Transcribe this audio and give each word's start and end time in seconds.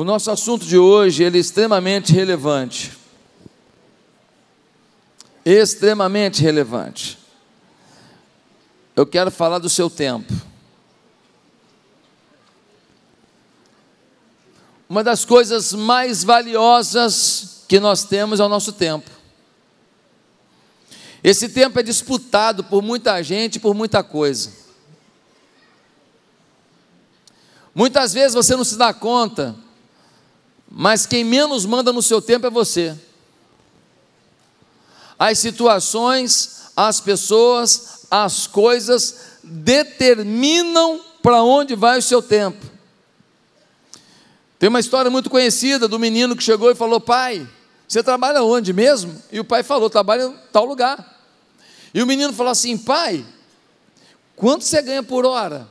O 0.00 0.04
nosso 0.04 0.30
assunto 0.30 0.64
de 0.64 0.78
hoje 0.78 1.22
ele 1.22 1.36
é 1.36 1.40
extremamente 1.42 2.14
relevante. 2.14 2.96
Extremamente 5.44 6.40
relevante. 6.40 7.18
Eu 8.96 9.04
quero 9.04 9.30
falar 9.30 9.58
do 9.58 9.68
seu 9.68 9.90
tempo. 9.90 10.32
Uma 14.88 15.04
das 15.04 15.26
coisas 15.26 15.74
mais 15.74 16.24
valiosas 16.24 17.64
que 17.68 17.78
nós 17.78 18.02
temos 18.02 18.40
é 18.40 18.42
o 18.42 18.48
nosso 18.48 18.72
tempo. 18.72 19.10
Esse 21.22 21.46
tempo 21.46 21.78
é 21.78 21.82
disputado 21.82 22.64
por 22.64 22.80
muita 22.80 23.22
gente, 23.22 23.60
por 23.60 23.74
muita 23.74 24.02
coisa. 24.02 24.50
Muitas 27.74 28.14
vezes 28.14 28.32
você 28.32 28.56
não 28.56 28.64
se 28.64 28.78
dá 28.78 28.94
conta, 28.94 29.54
mas 30.70 31.04
quem 31.04 31.24
menos 31.24 31.66
manda 31.66 31.92
no 31.92 32.00
seu 32.00 32.22
tempo 32.22 32.46
é 32.46 32.50
você. 32.50 32.96
As 35.18 35.38
situações, 35.38 36.70
as 36.76 37.00
pessoas, 37.00 38.06
as 38.10 38.46
coisas 38.46 39.38
determinam 39.42 41.00
para 41.22 41.42
onde 41.42 41.74
vai 41.74 41.98
o 41.98 42.02
seu 42.02 42.22
tempo. 42.22 42.64
Tem 44.58 44.68
uma 44.68 44.80
história 44.80 45.10
muito 45.10 45.28
conhecida 45.28 45.88
do 45.88 45.98
menino 45.98 46.36
que 46.36 46.42
chegou 46.42 46.70
e 46.70 46.74
falou: 46.74 47.00
Pai, 47.00 47.48
você 47.88 48.02
trabalha 48.02 48.42
onde 48.42 48.72
mesmo? 48.72 49.20
E 49.32 49.40
o 49.40 49.44
pai 49.44 49.62
falou: 49.62 49.90
Trabalha 49.90 50.24
em 50.24 50.34
tal 50.52 50.64
lugar. 50.64 51.18
E 51.92 52.02
o 52.02 52.06
menino 52.06 52.32
falou 52.32 52.52
assim: 52.52 52.78
Pai, 52.78 53.24
quanto 54.36 54.64
você 54.64 54.80
ganha 54.80 55.02
por 55.02 55.26
hora? 55.26 55.66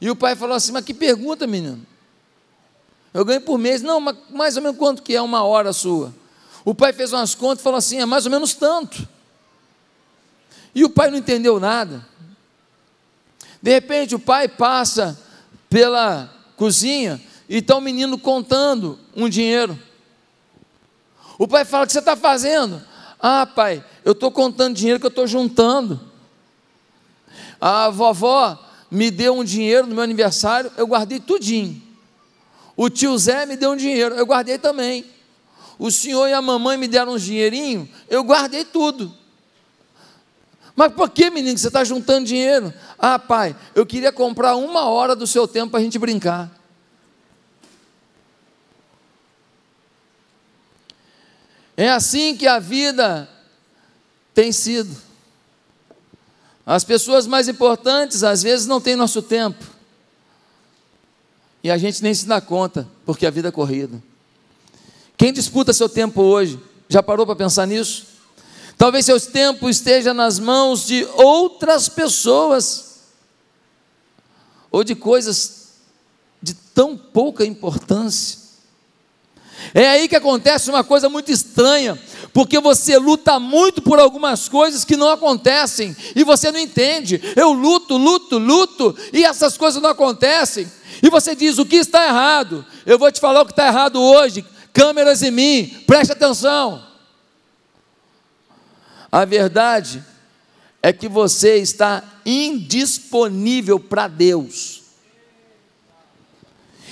E 0.00 0.08
o 0.08 0.16
pai 0.16 0.34
falou 0.34 0.56
assim: 0.56 0.72
Mas 0.72 0.84
que 0.84 0.94
pergunta, 0.94 1.46
menino? 1.46 1.86
Eu 3.12 3.24
ganho 3.24 3.40
por 3.40 3.58
mês. 3.58 3.82
Não, 3.82 4.00
mas 4.00 4.16
mais 4.30 4.56
ou 4.56 4.62
menos 4.62 4.78
quanto 4.78 5.02
que 5.02 5.14
é 5.14 5.22
uma 5.22 5.42
hora 5.42 5.72
sua? 5.72 6.14
O 6.64 6.74
pai 6.74 6.92
fez 6.92 7.12
umas 7.12 7.34
contas 7.34 7.60
e 7.60 7.62
falou 7.62 7.78
assim: 7.78 8.00
É 8.00 8.06
mais 8.06 8.24
ou 8.24 8.30
menos 8.30 8.54
tanto. 8.54 9.06
E 10.74 10.84
o 10.84 10.90
pai 10.90 11.10
não 11.10 11.18
entendeu 11.18 11.58
nada. 11.58 12.06
De 13.60 13.70
repente, 13.70 14.14
o 14.14 14.18
pai 14.18 14.48
passa 14.48 15.18
pela 15.68 16.32
cozinha 16.56 17.20
e 17.48 17.56
está 17.56 17.76
o 17.76 17.80
menino 17.80 18.18
contando 18.18 18.98
um 19.16 19.28
dinheiro. 19.28 19.78
O 21.38 21.48
pai 21.48 21.64
fala: 21.64 21.84
O 21.84 21.86
que 21.86 21.92
você 21.92 21.98
está 21.98 22.16
fazendo? 22.16 22.80
Ah, 23.18 23.44
pai, 23.44 23.84
eu 24.04 24.12
estou 24.12 24.30
contando 24.30 24.76
dinheiro 24.76 25.00
que 25.00 25.06
eu 25.06 25.10
estou 25.10 25.26
juntando. 25.26 26.00
A 27.60 27.90
vovó 27.90 28.58
me 28.90 29.10
deu 29.10 29.36
um 29.36 29.44
dinheiro 29.44 29.86
no 29.86 29.94
meu 29.94 30.02
aniversário, 30.02 30.72
eu 30.76 30.86
guardei 30.86 31.20
tudinho. 31.20 31.89
O 32.82 32.88
tio 32.88 33.18
Zé 33.18 33.44
me 33.44 33.58
deu 33.58 33.72
um 33.72 33.76
dinheiro, 33.76 34.14
eu 34.14 34.24
guardei 34.24 34.56
também. 34.56 35.04
O 35.78 35.90
senhor 35.90 36.26
e 36.28 36.32
a 36.32 36.40
mamãe 36.40 36.78
me 36.78 36.88
deram 36.88 37.12
um 37.12 37.18
dinheirinho, 37.18 37.86
eu 38.08 38.24
guardei 38.24 38.64
tudo. 38.64 39.14
Mas 40.74 40.90
por 40.94 41.10
que, 41.10 41.28
menino, 41.28 41.58
você 41.58 41.66
está 41.66 41.84
juntando 41.84 42.24
dinheiro? 42.24 42.72
Ah, 42.98 43.18
pai, 43.18 43.54
eu 43.74 43.84
queria 43.84 44.10
comprar 44.10 44.56
uma 44.56 44.88
hora 44.88 45.14
do 45.14 45.26
seu 45.26 45.46
tempo 45.46 45.72
para 45.72 45.80
a 45.80 45.82
gente 45.82 45.98
brincar. 45.98 46.50
É 51.76 51.90
assim 51.90 52.34
que 52.34 52.46
a 52.46 52.58
vida 52.58 53.28
tem 54.32 54.52
sido. 54.52 54.96
As 56.64 56.82
pessoas 56.82 57.26
mais 57.26 57.46
importantes, 57.46 58.24
às 58.24 58.42
vezes, 58.42 58.66
não 58.66 58.80
têm 58.80 58.96
nosso 58.96 59.20
tempo. 59.20 59.79
E 61.62 61.70
a 61.70 61.76
gente 61.76 62.02
nem 62.02 62.14
se 62.14 62.26
dá 62.26 62.40
conta, 62.40 62.88
porque 63.04 63.26
a 63.26 63.30
vida 63.30 63.48
é 63.48 63.52
corrida. 63.52 64.02
Quem 65.16 65.32
disputa 65.32 65.72
seu 65.72 65.88
tempo 65.88 66.22
hoje? 66.22 66.58
Já 66.88 67.02
parou 67.02 67.26
para 67.26 67.36
pensar 67.36 67.66
nisso? 67.66 68.06
Talvez 68.78 69.04
seu 69.04 69.20
tempo 69.20 69.68
esteja 69.68 70.14
nas 70.14 70.38
mãos 70.38 70.86
de 70.86 71.06
outras 71.14 71.88
pessoas, 71.88 73.00
ou 74.70 74.82
de 74.82 74.94
coisas 74.94 75.68
de 76.42 76.54
tão 76.54 76.96
pouca 76.96 77.44
importância. 77.44 78.38
É 79.74 79.86
aí 79.86 80.08
que 80.08 80.16
acontece 80.16 80.70
uma 80.70 80.82
coisa 80.82 81.08
muito 81.10 81.30
estranha, 81.30 82.00
porque 82.32 82.60
você 82.60 82.96
luta 82.96 83.40
muito 83.40 83.82
por 83.82 83.98
algumas 83.98 84.48
coisas 84.48 84.84
que 84.84 84.96
não 84.96 85.08
acontecem 85.08 85.96
e 86.14 86.22
você 86.22 86.52
não 86.52 86.60
entende. 86.60 87.20
Eu 87.34 87.52
luto, 87.52 87.96
luto, 87.96 88.38
luto 88.38 88.96
e 89.12 89.24
essas 89.24 89.56
coisas 89.56 89.82
não 89.82 89.90
acontecem. 89.90 90.70
E 91.02 91.10
você 91.10 91.34
diz: 91.34 91.58
o 91.58 91.66
que 91.66 91.76
está 91.76 92.06
errado? 92.06 92.64
Eu 92.86 92.98
vou 92.98 93.10
te 93.10 93.20
falar 93.20 93.42
o 93.42 93.46
que 93.46 93.52
está 93.52 93.66
errado 93.66 94.00
hoje. 94.00 94.44
Câmeras 94.72 95.22
em 95.22 95.30
mim, 95.30 95.82
preste 95.86 96.12
atenção. 96.12 96.86
A 99.10 99.24
verdade 99.24 100.04
é 100.82 100.92
que 100.92 101.08
você 101.08 101.56
está 101.56 102.02
indisponível 102.24 103.80
para 103.80 104.06
Deus. 104.06 104.80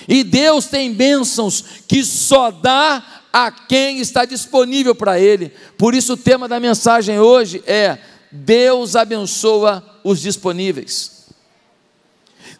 E 0.08 0.24
Deus 0.24 0.66
tem 0.66 0.92
bênçãos 0.92 1.62
que 1.86 2.02
só 2.02 2.50
dá 2.50 3.17
a 3.32 3.50
quem 3.50 3.98
está 3.98 4.24
disponível 4.24 4.94
para 4.94 5.18
Ele. 5.18 5.50
Por 5.76 5.94
isso, 5.94 6.14
o 6.14 6.16
tema 6.16 6.48
da 6.48 6.58
mensagem 6.58 7.18
hoje 7.18 7.62
é: 7.66 7.98
Deus 8.30 8.96
abençoa 8.96 9.82
os 10.02 10.20
disponíveis. 10.20 11.26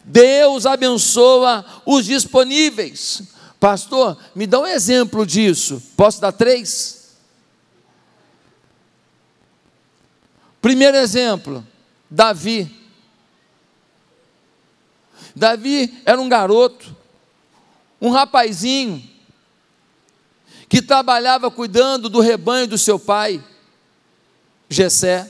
Deus 0.03 0.65
abençoa 0.65 1.65
os 1.85 2.05
disponíveis. 2.05 3.23
Pastor, 3.59 4.17
me 4.33 4.47
dá 4.47 4.59
um 4.59 4.65
exemplo 4.65 5.25
disso. 5.25 5.81
Posso 5.97 6.21
dar 6.21 6.31
três? 6.31 7.15
Primeiro 10.61 10.97
exemplo, 10.97 11.65
Davi. 12.09 12.75
Davi 15.35 16.01
era 16.05 16.19
um 16.19 16.27
garoto 16.27 16.99
um 18.01 18.09
rapazinho 18.09 19.08
que 20.69 20.83
trabalhava 20.83 21.49
cuidando 21.49 22.07
do 22.07 22.19
rebanho 22.19 22.67
do 22.67 22.77
seu 22.77 22.99
pai, 22.99 23.43
Jessé. 24.69 25.27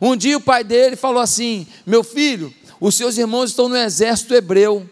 Um 0.00 0.16
dia 0.16 0.36
o 0.36 0.40
pai 0.40 0.64
dele 0.64 0.96
falou 0.96 1.22
assim: 1.22 1.66
"Meu 1.86 2.02
filho, 2.02 2.52
os 2.80 2.96
seus 2.96 3.16
irmãos 3.16 3.50
estão 3.50 3.68
no 3.68 3.76
exército 3.76 4.34
hebreu. 4.34 4.90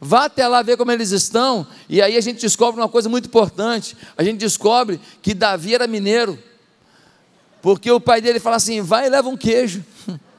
Vá 0.00 0.24
até 0.24 0.48
lá 0.48 0.60
ver 0.60 0.76
como 0.76 0.90
eles 0.90 1.12
estão". 1.12 1.64
E 1.88 2.02
aí 2.02 2.16
a 2.16 2.20
gente 2.20 2.40
descobre 2.40 2.80
uma 2.80 2.88
coisa 2.88 3.08
muito 3.08 3.26
importante. 3.26 3.96
A 4.18 4.24
gente 4.24 4.38
descobre 4.38 5.00
que 5.22 5.32
Davi 5.32 5.76
era 5.76 5.86
mineiro. 5.86 6.36
Porque 7.62 7.90
o 7.90 8.00
pai 8.00 8.20
dele 8.20 8.40
fala 8.40 8.56
assim: 8.56 8.80
"Vai 8.80 9.06
e 9.06 9.10
leva 9.10 9.28
um 9.28 9.36
queijo". 9.36 9.84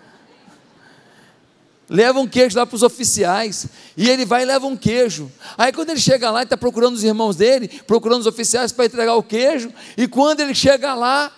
leva 1.91 2.22
um 2.22 2.28
queijo 2.28 2.57
lá 2.57 2.66
para 2.66 2.75
os 2.75 2.84
oficiais, 2.84 3.68
e 3.97 4.09
ele 4.09 4.24
vai 4.24 4.44
e 4.44 4.46
leva 4.46 4.66
um 4.66 4.78
queijo. 4.78 5.29
Aí 5.57 5.74
quando 5.74 5.90
ele 5.90 6.00
chega 6.00 6.31
lá, 6.31 6.40
ele 6.40 6.46
está 6.46 6.56
procurando 6.56 6.96
os 6.96 7.03
irmãos 7.03 7.35
dele, 7.35 7.68
procurando 7.85 8.22
os 8.22 8.28
oficiais 8.28 8.72
para 8.72 8.85
entregar 8.85 9.16
o 9.16 9.22
queijo, 9.22 9.72
e 9.97 10.07
quando 10.07 10.40
ele 10.40 10.56
chega 10.56 10.94
lá, 10.94 11.29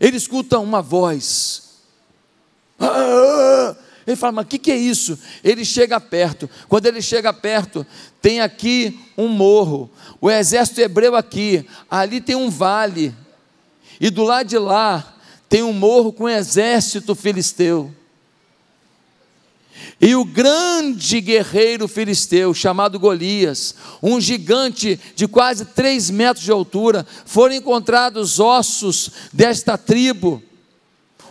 ele 0.00 0.16
escuta 0.16 0.58
uma 0.58 0.82
voz. 0.82 1.62
Ele 4.04 4.16
fala, 4.16 4.32
mas 4.32 4.44
o 4.44 4.48
que, 4.48 4.58
que 4.58 4.72
é 4.72 4.76
isso? 4.76 5.18
Ele 5.42 5.64
chega 5.64 6.00
perto. 6.00 6.50
Quando 6.68 6.86
ele 6.86 7.00
chega 7.00 7.32
perto, 7.32 7.86
tem 8.20 8.40
aqui 8.40 9.00
um 9.16 9.26
morro. 9.26 9.90
O 10.20 10.30
exército 10.30 10.80
hebreu 10.80 11.16
aqui. 11.16 11.66
Ali 11.90 12.20
tem 12.20 12.36
um 12.36 12.48
vale. 12.48 13.14
E 14.00 14.10
do 14.10 14.22
lado 14.22 14.46
de 14.46 14.58
lá 14.58 15.16
tem 15.48 15.62
um 15.62 15.72
morro 15.72 16.12
com 16.12 16.24
um 16.24 16.28
exército 16.28 17.14
filisteu. 17.16 17.92
E 20.00 20.14
o 20.14 20.24
grande 20.24 21.20
guerreiro 21.20 21.88
filisteu, 21.88 22.52
chamado 22.52 22.98
Golias, 22.98 23.74
um 24.02 24.20
gigante 24.20 25.00
de 25.14 25.26
quase 25.26 25.64
três 25.64 26.10
metros 26.10 26.44
de 26.44 26.50
altura, 26.50 27.06
foram 27.24 27.54
encontrados 27.54 28.38
ossos 28.38 29.10
desta 29.32 29.78
tribo, 29.78 30.42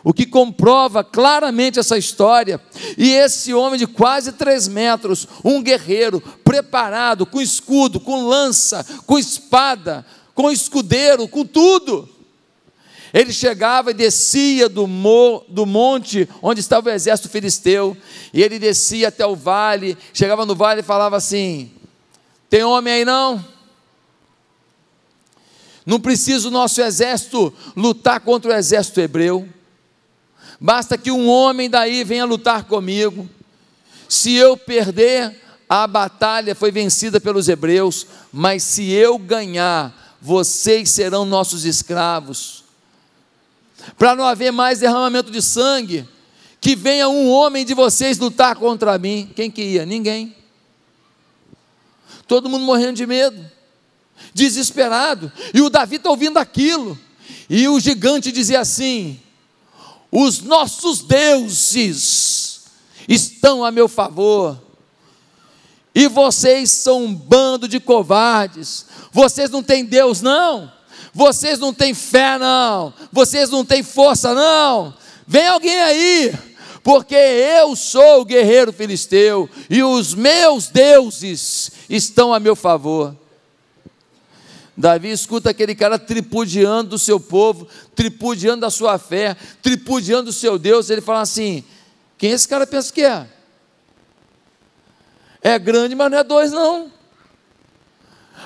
o 0.04 0.14
que 0.14 0.26
comprova 0.26 1.04
claramente 1.04 1.80
essa 1.80 1.98
história. 1.98 2.60
E 2.98 3.12
esse 3.12 3.54
homem 3.54 3.80
de 3.80 3.88
quase 3.88 4.32
três 4.32 4.68
metros, 4.68 5.28
um 5.44 5.62
guerreiro, 5.62 6.22
preparado, 6.44 7.26
com 7.26 7.42
escudo, 7.42 8.00
com 8.00 8.28
lança, 8.28 8.86
com 9.06 9.18
espada, 9.18 10.06
com 10.34 10.52
escudeiro, 10.52 11.28
com 11.28 11.46
tudo 11.46 12.15
ele 13.16 13.32
chegava 13.32 13.92
e 13.92 13.94
descia 13.94 14.68
do, 14.68 14.86
mo, 14.86 15.42
do 15.48 15.66
monte 15.66 16.28
onde 16.42 16.60
estava 16.60 16.90
o 16.90 16.92
exército 16.92 17.30
filisteu, 17.30 17.96
e 18.34 18.44
ele 18.44 18.60
descia 18.60 19.08
até 19.08 19.26
o 19.26 19.38
vale, 19.38 19.98
chegava 20.14 20.46
no 20.46 20.54
vale 20.54 20.82
e 20.82 20.84
falava 20.84 21.16
assim: 21.16 21.72
Tem 22.50 22.62
homem 22.66 22.94
aí 22.94 23.06
não? 23.06 23.42
Não 25.86 25.98
precisa 25.98 26.50
o 26.50 26.52
nosso 26.52 26.82
exército 26.82 27.54
lutar 27.74 28.20
contra 28.20 28.52
o 28.52 28.54
exército 28.54 29.00
hebreu. 29.00 29.48
Basta 30.60 30.98
que 30.98 31.10
um 31.10 31.30
homem 31.30 31.70
daí 31.70 32.04
venha 32.04 32.26
lutar 32.26 32.66
comigo. 32.66 33.30
Se 34.10 34.34
eu 34.34 34.58
perder, 34.58 35.42
a 35.70 35.88
batalha 35.88 36.54
foi 36.54 36.70
vencida 36.70 37.22
pelos 37.22 37.48
hebreus, 37.48 38.08
mas 38.34 38.62
se 38.64 38.92
eu 38.92 39.18
ganhar, 39.18 40.18
vocês 40.20 40.90
serão 40.90 41.24
nossos 41.24 41.64
escravos. 41.64 42.65
Para 43.98 44.16
não 44.16 44.26
haver 44.26 44.52
mais 44.52 44.80
derramamento 44.80 45.32
de 45.32 45.42
sangue, 45.42 46.08
que 46.60 46.76
venha 46.76 47.08
um 47.08 47.30
homem 47.30 47.66
de 47.66 47.74
vocês 47.74 48.18
lutar 48.18 48.56
contra 48.56 48.98
mim. 48.98 49.32
Quem 49.36 49.52
que 49.52 49.62
ia? 49.62 49.86
Ninguém. 49.86 50.36
Todo 52.28 52.50
mundo 52.50 52.66
morrendo 52.66 52.94
de 52.94 53.06
medo, 53.06 53.40
desesperado. 54.34 55.32
E 55.54 55.62
o 55.62 55.70
Davi 55.70 55.98
está 55.98 56.10
ouvindo 56.10 56.38
aquilo. 56.38 56.98
E 57.50 57.68
o 57.68 57.80
gigante 57.80 58.32
dizia 58.32 58.62
assim: 58.62 59.20
Os 60.12 60.42
nossos 60.42 61.04
deuses 61.04 62.64
estão 63.08 63.64
a 63.64 63.72
meu 63.72 63.88
favor 63.88 64.60
e 65.96 66.10
vocês 66.10 66.70
são 66.72 67.06
um 67.06 67.16
bando 67.16 67.70
de 67.70 67.80
covardes. 67.80 68.86
Vocês 69.14 69.50
não 69.50 69.64
têm 69.64 69.86
Deus, 69.86 70.22
não. 70.22 70.70
Vocês 71.16 71.58
não 71.60 71.74
têm 71.74 71.94
fé, 71.94 72.38
não. 72.38 72.94
Vocês 73.10 73.50
não 73.50 73.64
têm 73.64 73.82
força, 73.82 74.34
não. 74.34 74.94
Vem 75.26 75.48
alguém 75.48 75.80
aí, 75.80 76.38
porque 76.84 77.16
eu 77.16 77.74
sou 77.74 78.20
o 78.20 78.26
guerreiro 78.26 78.74
filisteu 78.74 79.50
e 79.70 79.82
os 79.82 80.14
meus 80.14 80.68
deuses 80.68 81.72
estão 81.90 82.34
a 82.34 82.40
meu 82.40 82.54
favor. 82.54 83.16
Davi 84.76 85.10
escuta 85.10 85.52
aquele 85.52 85.74
cara 85.74 85.98
tripudiando 85.98 86.98
o 86.98 87.00
seu 87.00 87.18
povo, 87.18 87.66
tripudiando 87.96 88.66
a 88.66 88.70
sua 88.70 89.00
fé, 89.00 89.38
tripudiando 89.64 90.32
o 90.32 90.34
seu 90.34 90.60
Deus. 90.60 90.90
Ele 90.90 91.00
fala 91.00 91.22
assim: 91.22 91.64
quem 92.18 92.32
esse 92.32 92.46
cara 92.46 92.68
pensa 92.68 92.92
que 92.92 93.04
é? 93.04 93.26
É 95.42 95.58
grande, 95.58 95.96
mas 95.96 96.12
não 96.12 96.18
é 96.18 96.24
dois, 96.26 96.52
não. 96.52 96.92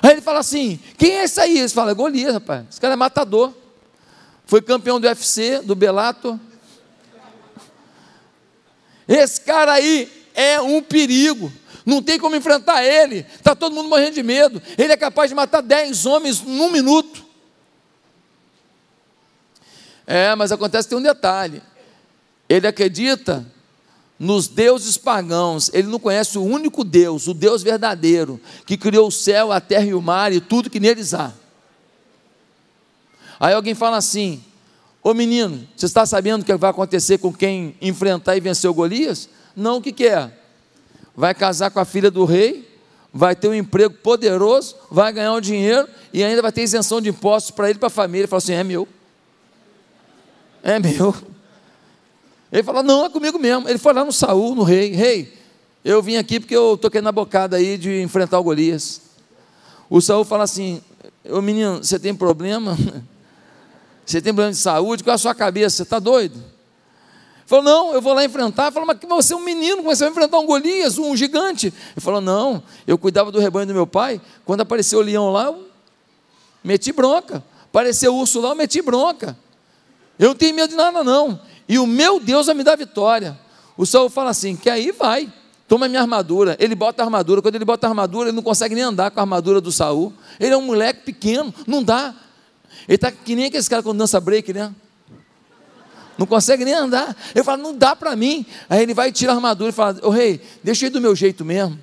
Aí 0.01 0.11
ele 0.11 0.21
fala 0.21 0.39
assim: 0.39 0.79
quem 0.97 1.11
é 1.17 1.23
esse 1.23 1.39
aí? 1.39 1.57
Eles 1.57 1.73
falam: 1.73 1.91
é 1.91 1.93
Golias, 1.93 2.33
rapaz. 2.33 2.65
Esse 2.69 2.81
cara 2.81 2.93
é 2.93 2.97
matador. 2.97 3.53
Foi 4.45 4.61
campeão 4.61 4.99
do 4.99 5.07
UFC, 5.07 5.59
do 5.59 5.75
Belato. 5.75 6.39
Esse 9.07 9.41
cara 9.41 9.73
aí 9.73 10.09
é 10.33 10.59
um 10.61 10.81
perigo. 10.81 11.51
Não 11.85 12.01
tem 12.01 12.19
como 12.19 12.35
enfrentar 12.35 12.83
ele. 12.83 13.25
Está 13.35 13.55
todo 13.55 13.73
mundo 13.73 13.89
morrendo 13.89 14.15
de 14.15 14.23
medo. 14.23 14.61
Ele 14.77 14.93
é 14.93 14.97
capaz 14.97 15.29
de 15.29 15.35
matar 15.35 15.61
dez 15.61 16.05
homens 16.05 16.41
num 16.41 16.71
minuto. 16.71 17.25
É, 20.05 20.33
mas 20.35 20.51
acontece 20.51 20.87
que 20.87 20.89
tem 20.89 20.99
um 20.99 21.03
detalhe. 21.03 21.61
Ele 22.47 22.65
acredita 22.65 23.45
nos 24.19 24.49
deuses 24.49 24.97
pagãos, 24.97 25.71
ele 25.73 25.87
não 25.87 25.97
conhece 25.97 26.37
o 26.37 26.43
único 26.43 26.83
Deus, 26.83 27.27
o 27.27 27.33
Deus 27.33 27.63
verdadeiro, 27.63 28.39
que 28.65 28.75
criou 28.75 29.07
o 29.07 29.11
céu, 29.11 29.49
a 29.49 29.61
terra 29.61 29.85
e 29.85 29.93
o 29.93 30.01
mar 30.01 30.33
e 30.33 30.41
tudo 30.41 30.69
que 30.69 30.79
neles 30.79 31.13
há. 31.13 31.31
Aí 33.39 33.53
alguém 33.53 33.73
fala 33.73 33.95
assim: 33.95 34.43
Ô 35.01 35.13
menino, 35.13 35.65
você 35.75 35.85
está 35.85 36.05
sabendo 36.05 36.41
o 36.41 36.45
que 36.45 36.53
vai 36.57 36.69
acontecer 36.69 37.17
com 37.19 37.31
quem 37.31 37.75
enfrentar 37.81 38.35
e 38.35 38.41
vencer 38.41 38.69
o 38.69 38.73
Golias? 38.73 39.29
Não, 39.55 39.77
o 39.77 39.81
que, 39.81 39.93
que 39.93 40.05
é? 40.05 40.31
Vai 41.15 41.33
casar 41.33 41.71
com 41.71 41.79
a 41.79 41.85
filha 41.85 42.11
do 42.11 42.25
rei, 42.25 42.69
vai 43.13 43.35
ter 43.35 43.47
um 43.47 43.53
emprego 43.53 43.93
poderoso, 43.95 44.75
vai 44.91 45.13
ganhar 45.13 45.33
um 45.33 45.41
dinheiro 45.41 45.87
e 46.13 46.21
ainda 46.21 46.41
vai 46.41 46.51
ter 46.51 46.63
isenção 46.63 46.99
de 46.99 47.09
impostos 47.09 47.51
para 47.51 47.69
ele 47.69 47.77
e 47.77 47.79
para 47.79 47.87
a 47.87 47.91
família. 47.91 48.23
Ele 48.23 48.27
fala 48.27 48.39
assim: 48.39 48.53
é 48.53 48.63
meu. 48.63 48.85
É 50.61 50.77
meu. 50.77 51.15
Ele 52.51 52.63
falou: 52.63 52.83
Não, 52.83 53.05
é 53.05 53.09
comigo 53.09 53.37
mesmo. 53.37 53.69
Ele 53.69 53.77
foi 53.77 53.93
lá 53.93 54.03
no 54.03 54.11
Saul, 54.11 54.55
no 54.55 54.63
rei: 54.63 54.91
Rei, 54.91 55.33
eu 55.83 56.01
vim 56.01 56.17
aqui 56.17 56.39
porque 56.39 56.55
eu 56.55 56.77
toquei 56.77 57.01
na 57.01 57.11
bocada 57.11 57.57
aí 57.57 57.77
de 57.77 58.01
enfrentar 58.01 58.39
o 58.39 58.43
Golias. 58.43 59.01
O 59.89 60.01
Saul 60.01 60.25
fala 60.25 60.43
assim: 60.43 60.81
Ô 61.29 61.41
menino, 61.41 61.77
você 61.77 61.99
tem 61.99 62.13
problema? 62.13 62.77
Você 64.05 64.19
tem 64.19 64.33
problema 64.33 64.51
de 64.51 64.57
saúde? 64.57 65.03
Qual 65.03 65.11
é 65.11 65.15
a 65.15 65.19
sua 65.19 65.35
cabeça? 65.35 65.77
Você 65.77 65.83
está 65.83 65.99
doido? 65.99 66.43
Falou: 67.45 67.63
Não, 67.63 67.93
eu 67.93 68.01
vou 68.01 68.11
lá 68.11 68.25
enfrentar. 68.25 68.71
Falou: 68.71 68.87
Mas 68.87 68.97
você 69.07 69.33
é 69.33 69.35
um 69.35 69.43
menino, 69.43 69.83
você 69.83 70.03
vai 70.03 70.09
enfrentar 70.09 70.39
um 70.39 70.47
Golias, 70.47 70.97
um 70.97 71.15
gigante? 71.15 71.67
Ele 71.67 71.99
falou: 71.99 72.19
Não, 72.19 72.63
eu 72.87 72.97
cuidava 72.97 73.31
do 73.31 73.37
rebanho 73.37 73.67
do 73.67 73.73
meu 73.75 73.85
pai. 73.85 74.19
Quando 74.43 74.61
apareceu 74.61 74.97
o 74.97 75.03
leão 75.03 75.31
lá, 75.31 75.45
eu 75.45 75.63
meti 76.63 76.91
bronca. 76.91 77.43
Apareceu 77.65 78.15
o 78.15 78.17
urso 78.17 78.41
lá, 78.41 78.49
eu 78.49 78.55
meti 78.55 78.81
bronca. 78.81 79.37
Eu 80.17 80.29
não 80.29 80.35
tenho 80.35 80.55
medo 80.55 80.71
de 80.71 80.75
nada, 80.75 81.03
não 81.03 81.39
e 81.69 81.77
o 81.77 81.85
meu 81.85 82.19
Deus 82.19 82.47
vai 82.47 82.55
me 82.55 82.63
dar 82.63 82.75
vitória. 82.75 83.39
O 83.77 83.85
Saul 83.85 84.09
fala 84.09 84.31
assim: 84.31 84.55
que 84.55 84.71
aí 84.71 84.91
vai, 84.91 85.31
toma 85.67 85.87
minha 85.87 86.01
armadura. 86.01 86.57
Ele 86.59 86.73
bota 86.73 87.03
a 87.03 87.05
armadura, 87.05 87.43
quando 87.43 87.53
ele 87.53 87.63
bota 87.63 87.85
a 87.85 87.91
armadura, 87.91 88.29
ele 88.29 88.35
não 88.35 88.41
consegue 88.41 88.73
nem 88.73 88.83
andar 88.83 89.11
com 89.11 89.19
a 89.19 89.23
armadura 89.23 89.61
do 89.61 89.71
Saul. 89.71 90.11
Ele 90.39 90.51
é 90.51 90.57
um 90.57 90.63
moleque 90.63 91.03
pequeno, 91.03 91.53
não 91.67 91.83
dá. 91.83 92.15
Ele 92.87 92.95
está 92.95 93.11
que 93.11 93.35
nem 93.35 93.45
aquele 93.45 93.63
cara 93.65 93.83
quando 93.83 93.99
dança 93.99 94.19
break, 94.19 94.51
né? 94.51 94.73
Não 96.17 96.25
consegue 96.25 96.65
nem 96.65 96.73
andar. 96.73 97.15
Ele 97.35 97.43
fala, 97.43 97.61
não 97.61 97.73
dá 97.73 97.95
para 97.95 98.15
mim. 98.15 98.45
Aí 98.67 98.81
ele 98.81 98.93
vai 98.95 99.11
tirar 99.11 99.33
a 99.33 99.35
armadura 99.35 99.69
e 99.69 99.73
fala: 99.73 99.99
Ô 100.01 100.07
oh, 100.07 100.09
rei, 100.09 100.41
deixa 100.63 100.85
eu 100.85 100.87
ir 100.87 100.91
do 100.91 100.99
meu 100.99 101.15
jeito 101.15 101.45
mesmo. 101.45 101.79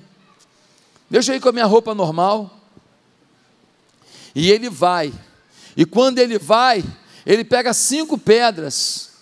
Deixa 1.09 1.31
eu 1.31 1.37
ir 1.37 1.39
com 1.39 1.47
a 1.47 1.53
minha 1.53 1.65
roupa 1.65 1.95
normal. 1.95 2.59
E 4.35 4.51
ele 4.51 4.69
vai. 4.69 5.13
E 5.77 5.85
quando 5.85 6.19
ele 6.19 6.37
vai, 6.37 6.83
ele 7.25 7.45
pega 7.45 7.73
cinco 7.73 8.17
pedras 8.17 9.16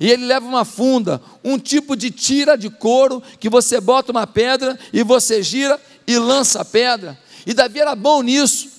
e 0.00 0.10
ele 0.10 0.26
leva 0.26 0.46
uma 0.46 0.64
funda, 0.64 1.20
um 1.42 1.58
tipo 1.58 1.96
de 1.96 2.10
tira 2.10 2.56
de 2.56 2.68
couro, 2.68 3.22
que 3.38 3.48
você 3.48 3.80
bota 3.80 4.12
uma 4.12 4.26
pedra 4.26 4.78
e 4.92 5.02
você 5.02 5.42
gira 5.42 5.80
e 6.06 6.18
lança 6.18 6.60
a 6.60 6.64
pedra. 6.64 7.18
E 7.46 7.54
Davi 7.54 7.80
era 7.80 7.94
bom 7.94 8.22
nisso. 8.22 8.70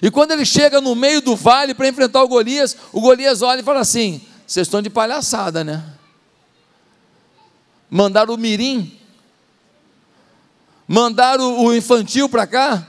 E 0.00 0.10
quando 0.10 0.32
ele 0.32 0.44
chega 0.44 0.80
no 0.80 0.94
meio 0.94 1.20
do 1.20 1.34
vale 1.34 1.74
para 1.74 1.88
enfrentar 1.88 2.22
o 2.22 2.28
Golias, 2.28 2.76
o 2.92 3.00
Golias 3.00 3.42
olha 3.42 3.60
e 3.60 3.64
fala 3.64 3.80
assim: 3.80 4.20
Vocês 4.46 4.66
estão 4.66 4.80
de 4.80 4.88
palhaçada, 4.88 5.64
né? 5.64 5.84
Mandaram 7.90 8.34
o 8.34 8.38
mirim, 8.38 8.98
mandaram 10.86 11.64
o 11.64 11.74
infantil 11.74 12.28
para 12.28 12.46
cá, 12.46 12.86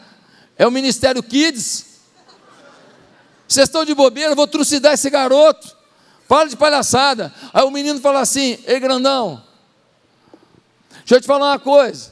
é 0.58 0.68
o 0.68 0.72
Ministério 0.72 1.24
Kids. 1.24 1.86
Vocês 3.48 3.68
estão 3.68 3.84
de 3.84 3.96
bobeira, 3.96 4.36
vou 4.36 4.46
trucidar 4.46 4.94
esse 4.94 5.10
garoto. 5.10 5.79
Para 6.30 6.48
de 6.48 6.56
palhaçada. 6.56 7.34
Aí 7.52 7.64
o 7.64 7.72
menino 7.72 8.00
fala 8.00 8.20
assim: 8.20 8.60
Ei, 8.68 8.80
grandão, 8.80 9.42
deixa 11.00 11.16
eu 11.16 11.22
te 11.22 11.26
falar 11.26 11.54
uma 11.54 11.60
coisa. 11.60 12.12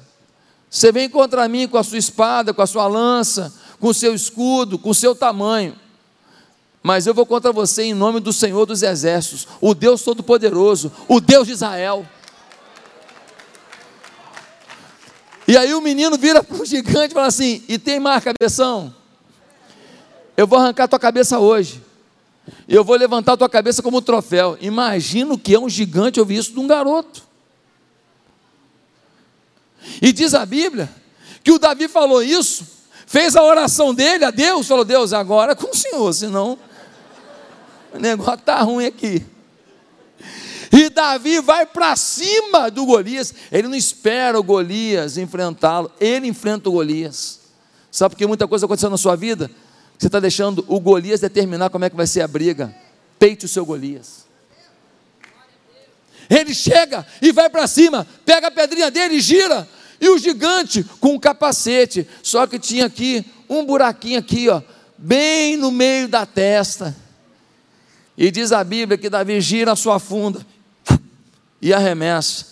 Você 0.68 0.92
vem 0.92 1.08
contra 1.08 1.48
mim 1.48 1.68
com 1.68 1.78
a 1.78 1.84
sua 1.84 2.00
espada, 2.00 2.52
com 2.52 2.62
a 2.64 2.66
sua 2.66 2.88
lança, 2.88 3.54
com 3.80 3.90
o 3.90 3.94
seu 3.94 4.16
escudo, 4.16 4.80
com 4.80 4.90
o 4.90 4.96
seu 4.96 5.16
tamanho. 5.16 5.76
Mas 6.82 7.06
eu 7.06 7.14
vou 7.14 7.28
contra 7.28 7.52
você 7.54 7.84
em 7.84 7.94
nome 7.94 8.20
do 8.20 8.34
Senhor 8.34 8.66
dos 8.66 8.82
Exércitos, 8.82 9.48
o 9.62 9.76
Deus 9.76 10.02
Todo-Poderoso, 10.02 10.92
o 11.08 11.22
Deus 11.22 11.46
de 11.46 11.54
Israel. 11.54 12.04
E 15.48 15.56
aí 15.56 15.76
o 15.76 15.82
menino 15.82 16.18
vira 16.18 16.42
para 16.42 16.58
o 16.58 16.66
gigante 16.66 17.12
e 17.12 17.14
fala 17.14 17.28
assim: 17.28 17.64
E 17.68 17.78
tem 17.78 18.00
mais 18.00 18.24
cabeção? 18.24 18.92
Eu 20.36 20.48
vou 20.48 20.58
arrancar 20.58 20.88
tua 20.88 20.98
cabeça 20.98 21.38
hoje. 21.38 21.86
Eu 22.68 22.84
vou 22.84 22.96
levantar 22.96 23.34
a 23.34 23.38
tua 23.38 23.50
cabeça 23.50 23.82
como 23.82 23.98
um 23.98 24.02
troféu. 24.02 24.58
Imagina 24.62 25.34
o 25.34 25.38
que 25.38 25.56
é 25.56 25.60
um 25.60 25.70
gigante 25.70 26.20
ouvir 26.20 26.38
isso 26.38 26.54
de 26.54 26.60
um 26.60 26.68
garoto. 26.68 27.24
E 30.02 30.12
diz 30.12 30.34
a 30.34 30.46
Bíblia 30.46 30.90
que 31.44 31.52
o 31.52 31.60
Davi 31.60 31.88
falou 31.88 32.22
isso, 32.22 32.66
fez 33.06 33.36
a 33.36 33.44
oração 33.44 33.94
dele 33.94 34.26
a 34.26 34.32
Deus, 34.32 34.68
falou: 34.68 34.84
Deus, 34.84 35.14
agora 35.14 35.54
é 35.54 35.56
com 35.56 35.72
o 35.72 35.76
Senhor, 35.76 36.14
senão 36.14 36.60
o 37.94 37.98
negócio 37.98 38.36
está 38.36 38.62
ruim 38.62 38.86
aqui. 38.86 39.26
E 40.72 40.90
Davi 40.90 41.40
vai 41.40 41.66
para 41.66 41.96
cima 41.96 42.70
do 42.70 42.86
Golias. 42.86 43.34
Ele 43.52 43.70
não 43.70 43.76
espera 43.76 44.38
o 44.38 44.44
Golias 44.44 45.18
enfrentá-lo, 45.18 45.92
ele 46.00 46.28
enfrenta 46.28 46.70
o 46.70 46.74
Golias. 46.74 47.40
Sabe 47.90 48.14
por 48.14 48.18
que 48.18 48.28
muita 48.28 48.48
coisa 48.48 48.66
aconteceu 48.66 48.90
na 48.90 48.98
sua 48.98 49.16
vida? 49.16 49.50
Você 49.98 50.08
está 50.08 50.20
deixando 50.20 50.64
o 50.68 50.80
Golias 50.80 51.22
determinar 51.22 51.70
como 51.70 51.86
é 51.86 51.90
que 51.90 51.96
vai 51.96 52.06
ser 52.06 52.22
a 52.22 52.28
briga. 52.28 52.74
Peite 53.18 53.46
o 53.46 53.50
seu 53.50 53.66
Golias. 53.66 54.28
Ele 56.30 56.54
chega 56.54 57.06
e 57.22 57.32
vai 57.32 57.50
para 57.50 57.66
cima, 57.68 58.06
pega 58.26 58.48
a 58.48 58.52
pedrinha 58.52 58.92
dele 58.92 59.16
e 59.16 59.22
gira. 59.22 59.68
E 60.00 60.10
o 60.10 60.20
gigante 60.20 60.84
com 61.00 61.16
um 61.16 61.20
capacete, 61.20 62.08
só 62.22 62.46
que 62.46 62.60
tinha 62.60 62.86
aqui 62.86 63.26
um 63.50 63.66
buraquinho 63.66 64.20
aqui, 64.20 64.48
ó, 64.48 64.62
bem 64.98 65.58
no 65.58 65.72
meio 65.72 66.08
da 66.08 66.26
testa. 66.26 66.96
E 68.16 68.30
diz 68.30 68.52
a 68.52 68.64
Bíblia 68.64 68.98
que 68.98 69.10
Davi 69.10 69.40
gira 69.42 69.72
a 69.72 69.76
sua 69.76 70.00
funda 70.00 70.46
e 71.62 71.74
arremessa. 71.74 72.46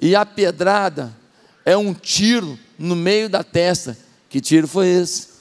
E 0.00 0.14
a 0.14 0.26
pedrada 0.26 1.16
é 1.64 1.76
um 1.76 1.94
tiro 1.94 2.58
no 2.78 2.94
meio 2.94 3.28
da 3.28 3.42
testa. 3.42 3.96
Que 4.28 4.40
tiro 4.40 4.68
foi 4.68 4.88
esse? 4.88 5.35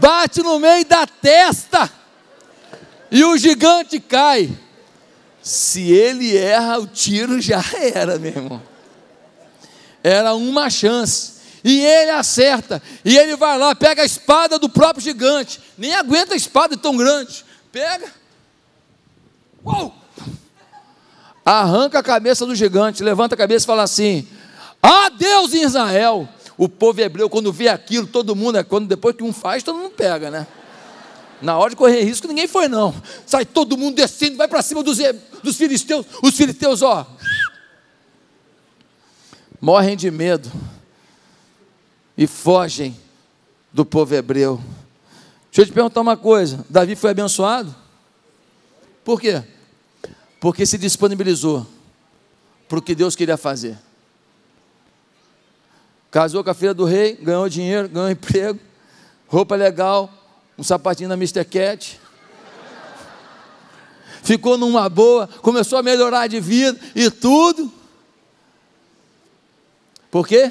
Bate 0.00 0.42
no 0.42 0.58
meio 0.58 0.84
da 0.86 1.06
testa 1.06 1.90
e 3.10 3.22
o 3.24 3.36
gigante 3.36 4.00
cai. 4.00 4.50
Se 5.42 5.90
ele 5.92 6.36
erra, 6.36 6.78
o 6.78 6.86
tiro 6.86 7.40
já 7.40 7.62
era, 7.94 8.18
meu 8.18 8.30
irmão. 8.30 8.62
Era 10.02 10.34
uma 10.34 10.70
chance. 10.70 11.40
E 11.62 11.80
ele 11.80 12.10
acerta. 12.10 12.82
E 13.04 13.18
ele 13.18 13.36
vai 13.36 13.58
lá, 13.58 13.74
pega 13.74 14.02
a 14.02 14.06
espada 14.06 14.58
do 14.58 14.68
próprio 14.68 15.02
gigante. 15.02 15.60
Nem 15.76 15.94
aguenta 15.94 16.34
a 16.34 16.36
espada 16.36 16.76
tão 16.76 16.96
grande. 16.96 17.44
Pega. 17.70 18.12
Uou! 19.64 19.94
Arranca 21.44 21.98
a 21.98 22.02
cabeça 22.02 22.46
do 22.46 22.54
gigante. 22.54 23.02
Levanta 23.02 23.34
a 23.34 23.38
cabeça 23.38 23.64
e 23.64 23.66
fala 23.66 23.82
assim: 23.82 24.26
Deus 25.20 25.52
em 25.52 25.62
Israel. 25.62 26.26
O 26.60 26.68
povo 26.68 27.00
hebreu, 27.00 27.30
quando 27.30 27.50
vê 27.50 27.68
aquilo, 27.68 28.06
todo 28.06 28.36
mundo, 28.36 28.58
é 28.58 28.62
quando 28.62 28.86
depois 28.86 29.16
que 29.16 29.24
um 29.24 29.32
faz, 29.32 29.62
todo 29.62 29.78
mundo 29.78 29.92
pega, 29.92 30.30
né? 30.30 30.46
Na 31.40 31.56
hora 31.56 31.70
de 31.70 31.76
correr 31.76 32.02
risco, 32.02 32.28
ninguém 32.28 32.46
foi, 32.46 32.68
não. 32.68 32.94
Sai 33.24 33.46
todo 33.46 33.78
mundo 33.78 33.96
descendo, 33.96 34.36
vai 34.36 34.46
para 34.46 34.60
cima 34.60 34.82
dos, 34.82 34.98
dos 35.42 35.56
filisteus. 35.56 36.04
Os 36.22 36.36
filisteus, 36.36 36.82
ó, 36.82 37.06
morrem 39.58 39.96
de 39.96 40.10
medo 40.10 40.52
e 42.14 42.26
fogem 42.26 42.94
do 43.72 43.86
povo 43.86 44.14
hebreu. 44.14 44.60
Deixa 45.50 45.62
eu 45.62 45.66
te 45.66 45.72
perguntar 45.72 46.02
uma 46.02 46.14
coisa: 46.18 46.62
Davi 46.68 46.94
foi 46.94 47.12
abençoado? 47.12 47.74
Por 49.02 49.18
quê? 49.18 49.42
Porque 50.38 50.66
se 50.66 50.76
disponibilizou 50.76 51.66
para 52.68 52.78
o 52.78 52.82
que 52.82 52.94
Deus 52.94 53.16
queria 53.16 53.38
fazer. 53.38 53.78
Casou 56.10 56.42
com 56.42 56.50
a 56.50 56.54
filha 56.54 56.74
do 56.74 56.84
rei, 56.84 57.14
ganhou 57.14 57.48
dinheiro, 57.48 57.88
ganhou 57.88 58.10
emprego, 58.10 58.58
roupa 59.28 59.54
legal, 59.54 60.12
um 60.58 60.62
sapatinho 60.62 61.08
da 61.08 61.14
Mr. 61.14 61.44
Cat. 61.44 62.00
Ficou 64.22 64.58
numa 64.58 64.88
boa, 64.88 65.28
começou 65.40 65.78
a 65.78 65.82
melhorar 65.82 66.26
de 66.26 66.40
vida 66.40 66.78
e 66.94 67.10
tudo. 67.10 67.72
Por 70.10 70.26
quê? 70.26 70.50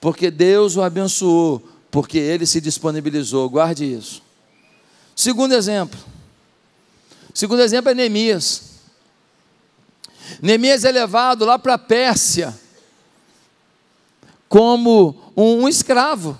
Porque 0.00 0.30
Deus 0.30 0.76
o 0.76 0.82
abençoou, 0.82 1.68
porque 1.90 2.18
ele 2.18 2.46
se 2.46 2.60
disponibilizou. 2.60 3.50
Guarde 3.50 3.84
isso. 3.84 4.22
Segundo 5.16 5.52
exemplo. 5.52 5.98
Segundo 7.34 7.60
exemplo 7.60 7.90
é 7.90 7.94
Neemias. 7.94 8.62
Neemias 10.40 10.84
é 10.84 10.92
levado 10.92 11.44
lá 11.44 11.58
para 11.58 11.74
a 11.74 11.78
Pérsia 11.78 12.56
como 14.52 15.16
um, 15.34 15.62
um 15.62 15.68
escravo. 15.68 16.38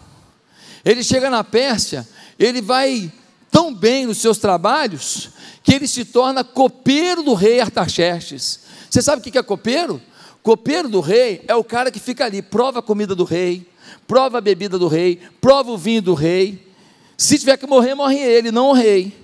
Ele 0.85 1.03
chega 1.03 1.31
na 1.31 1.43
Pérsia 1.43 2.07
ele 2.39 2.61
vai 2.61 3.11
tão 3.51 3.73
bem 3.73 4.05
nos 4.05 4.19
seus 4.19 4.37
trabalhos 4.37 5.31
que 5.63 5.73
ele 5.73 5.89
se 5.89 6.05
torna 6.05 6.45
copeiro 6.45 7.23
do 7.23 7.33
rei 7.33 7.59
Artaxerxes. 7.61 8.61
Você 8.91 9.01
sabe 9.01 9.23
o 9.23 9.25
que 9.33 9.39
é 9.39 9.43
copeiro? 9.43 9.99
Copeiro 10.43 10.91
do 10.91 11.01
rei 11.01 11.43
é 11.49 11.55
o 11.55 11.65
cara 11.65 11.91
que 11.91 11.99
fica 11.99 12.27
ali, 12.27 12.43
prova 12.43 12.81
a 12.81 12.83
comida 12.83 13.15
do 13.15 13.25
rei, 13.25 13.67
prova 14.07 14.37
a 14.37 14.41
bebida 14.43 14.79
do 14.79 14.89
rei, 14.89 15.19
prova 15.41 15.71
o 15.71 15.79
vinho 15.79 16.03
do 16.03 16.13
rei. 16.13 16.71
Se 17.17 17.39
tiver 17.39 17.57
que 17.57 17.67
morrer, 17.67 17.95
morre 17.95 18.19
ele, 18.19 18.51
não 18.51 18.71
o 18.71 18.75
rei. 18.75 19.17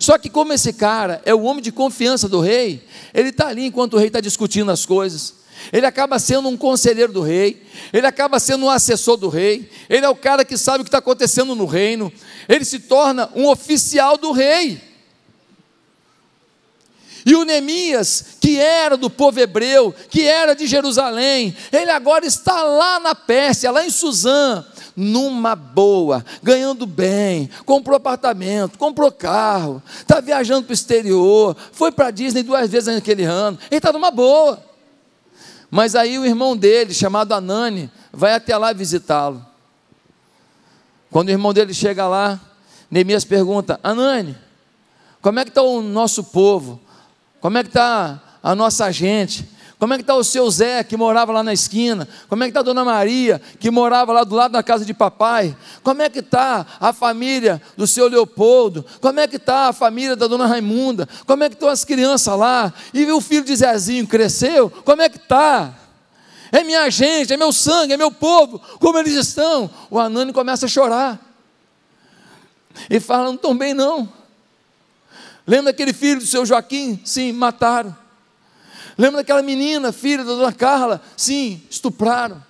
Só 0.00 0.18
que, 0.18 0.28
como 0.28 0.52
esse 0.52 0.72
cara 0.72 1.22
é 1.24 1.32
o 1.32 1.42
homem 1.42 1.62
de 1.62 1.70
confiança 1.70 2.28
do 2.28 2.40
rei, 2.40 2.84
ele 3.14 3.28
está 3.28 3.46
ali 3.46 3.66
enquanto 3.66 3.94
o 3.94 3.98
rei 3.98 4.08
está 4.08 4.20
discutindo 4.20 4.72
as 4.72 4.84
coisas 4.84 5.45
ele 5.72 5.86
acaba 5.86 6.18
sendo 6.18 6.48
um 6.48 6.56
conselheiro 6.56 7.12
do 7.12 7.22
rei, 7.22 7.62
ele 7.92 8.06
acaba 8.06 8.38
sendo 8.38 8.66
um 8.66 8.70
assessor 8.70 9.16
do 9.16 9.28
rei, 9.28 9.70
ele 9.88 10.04
é 10.04 10.08
o 10.08 10.16
cara 10.16 10.44
que 10.44 10.56
sabe 10.56 10.80
o 10.80 10.84
que 10.84 10.88
está 10.88 10.98
acontecendo 10.98 11.54
no 11.54 11.66
reino, 11.66 12.12
ele 12.48 12.64
se 12.64 12.78
torna 12.80 13.30
um 13.34 13.48
oficial 13.48 14.16
do 14.16 14.32
rei. 14.32 14.80
E 17.26 17.34
o 17.34 17.44
Neemias, 17.44 18.36
que 18.40 18.56
era 18.56 18.96
do 18.96 19.10
povo 19.10 19.40
hebreu, 19.40 19.92
que 20.08 20.22
era 20.22 20.54
de 20.54 20.64
Jerusalém, 20.64 21.56
ele 21.72 21.90
agora 21.90 22.24
está 22.24 22.62
lá 22.62 23.00
na 23.00 23.16
Pérsia, 23.16 23.72
lá 23.72 23.84
em 23.84 23.90
Suzã, 23.90 24.64
numa 24.94 25.56
boa, 25.56 26.24
ganhando 26.40 26.86
bem, 26.86 27.50
comprou 27.64 27.96
apartamento, 27.96 28.78
comprou 28.78 29.10
carro, 29.10 29.82
está 29.98 30.20
viajando 30.20 30.62
para 30.62 30.70
o 30.70 30.74
exterior, 30.74 31.56
foi 31.72 31.90
para 31.90 32.06
a 32.06 32.10
Disney 32.12 32.44
duas 32.44 32.70
vezes 32.70 32.94
naquele 32.94 33.24
ano, 33.24 33.58
ele 33.70 33.78
está 33.78 33.92
numa 33.92 34.12
boa. 34.12 34.64
Mas 35.70 35.94
aí 35.94 36.18
o 36.18 36.24
irmão 36.24 36.56
dele, 36.56 36.94
chamado 36.94 37.32
Anani, 37.32 37.90
vai 38.12 38.34
até 38.34 38.56
lá 38.56 38.72
visitá-lo. 38.72 39.44
Quando 41.10 41.28
o 41.28 41.32
irmão 41.32 41.52
dele 41.52 41.74
chega 41.74 42.06
lá, 42.06 42.40
Neemias 42.90 43.24
pergunta: 43.24 43.80
Anani, 43.82 44.36
como 45.20 45.38
é 45.40 45.44
que 45.44 45.50
está 45.50 45.62
o 45.62 45.82
nosso 45.82 46.24
povo? 46.24 46.80
Como 47.40 47.58
é 47.58 47.62
que 47.62 47.68
está 47.68 48.22
a 48.42 48.54
nossa 48.54 48.90
gente? 48.92 49.48
Como 49.78 49.92
é 49.92 49.96
que 49.98 50.02
está 50.02 50.14
o 50.14 50.24
seu 50.24 50.50
Zé, 50.50 50.82
que 50.82 50.96
morava 50.96 51.32
lá 51.32 51.42
na 51.42 51.52
esquina? 51.52 52.08
Como 52.28 52.42
é 52.42 52.46
que 52.46 52.50
está 52.50 52.60
a 52.60 52.62
dona 52.62 52.82
Maria, 52.82 53.40
que 53.60 53.70
morava 53.70 54.10
lá 54.10 54.24
do 54.24 54.34
lado 54.34 54.52
da 54.52 54.62
casa 54.62 54.86
de 54.86 54.94
papai? 54.94 55.54
Como 55.82 56.00
é 56.00 56.08
que 56.08 56.20
está 56.20 56.64
a 56.80 56.94
família 56.94 57.60
do 57.76 57.86
seu 57.86 58.08
Leopoldo? 58.08 58.86
Como 59.02 59.20
é 59.20 59.28
que 59.28 59.36
está 59.36 59.68
a 59.68 59.72
família 59.74 60.16
da 60.16 60.26
dona 60.26 60.46
Raimunda? 60.46 61.06
Como 61.26 61.44
é 61.44 61.50
que 61.50 61.56
estão 61.56 61.68
as 61.68 61.84
crianças 61.84 62.38
lá? 62.38 62.72
E 62.94 63.04
o 63.12 63.20
filho 63.20 63.44
de 63.44 63.54
Zezinho 63.54 64.06
cresceu? 64.06 64.70
Como 64.70 65.02
é 65.02 65.10
que 65.10 65.18
está? 65.18 65.74
É 66.50 66.64
minha 66.64 66.88
gente, 66.88 67.34
é 67.34 67.36
meu 67.36 67.52
sangue, 67.52 67.92
é 67.92 67.96
meu 67.98 68.10
povo. 68.10 68.58
Como 68.80 68.98
eles 68.98 69.12
estão? 69.12 69.70
O 69.90 69.98
Anani 69.98 70.32
começa 70.32 70.64
a 70.64 70.68
chorar. 70.68 71.20
E 72.88 72.98
fala, 72.98 73.24
não 73.24 73.34
estão 73.34 73.54
bem 73.54 73.74
não. 73.74 74.10
Lembra 75.46 75.70
aquele 75.70 75.92
filho 75.92 76.20
do 76.20 76.26
seu 76.26 76.46
Joaquim? 76.46 76.98
Sim, 77.04 77.32
mataram. 77.32 78.05
Lembra 78.98 79.18
daquela 79.18 79.42
menina, 79.42 79.92
filha 79.92 80.24
da 80.24 80.34
dona 80.34 80.52
Carla? 80.52 81.02
Sim, 81.16 81.62
estupraram. 81.68 82.42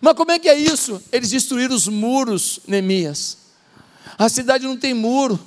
Mas 0.00 0.14
como 0.14 0.32
é 0.32 0.38
que 0.38 0.48
é 0.48 0.58
isso? 0.58 1.00
Eles 1.12 1.30
destruíram 1.30 1.74
os 1.74 1.86
muros, 1.86 2.60
Neemias. 2.66 3.36
A 4.18 4.28
cidade 4.28 4.66
não 4.66 4.76
tem 4.76 4.94
muro. 4.94 5.38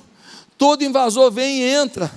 Todo 0.56 0.84
invasor 0.84 1.30
vem 1.30 1.60
e 1.60 1.64
entra. 1.64 2.10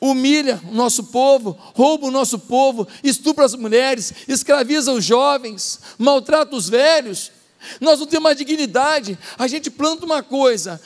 Humilha 0.00 0.60
o 0.70 0.74
nosso 0.74 1.04
povo, 1.04 1.58
rouba 1.74 2.06
o 2.06 2.10
nosso 2.10 2.38
povo, 2.38 2.86
estupra 3.02 3.44
as 3.44 3.54
mulheres, 3.54 4.12
escraviza 4.28 4.92
os 4.92 5.04
jovens, 5.04 5.80
maltrata 5.98 6.54
os 6.54 6.68
velhos. 6.68 7.32
Nós 7.80 7.98
não 7.98 8.06
temos 8.06 8.24
mais 8.24 8.36
dignidade. 8.36 9.18
A 9.38 9.46
gente 9.46 9.70
planta 9.70 10.04
uma 10.04 10.22
coisa, 10.22 10.80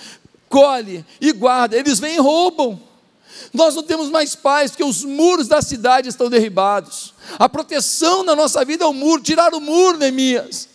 colhe 0.49 1.05
e 1.21 1.33
guarda. 1.33 1.77
Eles 1.77 1.99
vêm 1.99 2.17
e 2.17 2.21
roubam. 2.21 2.81
Nós 3.53 3.75
não 3.75 3.83
temos 3.83 4.09
mais 4.11 4.37
paz, 4.37 4.71
porque 4.71 4.85
os 4.85 5.05
muros 5.05 5.49
da 5.49 5.61
cidade 5.61 6.09
estão 6.09 6.31
derribados. 6.31 7.13
A 7.39 7.49
proteção 7.49 8.23
na 8.23 8.37
nossa 8.37 8.65
vida 8.65 8.85
é 8.85 8.87
o 8.87 8.93
muro, 8.93 9.23
tirar 9.23 9.53
o 9.53 9.61
muro, 9.61 9.99
Neemias. 9.99 10.69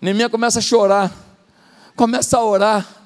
Neemias 0.00 0.30
começa 0.30 0.58
a 0.58 0.62
chorar, 0.62 1.12
começa 1.96 2.36
a 2.36 2.44
orar. 2.44 3.00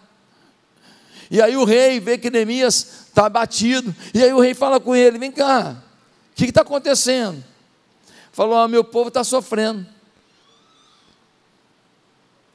E 1.31 1.41
aí 1.41 1.57
o 1.57 1.65
rei 1.65 2.01
vê 2.01 2.19
que 2.19 2.31
Neemias 2.31 3.05
está 3.09 3.27
abatido. 3.27 3.95
E 4.13 4.23
aí 4.23 4.33
o 4.33 4.41
rei 4.41 4.55
fala 4.55 4.81
com 4.81 4.95
ele: 4.95 5.19
Vem 5.19 5.33
cá, 5.33 5.77
o 6.33 6.35
que 6.35 6.47
está 6.47 6.63
acontecendo? 6.63 7.43
Falou: 8.33 8.57
ah, 8.57 8.69
Meu 8.69 8.83
povo 8.83 9.09
está 9.09 9.23
sofrendo. 9.23 9.87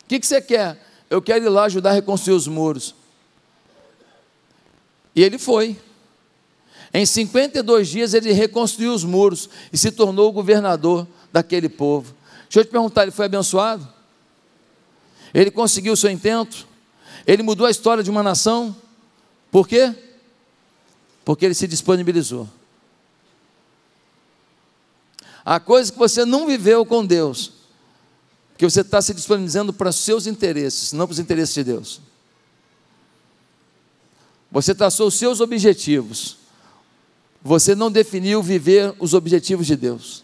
O 0.04 0.08
que, 0.10 0.20
que 0.20 0.28
você 0.28 0.42
quer? 0.42 0.86
Eu 1.10 1.22
quero 1.22 1.46
ir 1.46 1.50
lá 1.50 1.64
ajudar 1.64 1.92
a 1.92 1.94
reconstruir 1.94 2.36
os 2.36 2.48
muros. 2.48 2.96
E 5.16 5.24
ele 5.24 5.38
foi. 5.38 5.78
Em 6.94 7.06
52 7.06 7.88
dias 7.88 8.14
ele 8.14 8.32
reconstruiu 8.32 8.94
os 8.94 9.04
muros 9.04 9.50
e 9.72 9.78
se 9.78 9.92
tornou 9.92 10.30
o 10.30 10.32
governador 10.32 11.08
daquele 11.32 11.70
povo. 11.70 12.16
Deixa 12.44 12.62
eu 12.62 12.66
te 12.66 12.72
perguntar, 12.72 13.04
ele 13.04 13.12
foi 13.12 13.26
abençoado? 13.26 13.88
Ele 15.34 15.52
conseguiu 15.52 15.94
o 15.94 15.98
seu 15.98 16.10
intento? 16.10 16.68
Ele 17.28 17.44
mudou 17.44 17.68
a 17.68 17.72
história 17.72 18.04
de 18.04 18.10
uma 18.10 18.24
nação? 18.24 18.76
Por 19.52 19.68
quê? 19.68 19.94
Porque 21.24 21.46
ele 21.46 21.54
se 21.54 21.68
disponibilizou. 21.68 22.50
Há 25.46 25.60
coisas 25.60 25.92
que 25.92 25.98
você 25.98 26.26
não 26.26 26.48
viveu 26.48 26.86
com 26.86 27.06
Deus, 27.06 27.54
que 28.58 28.68
você 28.68 28.82
está 28.82 29.02
se 29.02 29.14
disponibilizando 29.14 29.72
para 29.72 29.90
os 29.90 29.96
seus 29.96 30.28
interesses, 30.28 30.92
não 30.92 31.06
para 31.06 31.14
os 31.14 31.20
interesses 31.20 31.54
de 31.54 31.64
Deus. 31.64 32.02
Você 34.52 34.74
traçou 34.74 35.08
os 35.08 35.16
seus 35.16 35.40
objetivos. 35.40 36.38
Você 37.42 37.76
não 37.76 37.92
definiu 37.92 38.42
viver 38.42 38.94
os 39.00 39.14
objetivos 39.14 39.68
de 39.68 39.76
Deus. 39.76 40.24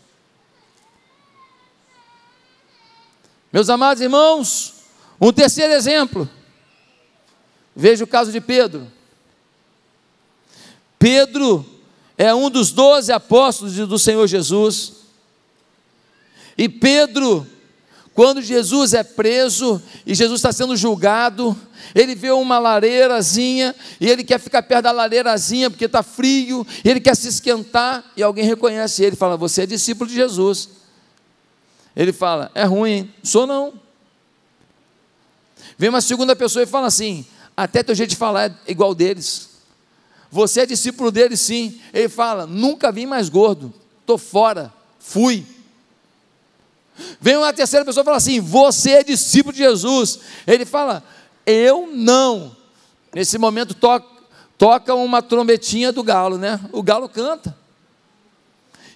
Meus 3.54 3.70
amados 3.70 4.02
irmãos, 4.02 4.74
um 5.20 5.32
terceiro 5.32 5.74
exemplo. 5.74 6.30
Veja 7.76 8.04
o 8.04 8.08
caso 8.08 8.32
de 8.32 8.42
Pedro. 8.42 8.92
Pedro 11.00 11.66
é 12.18 12.34
um 12.34 12.50
dos 12.50 12.72
doze 12.72 13.12
apóstolos 13.12 13.76
do 13.76 14.00
Senhor 14.00 14.28
Jesus. 14.28 14.94
E 16.58 16.68
Pedro 16.68 17.48
Quando 18.16 18.42
Jesus 18.42 18.94
é 18.94 19.04
preso 19.04 19.82
e 20.06 20.16
Jesus 20.16 20.40
está 20.40 20.54
sendo 20.54 20.78
julgado, 20.78 21.56
ele 21.94 22.16
vê 22.16 22.32
uma 22.32 22.58
lareirazinha 22.58 23.76
e 24.00 24.10
ele 24.10 24.24
quer 24.24 24.40
ficar 24.40 24.64
perto 24.64 24.84
da 24.84 24.92
lareirazinha 24.94 25.70
porque 25.70 25.84
está 25.84 26.02
frio, 26.02 26.66
ele 26.86 27.02
quer 27.02 27.14
se 27.14 27.28
esquentar 27.28 28.06
e 28.16 28.24
alguém 28.24 28.46
reconhece 28.46 29.04
ele 29.04 29.18
e 29.18 29.20
fala: 29.20 29.36
Você 29.36 29.64
é 29.64 29.66
discípulo 29.66 30.10
de 30.10 30.16
Jesus. 30.16 30.70
Ele 31.94 32.14
fala: 32.14 32.50
É 32.56 32.64
ruim, 32.64 32.90
hein? 32.90 33.14
Sou 33.22 33.46
não. 33.46 33.74
Vem 35.78 35.90
uma 35.90 36.00
segunda 36.00 36.38
pessoa 36.38 36.64
e 36.64 36.66
fala 36.66 36.88
assim: 36.88 37.26
Até 37.56 37.84
teu 37.84 37.94
jeito 37.94 38.12
de 38.12 38.16
falar 38.16 38.50
é 38.50 38.72
igual 38.72 38.96
deles. 38.96 39.50
Você 40.32 40.62
é 40.62 40.66
discípulo 40.66 41.12
deles, 41.12 41.42
sim. 41.42 41.82
Ele 41.94 42.08
fala: 42.08 42.48
Nunca 42.48 42.94
vim 42.94 43.06
mais 43.06 43.28
gordo, 43.28 43.74
estou 44.00 44.18
fora, 44.18 44.74
fui. 45.00 45.46
Vem 47.20 47.38
uma 47.38 47.54
terceira 47.54 47.86
pessoa 47.86 48.04
e 48.04 48.06
fala 48.06 48.18
assim: 48.18 48.40
Você 48.40 48.92
é 48.92 49.04
discípulo 49.04 49.54
de 49.54 49.60
Jesus. 49.60 50.20
Ele 50.46 50.66
fala: 50.66 51.04
Eu 51.46 51.90
não. 51.92 52.56
Nesse 53.14 53.38
momento 53.38 53.74
toca, 53.74 54.08
toca 54.58 54.94
uma 54.96 55.22
trombetinha 55.22 55.92
do 55.92 56.04
galo, 56.04 56.38
né? 56.38 56.60
O 56.72 56.82
galo 56.82 57.10
canta. 57.10 57.56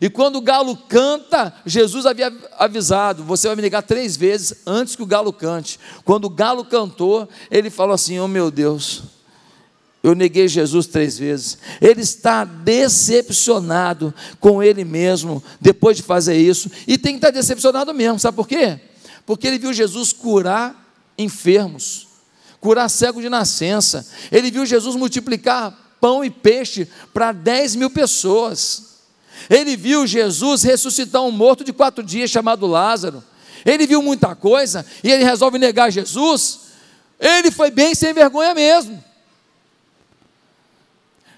E 0.01 0.09
quando 0.09 0.37
o 0.37 0.41
galo 0.41 0.77
canta, 0.77 1.53
Jesus 1.65 2.05
havia 2.05 2.33
avisado: 2.57 3.23
Você 3.23 3.47
vai 3.47 3.55
me 3.55 3.61
ligar 3.61 3.81
três 3.81 4.15
vezes 4.15 4.61
antes 4.65 4.95
que 4.95 5.03
o 5.03 5.07
galo 5.07 5.33
cante. 5.33 5.79
Quando 6.05 6.25
o 6.25 6.29
galo 6.29 6.63
cantou, 6.63 7.27
ele 7.51 7.69
falou 7.69 7.93
assim: 7.93 8.19
Oh 8.19 8.27
meu 8.27 8.49
Deus 8.49 9.18
eu 10.01 10.15
neguei 10.15 10.47
Jesus 10.47 10.87
três 10.87 11.17
vezes. 11.17 11.57
Ele 11.81 12.01
está 12.01 12.45
decepcionado 12.45 14.13
com 14.39 14.63
ele 14.63 14.85
mesmo 14.85 15.43
depois 15.59 15.97
de 15.97 16.03
fazer 16.03 16.37
isso. 16.37 16.71
E 16.87 16.97
tem 16.97 17.13
que 17.13 17.17
estar 17.17 17.31
decepcionado 17.31 17.93
mesmo. 17.93 18.17
Sabe 18.17 18.35
por 18.35 18.47
quê? 18.47 18.79
Porque 19.25 19.45
ele 19.45 19.59
viu 19.59 19.73
Jesus 19.73 20.13
curar 20.13 20.73
enfermos, 21.17 22.07
curar 22.61 22.89
cego 22.89 23.21
de 23.21 23.27
nascença. 23.27 24.07
Ele 24.31 24.49
viu 24.49 24.65
Jesus 24.65 24.95
multiplicar 24.95 25.77
pão 25.99 26.23
e 26.23 26.29
peixe 26.29 26.87
para 27.13 27.33
10 27.33 27.75
mil 27.75 27.89
pessoas. 27.89 28.99
Ele 29.49 29.75
viu 29.75 30.07
Jesus 30.07 30.63
ressuscitar 30.63 31.21
um 31.23 31.31
morto 31.31 31.63
de 31.63 31.73
quatro 31.73 32.01
dias 32.01 32.31
chamado 32.31 32.65
Lázaro. 32.65 33.21
Ele 33.65 33.85
viu 33.85 34.01
muita 34.01 34.33
coisa 34.33 34.85
e 35.03 35.11
ele 35.11 35.25
resolve 35.25 35.59
negar 35.59 35.91
Jesus. 35.91 36.59
Ele 37.19 37.51
foi 37.51 37.69
bem 37.69 37.93
sem 37.93 38.13
vergonha 38.13 38.53
mesmo. 38.55 39.08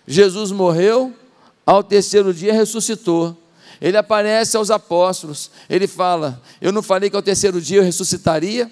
Jesus 0.08 0.51
morreu, 0.51 1.13
ao 1.65 1.84
terceiro 1.84 2.34
dia 2.34 2.53
ressuscitou. 2.53 3.38
Ele 3.79 3.98
aparece 3.98 4.55
aos 4.58 4.70
apóstolos, 4.70 5.50
ele 5.70 5.88
fala: 5.88 6.41
Eu 6.62 6.72
não 6.72 6.84
falei 6.84 7.10
que 7.10 7.15
ao 7.15 7.22
terceiro 7.22 7.60
dia 7.60 7.77
eu 7.77 7.84
ressuscitaria? 7.84 8.70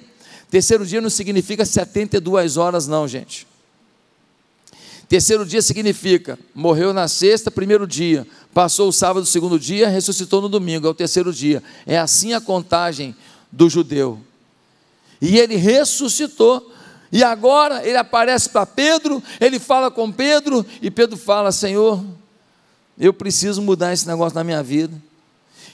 Terceiro 0.50 0.86
dia 0.86 1.02
não 1.02 1.10
significa 1.10 1.66
72 1.66 2.58
horas, 2.58 2.88
não, 2.88 3.08
gente. 3.08 3.48
Terceiro 5.08 5.44
dia 5.44 5.62
significa 5.62 6.38
morreu 6.54 6.94
na 6.94 7.08
sexta, 7.08 7.50
primeiro 7.50 7.88
dia, 7.88 8.28
passou 8.54 8.90
o 8.90 8.94
sábado, 8.94 9.26
segundo 9.26 9.60
dia, 9.60 9.88
ressuscitou 9.88 10.40
no 10.40 10.48
domingo, 10.48 10.86
é 10.86 10.90
o 10.90 10.94
terceiro 10.94 11.34
dia. 11.34 11.64
É 11.88 11.98
assim 11.98 12.34
a 12.34 12.42
contagem 12.42 13.16
do 13.52 13.68
judeu. 13.68 14.20
E 15.20 15.38
ele 15.38 15.56
ressuscitou. 15.56 16.69
E 17.12 17.24
agora 17.24 17.86
ele 17.86 17.98
aparece 17.98 18.50
para 18.50 18.66
Pedro, 18.66 19.22
ele 19.40 19.60
fala 19.60 19.90
com 19.90 20.12
Pedro, 20.12 20.66
e 20.82 20.92
Pedro 20.92 21.18
fala: 21.18 21.52
Senhor, 21.52 22.04
eu 22.98 23.14
preciso 23.14 23.62
mudar 23.62 23.94
esse 23.94 24.08
negócio 24.08 24.36
na 24.36 24.44
minha 24.44 24.62
vida. 24.62 24.96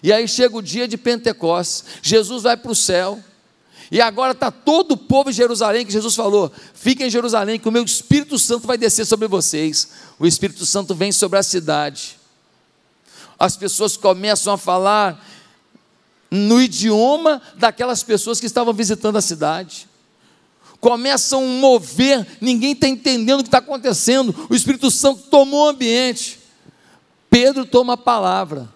E 0.02 0.14
aí 0.14 0.28
chega 0.28 0.56
o 0.56 0.62
dia 0.62 0.88
de 0.88 0.98
Pentecostes, 0.98 1.84
Jesus 2.02 2.44
vai 2.44 2.56
para 2.56 2.72
o 2.72 2.76
céu, 2.76 3.20
e 3.92 4.00
agora 4.00 4.32
está 4.32 4.50
todo 4.50 4.94
o 4.94 4.98
povo 4.98 5.30
de 5.30 5.36
Jerusalém, 5.36 5.86
que 5.86 5.92
Jesus 5.92 6.16
falou: 6.16 6.52
fiquem 6.74 7.08
em 7.08 7.10
Jerusalém, 7.10 7.60
que 7.60 7.68
o 7.68 7.72
meu 7.72 7.84
Espírito 7.84 8.40
Santo 8.40 8.66
vai 8.66 8.78
descer 8.78 9.06
sobre 9.06 9.28
vocês. 9.28 9.90
O 10.18 10.26
Espírito 10.26 10.66
Santo 10.66 10.96
vem 10.96 11.12
sobre 11.12 11.38
a 11.38 11.44
cidade. 11.44 12.18
As 13.38 13.58
pessoas 13.58 13.98
começam 13.98 14.54
a 14.54 14.58
falar 14.58 15.22
no 16.32 16.62
idioma 16.62 17.42
daquelas 17.58 18.02
pessoas 18.04 18.40
que 18.40 18.46
estavam 18.46 18.74
visitando 18.74 19.18
a 19.18 19.22
cidade 19.22 19.90
começam 20.86 21.44
a 21.44 21.48
mover, 21.48 22.38
ninguém 22.40 22.74
está 22.74 22.88
entendendo 22.88 23.40
o 23.40 23.44
que 23.44 23.48
está 23.48 23.58
acontecendo, 23.58 24.46
o 24.48 24.54
Espírito 24.54 24.92
Santo 24.92 25.24
tomou 25.32 25.66
o 25.66 25.70
ambiente. 25.70 26.40
Pedro 27.28 27.66
toma 27.66 27.94
a 27.94 27.98
palavra 27.98 28.70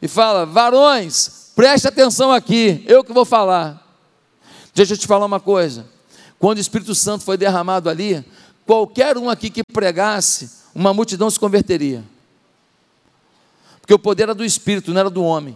e 0.00 0.08
fala: 0.08 0.46
varões, 0.46 1.52
preste 1.54 1.86
atenção 1.86 2.32
aqui, 2.32 2.82
eu 2.88 3.04
que 3.04 3.12
vou 3.12 3.26
falar. 3.26 3.86
Deixa 4.74 4.94
eu 4.94 4.96
te 4.96 5.06
falar 5.06 5.26
uma 5.26 5.38
coisa: 5.38 5.86
quando 6.38 6.56
o 6.56 6.62
Espírito 6.62 6.94
Santo 6.94 7.22
foi 7.22 7.36
derramado 7.36 7.90
ali, 7.90 8.24
qualquer 8.66 9.18
um 9.18 9.28
aqui 9.28 9.50
que 9.50 9.62
pregasse, 9.62 10.50
uma 10.74 10.94
multidão 10.94 11.28
se 11.28 11.38
converteria, 11.38 12.02
porque 13.82 13.92
o 13.92 13.98
poder 13.98 14.22
era 14.22 14.34
do 14.34 14.46
Espírito, 14.46 14.92
não 14.92 15.00
era 15.00 15.10
do 15.10 15.22
homem. 15.22 15.54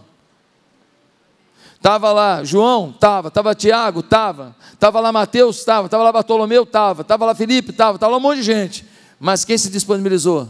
Estava 1.85 2.13
lá 2.13 2.43
João? 2.43 2.93
Estava. 2.95 3.29
Estava 3.29 3.55
Tiago? 3.55 4.01
Estava. 4.01 4.57
Estava 4.73 5.01
lá 5.01 5.13
Mateus? 5.13 5.59
Estava. 5.59 5.87
Estava 5.87 6.03
lá 6.03 6.13
Bartolomeu? 6.13 6.63
Estava. 6.63 7.03
Estava 7.03 7.27
lá 7.27 7.35
Felipe? 7.35 7.73
Estava. 7.73 7.97
Estava 7.99 8.13
lá 8.13 8.17
um 8.17 8.23
monte 8.23 8.39
de 8.39 8.43
gente. 8.43 8.87
Mas 9.21 9.45
quem 9.45 9.59
se 9.59 9.69
disponibilizou? 9.69 10.49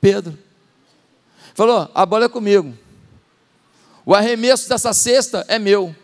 Pedro. 0.00 0.38
Falou: 1.54 1.90
a 1.94 2.06
bola 2.06 2.24
é 2.24 2.28
comigo. 2.30 2.72
O 4.06 4.14
arremesso 4.14 4.70
dessa 4.70 4.94
cesta 4.94 5.44
é 5.48 5.58
meu. 5.58 5.94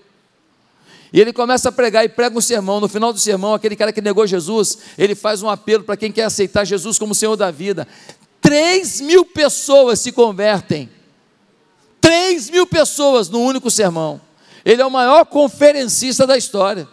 E 1.10 1.18
ele 1.18 1.32
começa 1.32 1.70
a 1.70 1.72
pregar 1.72 2.04
e 2.04 2.08
prega 2.10 2.36
um 2.36 2.40
sermão. 2.42 2.80
No 2.80 2.88
final 2.88 3.14
do 3.14 3.18
sermão, 3.18 3.54
aquele 3.54 3.76
cara 3.76 3.94
que 3.94 4.02
negou 4.02 4.26
Jesus, 4.26 4.76
ele 4.98 5.14
faz 5.14 5.42
um 5.42 5.48
apelo 5.48 5.84
para 5.84 5.96
quem 5.96 6.12
quer 6.12 6.24
aceitar 6.24 6.66
Jesus 6.66 6.98
como 6.98 7.14
Senhor 7.14 7.34
da 7.34 7.50
vida. 7.50 7.88
Três 8.42 9.00
mil 9.00 9.24
pessoas 9.24 10.00
se 10.00 10.12
convertem 10.12 10.90
3 12.12 12.50
mil 12.50 12.66
pessoas 12.66 13.30
no 13.30 13.40
único 13.40 13.70
sermão. 13.70 14.20
Ele 14.66 14.82
é 14.82 14.84
o 14.84 14.90
maior 14.90 15.24
conferencista 15.24 16.26
da 16.26 16.36
história. 16.36 16.86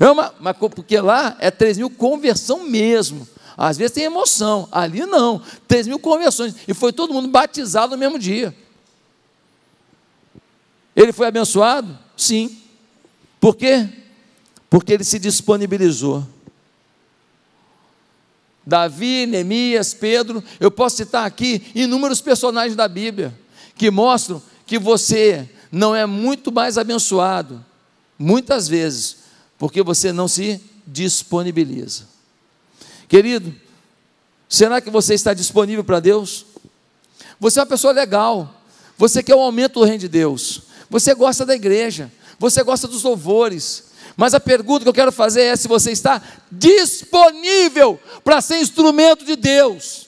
É 0.00 0.10
uma, 0.10 0.34
mas 0.40 0.56
porque 0.56 0.98
lá 0.98 1.36
é 1.38 1.50
3 1.50 1.76
mil 1.76 1.90
conversão 1.90 2.60
mesmo. 2.60 3.28
Às 3.54 3.76
vezes 3.76 3.92
tem 3.92 4.04
emoção, 4.04 4.66
ali 4.72 5.04
não. 5.04 5.42
3 5.68 5.86
mil 5.88 5.98
conversões. 5.98 6.54
E 6.66 6.72
foi 6.72 6.90
todo 6.90 7.12
mundo 7.12 7.28
batizado 7.28 7.92
no 7.92 7.98
mesmo 7.98 8.18
dia. 8.18 8.56
Ele 10.94 11.12
foi 11.12 11.26
abençoado? 11.26 11.98
Sim. 12.16 12.58
Por 13.38 13.56
quê? 13.56 13.86
Porque 14.70 14.94
ele 14.94 15.04
se 15.04 15.18
disponibilizou. 15.18 16.26
Davi, 18.66 19.26
Neemias, 19.26 19.94
Pedro, 19.94 20.42
eu 20.58 20.72
posso 20.72 20.96
citar 20.96 21.24
aqui 21.24 21.62
inúmeros 21.72 22.20
personagens 22.20 22.74
da 22.74 22.88
Bíblia 22.88 23.32
que 23.76 23.90
mostram 23.92 24.42
que 24.66 24.76
você 24.76 25.48
não 25.70 25.94
é 25.94 26.04
muito 26.04 26.50
mais 26.50 26.76
abençoado, 26.76 27.64
muitas 28.18 28.66
vezes, 28.66 29.18
porque 29.56 29.82
você 29.82 30.12
não 30.12 30.26
se 30.26 30.60
disponibiliza. 30.84 32.04
Querido, 33.08 33.54
será 34.48 34.80
que 34.80 34.90
você 34.90 35.14
está 35.14 35.32
disponível 35.32 35.84
para 35.84 36.00
Deus? 36.00 36.46
Você 37.38 37.60
é 37.60 37.62
uma 37.62 37.68
pessoa 37.68 37.92
legal, 37.92 38.62
você 38.98 39.22
quer 39.22 39.36
o 39.36 39.40
aumento 39.40 39.74
do 39.74 39.84
reino 39.84 39.98
de 39.98 40.08
Deus, 40.08 40.62
você 40.90 41.14
gosta 41.14 41.46
da 41.46 41.54
igreja, 41.54 42.10
você 42.38 42.64
gosta 42.64 42.88
dos 42.88 43.02
louvores, 43.02 43.85
mas 44.16 44.32
a 44.32 44.40
pergunta 44.40 44.82
que 44.82 44.88
eu 44.88 44.94
quero 44.94 45.12
fazer 45.12 45.42
é 45.42 45.56
se 45.56 45.68
você 45.68 45.90
está 45.92 46.22
disponível 46.50 48.00
para 48.24 48.40
ser 48.40 48.60
instrumento 48.60 49.24
de 49.24 49.36
Deus. 49.36 50.06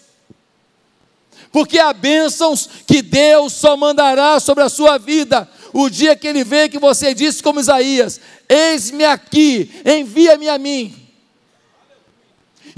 Porque 1.53 1.79
há 1.79 1.92
bênçãos 1.92 2.68
que 2.87 3.03
Deus 3.03 3.53
só 3.53 3.77
mandará 3.77 4.40
sobre 4.40 4.64
a 4.64 4.68
sua 4.68 4.99
vida 4.99 5.49
o 5.73 5.88
dia 5.88 6.16
que 6.16 6.27
Ele 6.27 6.44
vê 6.44 6.68
que 6.68 6.79
você 6.79 7.12
disse 7.12 7.42
como 7.42 7.61
Isaías: 7.61 8.21
Eis-me 8.49 9.05
aqui, 9.05 9.71
envia-me 9.85 10.49
a 10.49 10.59
mim. 10.59 11.08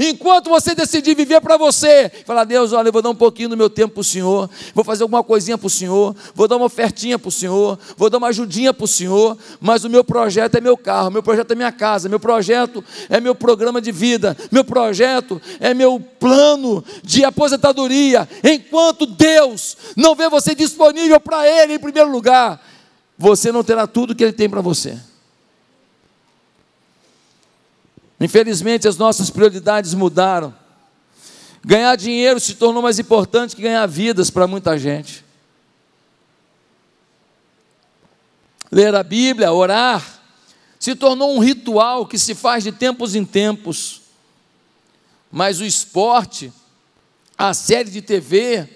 Enquanto 0.02 0.48
você 0.48 0.74
decidir 0.74 1.14
viver 1.14 1.42
para 1.42 1.58
você, 1.58 2.10
falar, 2.24 2.44
Deus, 2.44 2.72
olha, 2.72 2.88
eu 2.88 2.92
vou 2.92 3.02
dar 3.02 3.10
um 3.10 3.14
pouquinho 3.14 3.50
do 3.50 3.56
meu 3.56 3.68
tempo 3.68 3.92
para 3.92 4.00
o 4.00 4.04
Senhor, 4.04 4.48
vou 4.74 4.82
fazer 4.82 5.02
alguma 5.02 5.22
coisinha 5.22 5.58
para 5.58 5.66
o 5.66 5.70
Senhor, 5.70 6.16
vou 6.34 6.48
dar 6.48 6.56
uma 6.56 6.64
ofertinha 6.64 7.18
para 7.18 7.28
o 7.28 7.30
Senhor, 7.30 7.78
vou 7.98 8.08
dar 8.08 8.16
uma 8.16 8.28
ajudinha 8.28 8.72
para 8.72 8.84
o 8.84 8.88
Senhor, 8.88 9.36
mas 9.60 9.84
o 9.84 9.90
meu 9.90 10.02
projeto 10.02 10.54
é 10.54 10.60
meu 10.60 10.74
carro, 10.74 11.10
meu 11.10 11.22
projeto 11.22 11.50
é 11.50 11.54
minha 11.54 11.70
casa, 11.70 12.08
meu 12.08 12.18
projeto 12.18 12.82
é 13.10 13.20
meu 13.20 13.34
programa 13.34 13.78
de 13.78 13.92
vida, 13.92 14.34
meu 14.50 14.64
projeto 14.64 15.38
é 15.60 15.74
meu 15.74 16.00
plano 16.00 16.82
de 17.04 17.22
aposentadoria. 17.22 18.26
Enquanto 18.42 19.04
Deus 19.04 19.76
não 19.94 20.14
vê 20.14 20.30
você 20.30 20.54
disponível 20.54 21.20
para 21.20 21.46
Ele 21.46 21.74
em 21.74 21.78
primeiro 21.78 22.10
lugar, 22.10 22.58
você 23.18 23.52
não 23.52 23.62
terá 23.62 23.86
tudo 23.86 24.14
que 24.14 24.24
Ele 24.24 24.32
tem 24.32 24.48
para 24.48 24.62
você. 24.62 25.09
Infelizmente, 28.20 28.86
as 28.86 28.96
nossas 28.96 29.30
prioridades 29.30 29.94
mudaram. 29.94 30.54
Ganhar 31.64 31.96
dinheiro 31.96 32.38
se 32.38 32.54
tornou 32.54 32.82
mais 32.82 32.98
importante 32.98 33.56
que 33.56 33.62
ganhar 33.62 33.86
vidas 33.86 34.30
para 34.30 34.46
muita 34.46 34.78
gente. 34.78 35.24
ler 38.70 38.94
a 38.94 39.02
Bíblia, 39.02 39.52
orar, 39.52 40.20
se 40.78 40.94
tornou 40.94 41.34
um 41.34 41.40
ritual 41.40 42.06
que 42.06 42.18
se 42.18 42.34
faz 42.34 42.62
de 42.62 42.72
tempos 42.72 43.14
em 43.14 43.24
tempos. 43.24 44.00
Mas 45.30 45.60
o 45.60 45.64
esporte, 45.64 46.52
a 47.36 47.52
série 47.52 47.90
de 47.90 48.00
TV, 48.00 48.68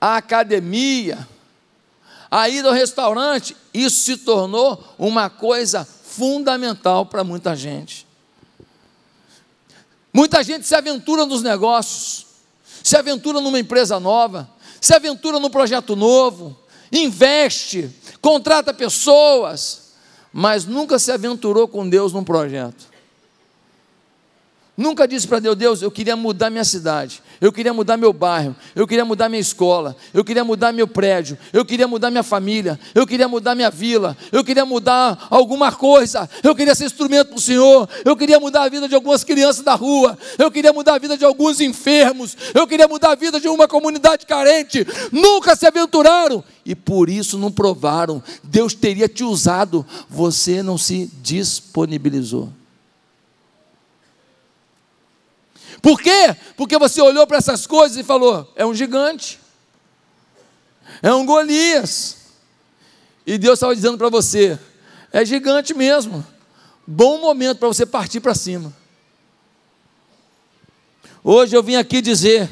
a 0.00 0.16
academia, 0.16 1.26
a 2.30 2.48
ida 2.48 2.68
ao 2.68 2.74
restaurante, 2.74 3.56
isso 3.72 4.00
se 4.00 4.16
tornou 4.18 4.94
uma 4.98 5.30
coisa 5.30 5.84
fundamental 5.84 7.06
para 7.06 7.24
muita 7.24 7.54
gente. 7.54 8.05
Muita 10.16 10.42
gente 10.42 10.66
se 10.66 10.74
aventura 10.74 11.26
nos 11.26 11.42
negócios, 11.42 12.24
se 12.82 12.96
aventura 12.96 13.38
numa 13.38 13.58
empresa 13.60 14.00
nova, 14.00 14.48
se 14.80 14.94
aventura 14.94 15.38
num 15.38 15.50
projeto 15.50 15.94
novo, 15.94 16.58
investe, 16.90 17.90
contrata 18.22 18.72
pessoas, 18.72 19.92
mas 20.32 20.64
nunca 20.64 20.98
se 20.98 21.12
aventurou 21.12 21.68
com 21.68 21.86
Deus 21.86 22.14
num 22.14 22.24
projeto. 22.24 22.86
Nunca 24.74 25.06
disse 25.06 25.28
para 25.28 25.38
Deus, 25.38 25.54
Deus, 25.54 25.82
eu 25.82 25.90
queria 25.90 26.16
mudar 26.16 26.48
minha 26.48 26.64
cidade, 26.64 27.22
eu 27.40 27.52
queria 27.52 27.72
mudar 27.72 27.96
meu 27.96 28.12
bairro, 28.12 28.56
eu 28.74 28.86
queria 28.86 29.04
mudar 29.04 29.28
minha 29.28 29.40
escola, 29.40 29.96
eu 30.12 30.24
queria 30.24 30.44
mudar 30.44 30.72
meu 30.72 30.86
prédio, 30.86 31.36
eu 31.52 31.64
queria 31.64 31.86
mudar 31.86 32.10
minha 32.10 32.22
família, 32.22 32.78
eu 32.94 33.06
queria 33.06 33.28
mudar 33.28 33.54
minha 33.54 33.70
vila, 33.70 34.16
eu 34.32 34.44
queria 34.44 34.64
mudar 34.64 35.26
alguma 35.30 35.72
coisa, 35.72 36.28
eu 36.42 36.54
queria 36.54 36.74
ser 36.74 36.86
instrumento 36.86 37.28
para 37.28 37.36
o 37.38 37.40
Senhor, 37.40 37.88
eu 38.04 38.16
queria 38.16 38.40
mudar 38.40 38.64
a 38.64 38.68
vida 38.68 38.88
de 38.88 38.94
algumas 38.94 39.24
crianças 39.24 39.64
da 39.64 39.74
rua, 39.74 40.18
eu 40.38 40.50
queria 40.50 40.72
mudar 40.72 40.94
a 40.94 40.98
vida 40.98 41.16
de 41.16 41.24
alguns 41.24 41.60
enfermos, 41.60 42.36
eu 42.54 42.66
queria 42.66 42.88
mudar 42.88 43.12
a 43.12 43.14
vida 43.14 43.40
de 43.40 43.48
uma 43.48 43.68
comunidade 43.68 44.26
carente. 44.26 44.86
Nunca 45.12 45.54
se 45.56 45.66
aventuraram 45.66 46.42
e 46.64 46.74
por 46.74 47.08
isso 47.08 47.38
não 47.38 47.50
provaram. 47.50 48.22
Deus 48.42 48.74
teria 48.74 49.08
te 49.08 49.24
usado, 49.24 49.84
você 50.08 50.62
não 50.62 50.76
se 50.78 51.10
disponibilizou. 51.22 52.50
Por 55.82 56.00
quê? 56.00 56.36
Porque 56.56 56.78
você 56.78 57.00
olhou 57.00 57.26
para 57.26 57.38
essas 57.38 57.66
coisas 57.66 57.96
e 57.96 58.02
falou: 58.02 58.50
é 58.56 58.64
um 58.64 58.74
gigante, 58.74 59.38
é 61.02 61.12
um 61.12 61.26
Golias. 61.26 62.16
E 63.26 63.36
Deus 63.38 63.54
estava 63.54 63.74
dizendo 63.74 63.98
para 63.98 64.08
você: 64.08 64.58
é 65.12 65.24
gigante 65.24 65.74
mesmo. 65.74 66.24
Bom 66.86 67.18
momento 67.18 67.58
para 67.58 67.68
você 67.68 67.84
partir 67.84 68.20
para 68.20 68.34
cima. 68.34 68.72
Hoje 71.22 71.56
eu 71.56 71.62
vim 71.62 71.74
aqui 71.74 72.00
dizer 72.00 72.48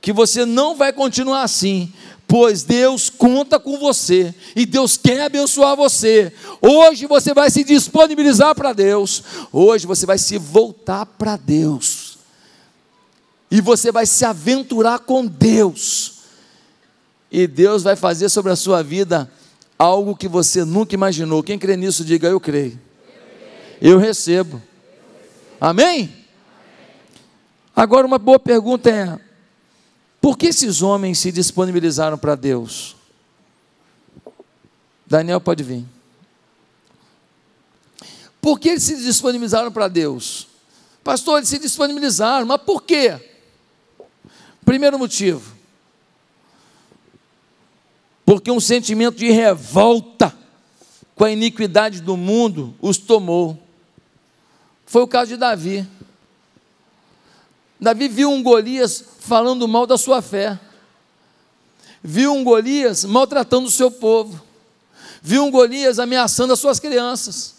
que 0.00 0.12
você 0.12 0.44
não 0.44 0.76
vai 0.76 0.92
continuar 0.92 1.42
assim, 1.42 1.92
pois 2.26 2.64
Deus 2.64 3.08
conta 3.08 3.60
com 3.60 3.78
você 3.78 4.34
e 4.56 4.66
Deus 4.66 4.96
quer 4.96 5.22
abençoar 5.22 5.76
você. 5.76 6.32
Hoje 6.60 7.06
você 7.06 7.32
vai 7.32 7.48
se 7.50 7.62
disponibilizar 7.62 8.56
para 8.56 8.72
Deus, 8.72 9.22
hoje 9.52 9.86
você 9.86 10.04
vai 10.04 10.18
se 10.18 10.36
voltar 10.36 11.06
para 11.06 11.36
Deus 11.36 12.07
e 13.50 13.60
você 13.60 13.90
vai 13.90 14.06
se 14.06 14.24
aventurar 14.24 15.00
com 15.00 15.26
Deus, 15.26 16.18
e 17.30 17.46
Deus 17.46 17.82
vai 17.82 17.96
fazer 17.96 18.28
sobre 18.28 18.52
a 18.52 18.56
sua 18.56 18.82
vida 18.82 19.30
algo 19.78 20.16
que 20.16 20.26
você 20.26 20.64
nunca 20.64 20.94
imaginou. 20.94 21.42
Quem 21.42 21.58
crê 21.58 21.76
nisso, 21.76 22.04
diga: 22.04 22.28
Eu 22.28 22.40
creio. 22.40 22.78
Eu 23.80 23.98
recebo. 23.98 24.62
Amém? 25.60 26.14
Agora, 27.74 28.06
uma 28.06 28.18
boa 28.18 28.38
pergunta 28.38 28.90
é: 28.90 29.18
por 30.20 30.36
que 30.36 30.46
esses 30.46 30.82
homens 30.82 31.18
se 31.18 31.30
disponibilizaram 31.30 32.18
para 32.18 32.34
Deus? 32.34 32.96
Daniel 35.06 35.40
pode 35.40 35.62
vir. 35.62 35.84
Por 38.40 38.58
que 38.58 38.70
eles 38.70 38.82
se 38.82 38.96
disponibilizaram 38.96 39.70
para 39.72 39.88
Deus? 39.88 40.48
Pastor, 41.02 41.38
eles 41.38 41.48
se 41.48 41.58
disponibilizaram, 41.58 42.46
mas 42.46 42.60
por 42.62 42.82
quê? 42.82 43.27
Primeiro 44.68 44.98
motivo, 44.98 45.56
porque 48.22 48.50
um 48.50 48.60
sentimento 48.60 49.16
de 49.16 49.30
revolta 49.30 50.36
com 51.14 51.24
a 51.24 51.30
iniquidade 51.30 52.02
do 52.02 52.18
mundo 52.18 52.76
os 52.78 52.98
tomou. 52.98 53.58
Foi 54.84 55.00
o 55.00 55.08
caso 55.08 55.30
de 55.30 55.38
Davi. 55.38 55.88
Davi 57.80 58.08
viu 58.08 58.30
um 58.30 58.42
Golias 58.42 59.02
falando 59.20 59.66
mal 59.66 59.86
da 59.86 59.96
sua 59.96 60.20
fé, 60.20 60.60
viu 62.02 62.34
um 62.34 62.44
Golias 62.44 63.06
maltratando 63.06 63.68
o 63.68 63.72
seu 63.72 63.90
povo, 63.90 64.38
viu 65.22 65.44
um 65.44 65.50
Golias 65.50 65.98
ameaçando 65.98 66.52
as 66.52 66.60
suas 66.60 66.78
crianças, 66.78 67.54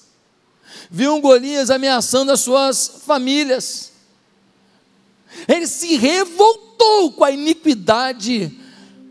viu 0.91 1.15
um 1.15 1.22
Golias 1.22 1.72
ameaçando 1.72 2.32
as 2.32 2.41
suas 2.41 3.02
famílias. 3.04 3.88
Ele 5.48 5.68
se 5.68 5.98
revoltou 5.98 7.12
com 7.12 7.24
a 7.24 7.32
iniquidade 7.32 8.52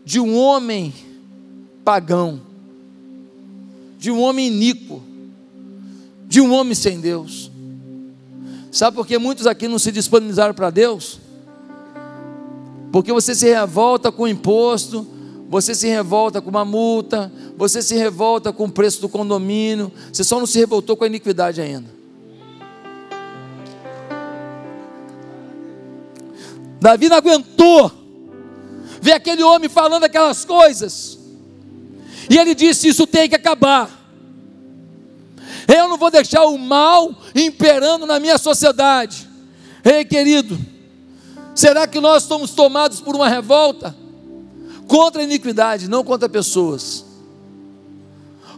de 0.05 0.19
um 0.19 0.37
homem 0.37 0.93
pagão, 1.83 2.41
de 3.97 4.11
um 4.11 4.21
homem 4.21 4.47
iníquo, 4.47 5.01
de 6.27 6.41
um 6.41 6.51
homem 6.53 6.75
sem 6.75 6.99
Deus. 6.99 7.51
Sabe 8.71 8.95
por 8.95 9.07
que 9.07 9.17
muitos 9.17 9.47
aqui 9.47 9.67
não 9.67 9.79
se 9.79 9.91
disponibilizaram 9.91 10.53
para 10.53 10.69
Deus? 10.69 11.19
Porque 12.91 13.11
você 13.11 13.33
se 13.33 13.47
revolta 13.47 14.11
com 14.11 14.23
o 14.23 14.27
imposto, 14.27 15.05
você 15.49 15.73
se 15.73 15.87
revolta 15.87 16.41
com 16.41 16.49
uma 16.49 16.65
multa, 16.65 17.31
você 17.57 17.81
se 17.81 17.95
revolta 17.95 18.53
com 18.53 18.65
o 18.65 18.71
preço 18.71 19.01
do 19.01 19.09
condomínio, 19.09 19.91
você 20.11 20.23
só 20.23 20.39
não 20.39 20.45
se 20.45 20.59
revoltou 20.59 20.95
com 20.95 21.03
a 21.03 21.07
iniquidade 21.07 21.59
ainda. 21.59 21.98
Davi 26.79 27.09
não 27.09 27.17
aguentou 27.17 27.91
ver 29.01 29.13
aquele 29.13 29.43
homem 29.43 29.69
falando 29.69 30.03
aquelas 30.03 30.45
coisas. 30.45 31.19
E 32.29 32.37
ele 32.37 32.55
disse: 32.55 32.87
Isso 32.87 33.05
tem 33.05 33.27
que 33.27 33.35
acabar. 33.35 33.89
Eu 35.67 35.87
não 35.87 35.97
vou 35.97 36.09
deixar 36.09 36.45
o 36.45 36.57
mal 36.57 37.13
imperando 37.35 38.05
na 38.05 38.19
minha 38.19 38.37
sociedade. 38.37 39.29
Ei, 39.83 40.03
querido, 40.03 40.57
será 41.53 41.85
que 41.85 41.99
nós 41.99 42.23
estamos 42.23 42.51
tomados 42.51 42.99
por 43.01 43.15
uma 43.15 43.29
revolta? 43.29 43.95
Contra 44.87 45.21
a 45.21 45.23
iniquidade, 45.23 45.87
não 45.87 46.03
contra 46.03 46.27
pessoas. 46.27 47.05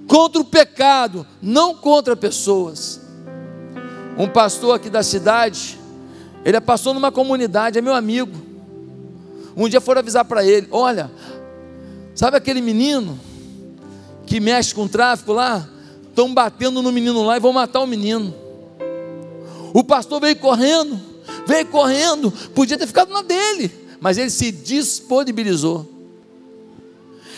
Contra 0.08 0.42
o 0.42 0.46
pecado, 0.46 1.28
não 1.42 1.76
contra 1.76 2.16
pessoas. 2.16 3.02
Um 4.18 4.28
pastor 4.28 4.76
aqui 4.76 4.90
da 4.90 5.04
cidade, 5.04 5.80
ele 6.44 6.60
passou 6.60 6.94
numa 6.94 7.12
comunidade, 7.12 7.78
é 7.78 7.82
meu 7.82 7.94
amigo. 7.94 8.32
Um 9.56 9.70
dia 9.70 9.82
foram 9.82 10.00
avisar 10.00 10.26
para 10.26 10.46
ele: 10.46 10.68
Olha, 10.72 11.12
sabe 12.16 12.38
aquele 12.38 12.62
menino 12.62 13.20
que 14.26 14.40
mexe 14.40 14.74
com 14.74 14.84
o 14.84 14.90
tráfico 14.90 15.34
lá? 15.34 15.68
Estão 16.08 16.34
batendo 16.34 16.82
no 16.82 16.92
menino 16.92 17.24
lá 17.24 17.38
e 17.38 17.40
vão 17.40 17.54
matar 17.54 17.82
o 17.82 17.88
menino. 17.88 18.34
O 19.74 19.84
pastor 19.84 20.20
veio 20.20 20.36
correndo, 20.36 21.00
veio 21.48 21.66
correndo, 21.68 22.32
podia 22.54 22.78
ter 22.78 22.88
ficado 22.88 23.14
na 23.14 23.22
dele, 23.22 23.72
mas 24.00 24.18
ele 24.18 24.30
se 24.30 24.52
disponibilizou. 24.52 25.90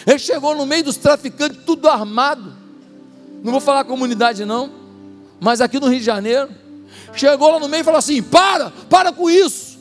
Ele 0.06 0.20
chegou 0.20 0.56
no 0.56 0.66
meio 0.66 0.84
dos 0.84 0.98
traficantes, 0.98 1.60
tudo 1.66 1.88
armado. 1.88 2.54
Não 3.44 3.52
vou 3.52 3.62
falar 3.62 3.84
comunidade, 3.84 4.46
não, 4.46 4.72
mas 5.40 5.62
aqui 5.62 5.80
no 5.80 5.88
Rio 5.88 6.00
de 6.00 6.06
Janeiro 6.06 6.50
chegou 7.16 7.52
lá 7.52 7.60
no 7.60 7.68
meio 7.68 7.82
e 7.82 7.84
falou 7.84 8.00
assim: 8.00 8.22
Para, 8.22 8.72
para 8.90 9.12
com 9.12 9.30
isso. 9.30 9.78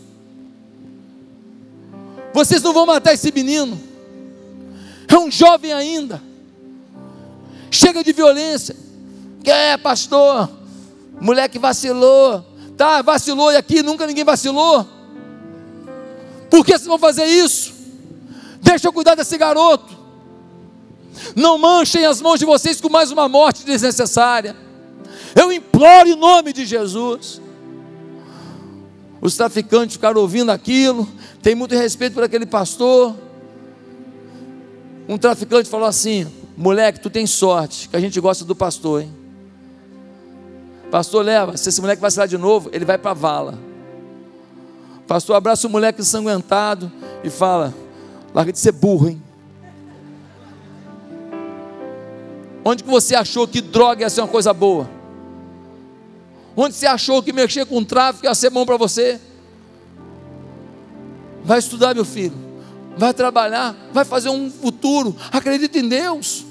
Vocês 2.32 2.62
não 2.62 2.72
vão 2.72 2.86
matar 2.86 3.12
esse 3.12 3.30
menino. 3.30 3.78
É 5.08 5.18
um 5.18 5.30
jovem 5.30 5.72
ainda. 5.72 6.22
Chega 7.70 8.02
de 8.02 8.12
violência. 8.12 8.76
É, 9.44 9.76
pastor? 9.76 10.48
Moleque 11.20 11.58
vacilou. 11.58 12.44
Tá, 12.76 13.02
vacilou 13.02 13.52
e 13.52 13.56
aqui 13.56 13.82
nunca 13.82 14.06
ninguém 14.06 14.24
vacilou. 14.24 14.86
Por 16.50 16.64
que 16.64 16.72
vocês 16.72 16.86
vão 16.86 16.98
fazer 16.98 17.24
isso? 17.26 17.72
Deixa 18.60 18.88
eu 18.88 18.92
cuidar 18.92 19.14
desse 19.14 19.36
garoto. 19.36 19.92
Não 21.36 21.58
manchem 21.58 22.04
as 22.06 22.20
mãos 22.20 22.38
de 22.38 22.44
vocês 22.44 22.80
com 22.80 22.88
mais 22.88 23.10
uma 23.10 23.28
morte 23.28 23.64
desnecessária. 23.64 24.56
Eu 25.34 25.52
imploro 25.52 26.08
em 26.08 26.16
nome 26.16 26.52
de 26.52 26.64
Jesus. 26.64 27.40
Os 29.20 29.36
traficantes 29.36 29.96
ficaram 29.96 30.20
ouvindo 30.20 30.50
aquilo, 30.50 31.08
tem 31.40 31.54
muito 31.54 31.74
respeito 31.74 32.14
por 32.14 32.24
aquele 32.24 32.44
pastor. 32.44 33.14
Um 35.08 35.16
traficante 35.16 35.68
falou 35.68 35.86
assim: 35.86 36.26
moleque, 36.56 37.00
tu 37.00 37.08
tem 37.08 37.26
sorte, 37.26 37.88
que 37.88 37.96
a 37.96 38.00
gente 38.00 38.20
gosta 38.20 38.44
do 38.44 38.54
pastor, 38.54 39.02
hein? 39.02 39.12
Pastor, 40.90 41.24
leva, 41.24 41.56
se 41.56 41.68
esse 41.68 41.80
moleque 41.80 42.02
vacilar 42.02 42.28
de 42.28 42.36
novo, 42.36 42.68
ele 42.72 42.84
vai 42.84 42.98
para 42.98 43.12
a 43.12 43.14
vala. 43.14 43.58
Pastor 45.06 45.36
abraça 45.36 45.66
o 45.66 45.70
moleque 45.70 46.00
ensanguentado 46.00 46.90
e 47.22 47.30
fala: 47.30 47.72
larga 48.34 48.52
de 48.52 48.58
ser 48.58 48.72
burro, 48.72 49.08
hein? 49.08 49.22
Onde 52.64 52.84
que 52.84 52.90
você 52.90 53.14
achou 53.14 53.46
que 53.46 53.60
droga 53.60 54.02
ia 54.02 54.10
ser 54.10 54.20
uma 54.20 54.28
coisa 54.28 54.52
boa? 54.52 54.88
Onde 56.56 56.74
você 56.74 56.86
achou 56.86 57.22
que 57.22 57.32
mexer 57.32 57.64
com 57.66 57.82
tráfico 57.84 58.26
ia 58.26 58.34
ser 58.34 58.50
bom 58.50 58.66
para 58.66 58.76
você? 58.76 59.20
Vai 61.44 61.58
estudar, 61.58 61.94
meu 61.94 62.04
filho. 62.04 62.34
Vai 62.96 63.14
trabalhar, 63.14 63.74
vai 63.92 64.04
fazer 64.04 64.28
um 64.28 64.50
futuro. 64.50 65.16
Acredita 65.32 65.78
em 65.78 65.88
Deus. 65.88 66.44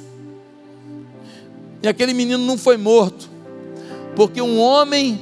E 1.84 1.88
aquele 1.88 2.14
menino 2.14 2.46
não 2.46 2.58
foi 2.58 2.78
morto, 2.78 3.30
porque 4.16 4.40
um 4.42 4.60
homem 4.60 5.20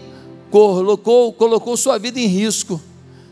colocou, 0.51 1.31
colocou 1.31 1.77
sua 1.77 1.97
vida 1.97 2.19
em 2.19 2.25
risco, 2.25 2.81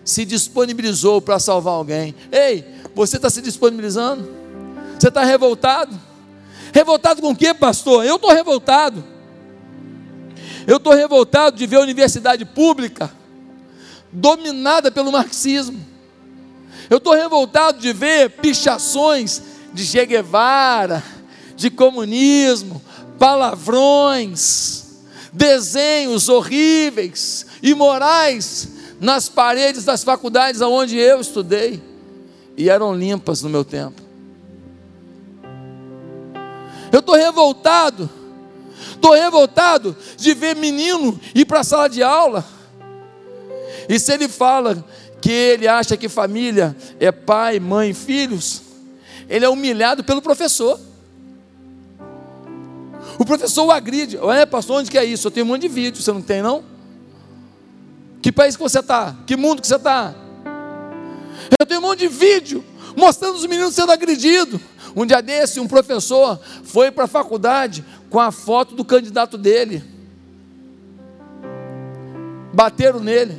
se 0.04 0.24
disponibilizou 0.24 1.22
para 1.22 1.38
salvar 1.38 1.74
alguém. 1.74 2.16
Ei, 2.32 2.64
você 2.96 3.18
está 3.18 3.30
se 3.30 3.42
disponibilizando? 3.42 4.30
Você 4.98 5.10
está 5.10 5.26
revoltado? 5.26 5.94
Revoltado 6.74 7.22
com 7.22 7.32
o 7.32 7.36
que, 7.36 7.54
pastor? 7.54 8.06
Eu 8.06 8.16
estou 8.16 8.32
revoltado. 8.32 9.04
Eu 10.68 10.78
estou 10.78 10.94
revoltado 10.94 11.56
de 11.56 11.66
ver 11.66 11.78
a 11.78 11.82
universidade 11.82 12.44
pública 12.44 13.10
dominada 14.12 14.92
pelo 14.92 15.14
marxismo. 15.14 15.80
Eu 16.90 16.98
estou 16.98 17.14
revoltado 17.14 17.80
de 17.80 17.94
ver 17.94 18.32
pichações 18.32 19.42
de 19.74 19.86
Che 19.86 20.06
Guevara, 20.06 21.02
de 21.56 21.70
comunismo, 21.70 22.82
palavrões, 23.18 24.86
desenhos 25.32 26.28
horríveis, 26.28 27.46
imorais 27.64 28.70
nas 29.00 29.30
paredes 29.30 29.86
das 29.86 30.04
faculdades 30.04 30.60
onde 30.60 30.98
eu 30.98 31.22
estudei 31.22 31.82
e 32.58 32.70
eram 32.70 32.94
limpas 32.94 33.42
no 33.42 33.50
meu 33.50 33.64
tempo. 33.64 34.02
Eu 36.92 37.00
estou 37.00 37.16
revoltado, 37.16 38.10
estou 38.98 39.14
revoltado 39.14 39.96
de 40.18 40.34
ver 40.34 40.56
menino 40.56 41.20
ir 41.34 41.46
para 41.46 41.62
a 41.62 41.64
sala 41.64 41.88
de 41.88 42.04
aula. 42.04 42.46
E 43.88 43.98
se 43.98 44.12
ele 44.12 44.28
fala 44.28 44.84
que 45.22 45.32
ele 45.32 45.68
acha 45.68 45.96
que 45.96 46.10
família 46.10 46.76
é 47.00 47.12
pai, 47.12 47.60
mãe, 47.60 47.94
filhos, 47.94 48.62
ele 49.30 49.46
é 49.46 49.50
humilhado 49.50 50.04
pelo 50.04 50.22
professor. 50.22 50.80
O 53.18 53.26
professor 53.26 53.66
o 53.66 53.72
agride. 53.72 54.18
Olha, 54.18 54.46
pastor, 54.46 54.80
onde 54.80 54.92
que 54.92 54.98
é 54.98 55.06
isso? 55.06 55.28
Eu 55.28 55.32
tenho 55.32 55.46
um 55.46 55.50
monte 55.50 55.64
de 55.64 55.68
vídeo, 55.70 56.02
você 56.02 56.12
não 56.12 56.22
tem, 56.22 56.42
não? 56.42 56.64
Que 58.22 58.32
país 58.32 58.56
que 58.56 58.62
você 58.62 58.80
está? 58.80 59.16
Que 59.26 59.36
mundo 59.36 59.62
que 59.62 59.68
você 59.68 59.76
está? 59.76 60.14
Eu 61.60 61.66
tenho 61.66 61.80
um 61.80 61.84
monte 61.84 62.00
de 62.00 62.08
vídeo 62.08 62.64
mostrando 62.96 63.36
os 63.36 63.46
meninos 63.46 63.74
sendo 63.74 63.92
agredidos. 63.92 64.60
Um 64.96 65.06
dia 65.06 65.22
desse, 65.22 65.60
um 65.60 65.68
professor 65.68 66.40
foi 66.64 66.90
para 66.90 67.04
a 67.04 67.08
faculdade 67.08 67.86
com 68.10 68.20
a 68.20 68.32
foto 68.32 68.76
do 68.76 68.86
candidato 68.86 69.38
dele. 69.38 69.84
Bateram 72.54 73.00
nele. 73.00 73.38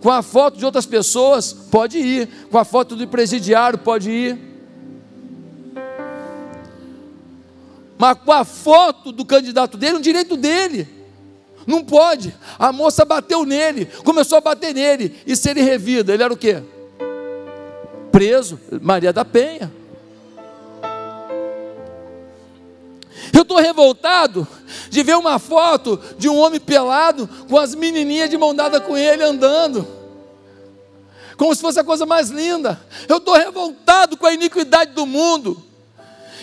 Com 0.00 0.10
a 0.10 0.22
foto 0.22 0.58
de 0.58 0.64
outras 0.64 0.86
pessoas, 0.86 1.52
pode 1.52 1.98
ir. 1.98 2.28
Com 2.50 2.58
a 2.58 2.64
foto 2.64 2.94
do 2.94 3.06
presidiário, 3.08 3.78
pode 3.78 4.10
ir. 4.10 4.38
Mas 7.98 8.16
com 8.24 8.30
a 8.30 8.44
foto 8.44 9.10
do 9.10 9.24
candidato 9.24 9.76
dele, 9.76 9.96
um 9.96 10.00
direito 10.00 10.36
dele. 10.36 10.88
Não 11.66 11.84
pode. 11.84 12.34
A 12.58 12.72
moça 12.72 13.04
bateu 13.04 13.44
nele, 13.44 13.86
começou 14.04 14.38
a 14.38 14.40
bater 14.40 14.72
nele. 14.72 15.16
E 15.26 15.34
se 15.34 15.50
ele 15.50 15.60
revida, 15.60 16.14
ele 16.14 16.22
era 16.22 16.32
o 16.32 16.36
quê? 16.36 16.62
Preso, 18.12 18.58
Maria 18.80 19.12
da 19.12 19.24
Penha. 19.24 19.77
Eu 23.32 23.42
estou 23.42 23.58
revoltado 23.58 24.46
de 24.88 25.02
ver 25.02 25.16
uma 25.16 25.38
foto 25.38 26.00
de 26.18 26.28
um 26.28 26.36
homem 26.36 26.60
pelado 26.60 27.28
com 27.48 27.58
as 27.58 27.74
menininhas 27.74 28.30
de 28.30 28.36
mão 28.36 28.54
dada 28.54 28.80
com 28.80 28.96
ele 28.96 29.22
andando, 29.22 29.86
como 31.36 31.54
se 31.54 31.60
fosse 31.60 31.78
a 31.78 31.84
coisa 31.84 32.04
mais 32.04 32.30
linda. 32.30 32.80
Eu 33.08 33.18
estou 33.18 33.34
revoltado 33.34 34.16
com 34.16 34.26
a 34.26 34.32
iniquidade 34.32 34.92
do 34.92 35.06
mundo, 35.06 35.62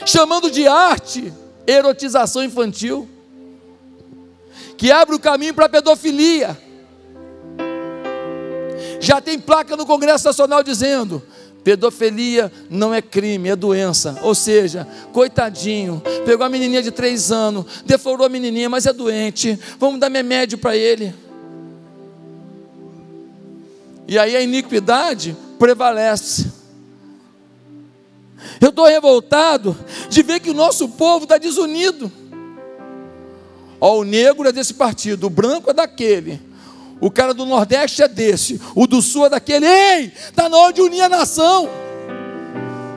chamando 0.06 0.50
de 0.50 0.68
arte 0.68 1.34
erotização 1.68 2.44
infantil, 2.44 3.10
que 4.78 4.92
abre 4.92 5.16
o 5.16 5.20
caminho 5.20 5.54
para 5.54 5.66
a 5.66 5.70
pedofilia. 5.70 6.58
Já 9.00 9.20
tem 9.22 9.40
placa 9.40 9.76
no 9.76 9.86
Congresso 9.86 10.26
Nacional 10.26 10.64
dizendo: 10.64 11.22
pedofilia 11.66 12.52
não 12.70 12.94
é 12.94 13.02
crime, 13.02 13.50
é 13.50 13.56
doença. 13.56 14.20
Ou 14.22 14.36
seja, 14.36 14.88
coitadinho, 15.12 16.00
pegou 16.24 16.46
a 16.46 16.50
menininha 16.50 16.84
de 16.84 16.92
três 16.92 17.32
anos, 17.32 17.66
deflorou 17.84 18.28
a 18.28 18.30
menininha, 18.30 18.70
mas 18.70 18.86
é 18.86 18.94
doente, 18.94 19.60
vamos 19.80 20.00
dar 20.00 20.12
remédio 20.12 20.60
para 20.60 20.78
ele. 20.78 21.12
E 24.08 24.20
aí 24.20 24.36
a 24.36 24.42
iniquidade 24.42 25.36
prevalece. 25.58 26.52
Eu 28.62 28.70
estou 28.70 28.86
revoltado 28.86 29.76
de 30.08 30.22
ver 30.22 30.40
que 30.42 30.52
o 30.52 30.54
nosso 30.54 30.88
povo 30.90 31.24
está 31.24 31.40
desunido. 31.40 32.12
Ó, 33.82 33.98
o 33.98 34.04
negro 34.04 34.48
é 34.48 34.52
desse 34.52 34.76
partido, 34.76 35.26
o 35.26 35.32
branco 35.32 35.72
é 35.72 35.74
daquele, 35.74 36.40
o 37.00 37.12
cara 37.12 37.34
do 37.34 37.46
Nordeste 37.46 38.02
é 38.02 38.08
desse, 38.08 38.60
o 38.74 38.88
do 38.88 39.02
Sul 39.02 39.26
é 39.26 39.30
daquele. 39.30 39.66
Ei, 39.66 40.12
está 40.30 40.48
na 40.48 40.58
hora 40.58 40.74
de 40.74 40.82
unir 40.82 41.02
a 41.02 41.10
nação. 41.10 41.70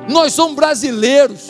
Nós 0.08 0.32
somos 0.32 0.54
brasileiros. 0.54 1.48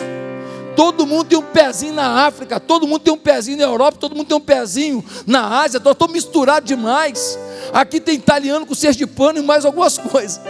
Todo 0.75 1.07
mundo 1.07 1.25
tem 1.25 1.39
um 1.39 1.43
pezinho 1.43 1.93
na 1.93 2.27
África, 2.27 2.61
todo 2.61 2.87
mundo 2.87 3.01
tem 3.01 3.13
um 3.13 3.19
pezinho 3.19 3.59
na 3.59 3.65
Europa, 3.65 3.99
todo 3.99 4.15
mundo 4.15 4.29
tem 4.29 4.37
um 4.37 4.41
pezinho 4.41 5.05
na 5.27 5.61
Ásia. 5.61 5.79
Estou 5.79 6.09
misturado 6.09 6.65
demais. 6.65 7.37
Aqui 7.73 8.01
tem 8.01 8.15
italiano 8.15 8.65
com 8.65 8.75
sergipano 8.75 9.41
e 9.41 9.43
mais 9.43 9.65
algumas 9.65 9.99
coisas. 9.99 10.41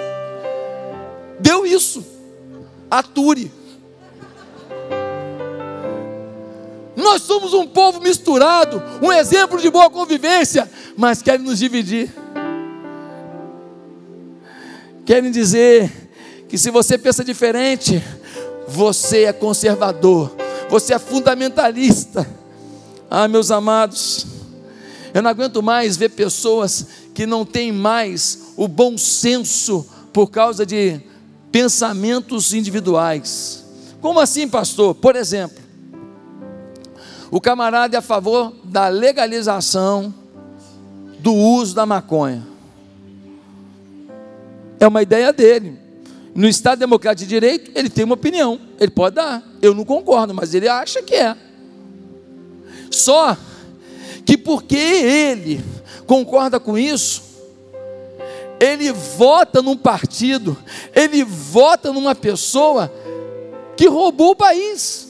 Deu 1.41 1.65
isso. 1.65 2.05
Ature. 2.91 3.51
Nós 6.99 7.23
somos 7.23 7.55
um 7.55 7.65
povo 7.65 8.01
misturado, 8.01 8.83
um 9.01 9.13
exemplo 9.13 9.61
de 9.61 9.71
boa 9.71 9.89
convivência, 9.89 10.69
mas 10.97 11.23
querem 11.23 11.47
nos 11.47 11.61
dividir. 11.61 12.13
Querem 15.07 15.31
dizer 15.31 16.11
que 16.49 16.59
se 16.59 16.73
você 16.73 16.99
pensa 16.99 17.25
diferente, 17.25 18.03
você 18.67 19.25
é 19.25 19.33
conservador, 19.33 20.35
você 20.69 20.93
é 20.93 20.99
fundamentalista. 20.99 22.29
Ah, 23.09 23.29
meus 23.29 23.53
amados, 23.53 24.27
eu 25.15 25.23
não 25.23 25.31
aguento 25.31 25.63
mais 25.63 25.97
ver 25.97 26.09
pessoas 26.09 26.85
que 27.15 27.27
não 27.27 27.45
têm 27.45 27.71
mais 27.71 28.53
o 28.57 28.67
bom 28.67 28.99
senso 28.99 29.87
por 30.13 30.33
causa 30.33 30.67
de 30.67 31.01
pensamentos 31.53 32.53
individuais. 32.53 33.65
Como 34.01 34.19
assim, 34.19 34.49
pastor? 34.49 34.97
Por 34.97 35.15
exemplo, 35.15 35.68
o 37.31 37.41
camarada 37.41 37.97
é 37.97 37.99
a 37.99 38.03
favor 38.03 38.55
da 38.65 38.89
legalização 38.89 40.15
do 41.19 41.35
uso 41.35 41.75
da 41.75 41.85
maconha. 41.85 42.47
É 44.81 44.87
uma 44.87 45.03
ideia 45.03 45.33
dele. 45.33 45.79
No 46.35 46.49
Estado 46.49 46.79
Democrático 46.79 47.27
de 47.27 47.29
Direito, 47.29 47.71
ele 47.75 47.91
tem 47.91 48.05
uma 48.05 48.15
opinião. 48.15 48.61
Ele 48.79 48.91
pode 48.91 49.17
dar. 49.17 49.43
Eu 49.61 49.75
não 49.75 49.85
concordo, 49.85 50.33
mas 50.33 50.55
ele 50.55 50.69
acha 50.69 51.03
que 51.03 51.15
é. 51.15 51.37
Só 52.91 53.37
que 54.25 54.39
porque 54.39 54.77
ele 54.77 55.65
concorda 56.07 56.61
com 56.61 56.79
isso, 56.79 57.23
ele 58.61 58.93
vota 58.93 59.61
num 59.61 59.77
partido, 59.77 60.57
ele 60.95 61.25
vota 61.25 61.93
numa 61.93 62.15
pessoa 62.15 62.93
que 63.77 63.87
roubou 63.87 64.31
o 64.31 64.37
país 64.37 65.08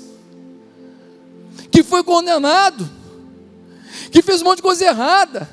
que 1.78 1.82
foi 1.84 2.02
condenado, 2.02 2.90
que 4.10 4.20
fez 4.20 4.42
um 4.42 4.46
monte 4.46 4.56
de 4.56 4.62
coisa 4.62 4.84
errada, 4.84 5.48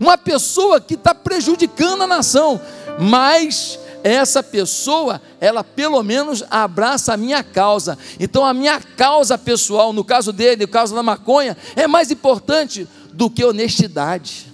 uma 0.00 0.18
pessoa 0.18 0.80
que 0.80 0.94
está 0.94 1.14
prejudicando 1.14 2.02
a 2.02 2.08
nação, 2.08 2.60
mas 2.98 3.78
essa 4.02 4.42
pessoa, 4.42 5.22
ela 5.40 5.62
pelo 5.62 6.02
menos 6.02 6.42
abraça 6.50 7.14
a 7.14 7.16
minha 7.16 7.44
causa. 7.44 7.96
Então 8.18 8.44
a 8.44 8.52
minha 8.52 8.80
causa 8.80 9.38
pessoal, 9.38 9.92
no 9.92 10.02
caso 10.02 10.32
dele, 10.32 10.62
no 10.62 10.68
caso 10.68 10.92
da 10.92 11.04
maconha, 11.04 11.56
é 11.76 11.86
mais 11.86 12.10
importante 12.10 12.88
do 13.12 13.30
que 13.30 13.44
honestidade. 13.44 14.52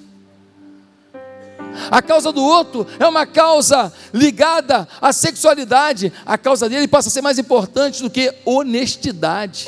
A 1.91 2.03
causa 2.03 2.31
do 2.31 2.45
outro 2.45 2.87
é 2.99 3.07
uma 3.07 3.25
causa 3.25 3.91
ligada 4.13 4.87
à 5.01 5.15
sexualidade. 5.15 6.13
A 6.27 6.37
causa 6.37 6.69
dele 6.69 6.87
passa 6.87 7.09
a 7.09 7.11
ser 7.11 7.23
mais 7.23 7.39
importante 7.39 8.03
do 8.03 8.11
que 8.11 8.35
honestidade. 8.45 9.67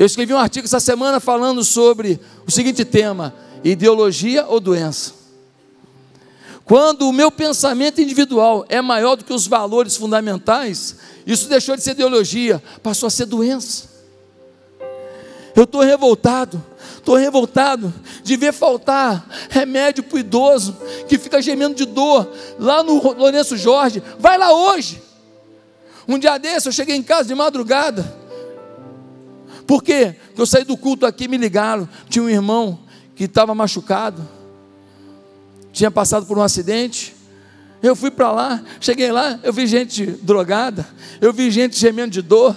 Eu 0.00 0.06
escrevi 0.06 0.32
um 0.32 0.38
artigo 0.38 0.64
essa 0.64 0.80
semana 0.80 1.20
falando 1.20 1.62
sobre 1.62 2.18
o 2.46 2.50
seguinte 2.50 2.86
tema: 2.86 3.34
ideologia 3.62 4.46
ou 4.46 4.58
doença. 4.58 5.12
Quando 6.64 7.06
o 7.06 7.12
meu 7.12 7.30
pensamento 7.30 8.00
individual 8.00 8.64
é 8.70 8.80
maior 8.80 9.14
do 9.14 9.24
que 9.24 9.32
os 9.34 9.46
valores 9.46 9.96
fundamentais, 9.96 10.96
isso 11.26 11.50
deixou 11.50 11.76
de 11.76 11.82
ser 11.82 11.90
ideologia, 11.90 12.62
passou 12.82 13.08
a 13.08 13.10
ser 13.10 13.26
doença. 13.26 13.90
Eu 15.54 15.64
estou 15.64 15.82
revoltado, 15.82 16.64
estou 16.96 17.16
revoltado 17.16 17.92
de 18.22 18.38
ver 18.38 18.54
faltar 18.54 19.28
remédio 19.50 20.02
para 20.02 20.16
o 20.16 20.18
idoso 20.18 20.78
que 21.08 21.18
fica 21.18 21.42
gemendo 21.42 21.74
de 21.74 21.84
dor 21.84 22.26
lá 22.58 22.82
no 22.82 23.02
Lourenço 23.12 23.54
Jorge. 23.54 24.02
Vai 24.18 24.38
lá 24.38 24.50
hoje. 24.50 25.02
Um 26.08 26.18
dia 26.18 26.38
desse 26.38 26.68
eu 26.68 26.72
cheguei 26.72 26.96
em 26.96 27.02
casa 27.02 27.28
de 27.28 27.34
madrugada. 27.34 28.19
Por 29.70 29.84
quê? 29.84 30.16
Porque 30.26 30.40
eu 30.42 30.46
saí 30.46 30.64
do 30.64 30.76
culto 30.76 31.06
aqui 31.06 31.28
me 31.28 31.36
ligaram. 31.36 31.88
Tinha 32.08 32.24
um 32.24 32.28
irmão 32.28 32.80
que 33.14 33.22
estava 33.22 33.54
machucado, 33.54 34.28
tinha 35.72 35.92
passado 35.92 36.26
por 36.26 36.36
um 36.36 36.42
acidente. 36.42 37.14
Eu 37.80 37.94
fui 37.94 38.10
para 38.10 38.32
lá, 38.32 38.64
cheguei 38.80 39.12
lá, 39.12 39.38
eu 39.44 39.52
vi 39.52 39.68
gente 39.68 40.06
drogada, 40.06 40.84
eu 41.20 41.32
vi 41.32 41.52
gente 41.52 41.78
gemendo 41.78 42.10
de 42.10 42.20
dor. 42.20 42.56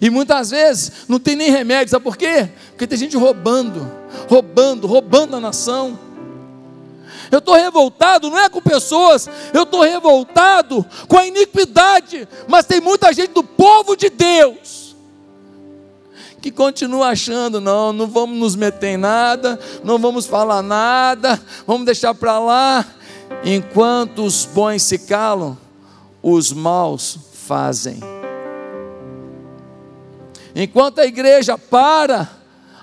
E 0.00 0.08
muitas 0.08 0.50
vezes 0.50 0.92
não 1.08 1.18
tem 1.18 1.34
nem 1.34 1.50
remédio, 1.50 1.90
sabe 1.90 2.04
por 2.04 2.16
quê? 2.16 2.48
Porque 2.68 2.86
tem 2.86 2.96
gente 2.96 3.16
roubando, 3.16 3.90
roubando, 4.28 4.86
roubando 4.86 5.34
a 5.34 5.40
nação. 5.40 5.98
Eu 7.28 7.40
estou 7.40 7.56
revoltado, 7.56 8.30
não 8.30 8.38
é 8.38 8.48
com 8.48 8.62
pessoas, 8.62 9.28
eu 9.52 9.64
estou 9.64 9.82
revoltado 9.82 10.86
com 11.08 11.18
a 11.18 11.26
iniquidade, 11.26 12.28
mas 12.46 12.66
tem 12.66 12.80
muita 12.80 13.12
gente 13.12 13.32
do 13.32 13.42
povo 13.42 13.96
de 13.96 14.08
Deus 14.08 14.81
que 16.42 16.50
continua 16.50 17.10
achando, 17.10 17.60
não, 17.60 17.92
não 17.92 18.08
vamos 18.08 18.36
nos 18.36 18.56
meter 18.56 18.88
em 18.88 18.96
nada, 18.96 19.58
não 19.84 19.96
vamos 19.96 20.26
falar 20.26 20.60
nada, 20.60 21.40
vamos 21.64 21.86
deixar 21.86 22.12
para 22.14 22.38
lá. 22.40 22.84
Enquanto 23.44 24.24
os 24.24 24.44
bons 24.44 24.82
se 24.82 24.98
calam, 24.98 25.56
os 26.20 26.52
maus 26.52 27.16
fazem. 27.46 28.00
Enquanto 30.54 30.98
a 30.98 31.06
igreja 31.06 31.56
para, 31.56 32.28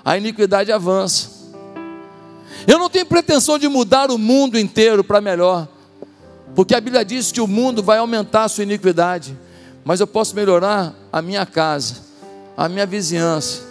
a 0.02 0.16
iniquidade 0.16 0.72
avança. 0.72 1.28
Eu 2.66 2.78
não 2.78 2.88
tenho 2.88 3.06
pretensão 3.06 3.58
de 3.58 3.68
mudar 3.68 4.10
o 4.10 4.16
mundo 4.18 4.58
inteiro 4.58 5.04
para 5.04 5.20
melhor, 5.20 5.68
porque 6.54 6.74
a 6.74 6.80
Bíblia 6.80 7.04
diz 7.04 7.30
que 7.30 7.40
o 7.40 7.46
mundo 7.46 7.82
vai 7.82 7.98
aumentar 7.98 8.44
a 8.44 8.48
sua 8.48 8.64
iniquidade, 8.64 9.38
mas 9.84 10.00
eu 10.00 10.06
posso 10.06 10.34
melhorar 10.34 10.94
a 11.12 11.20
minha 11.20 11.44
casa, 11.44 12.09
a 12.60 12.68
minha 12.68 12.84
vizinhança, 12.84 13.62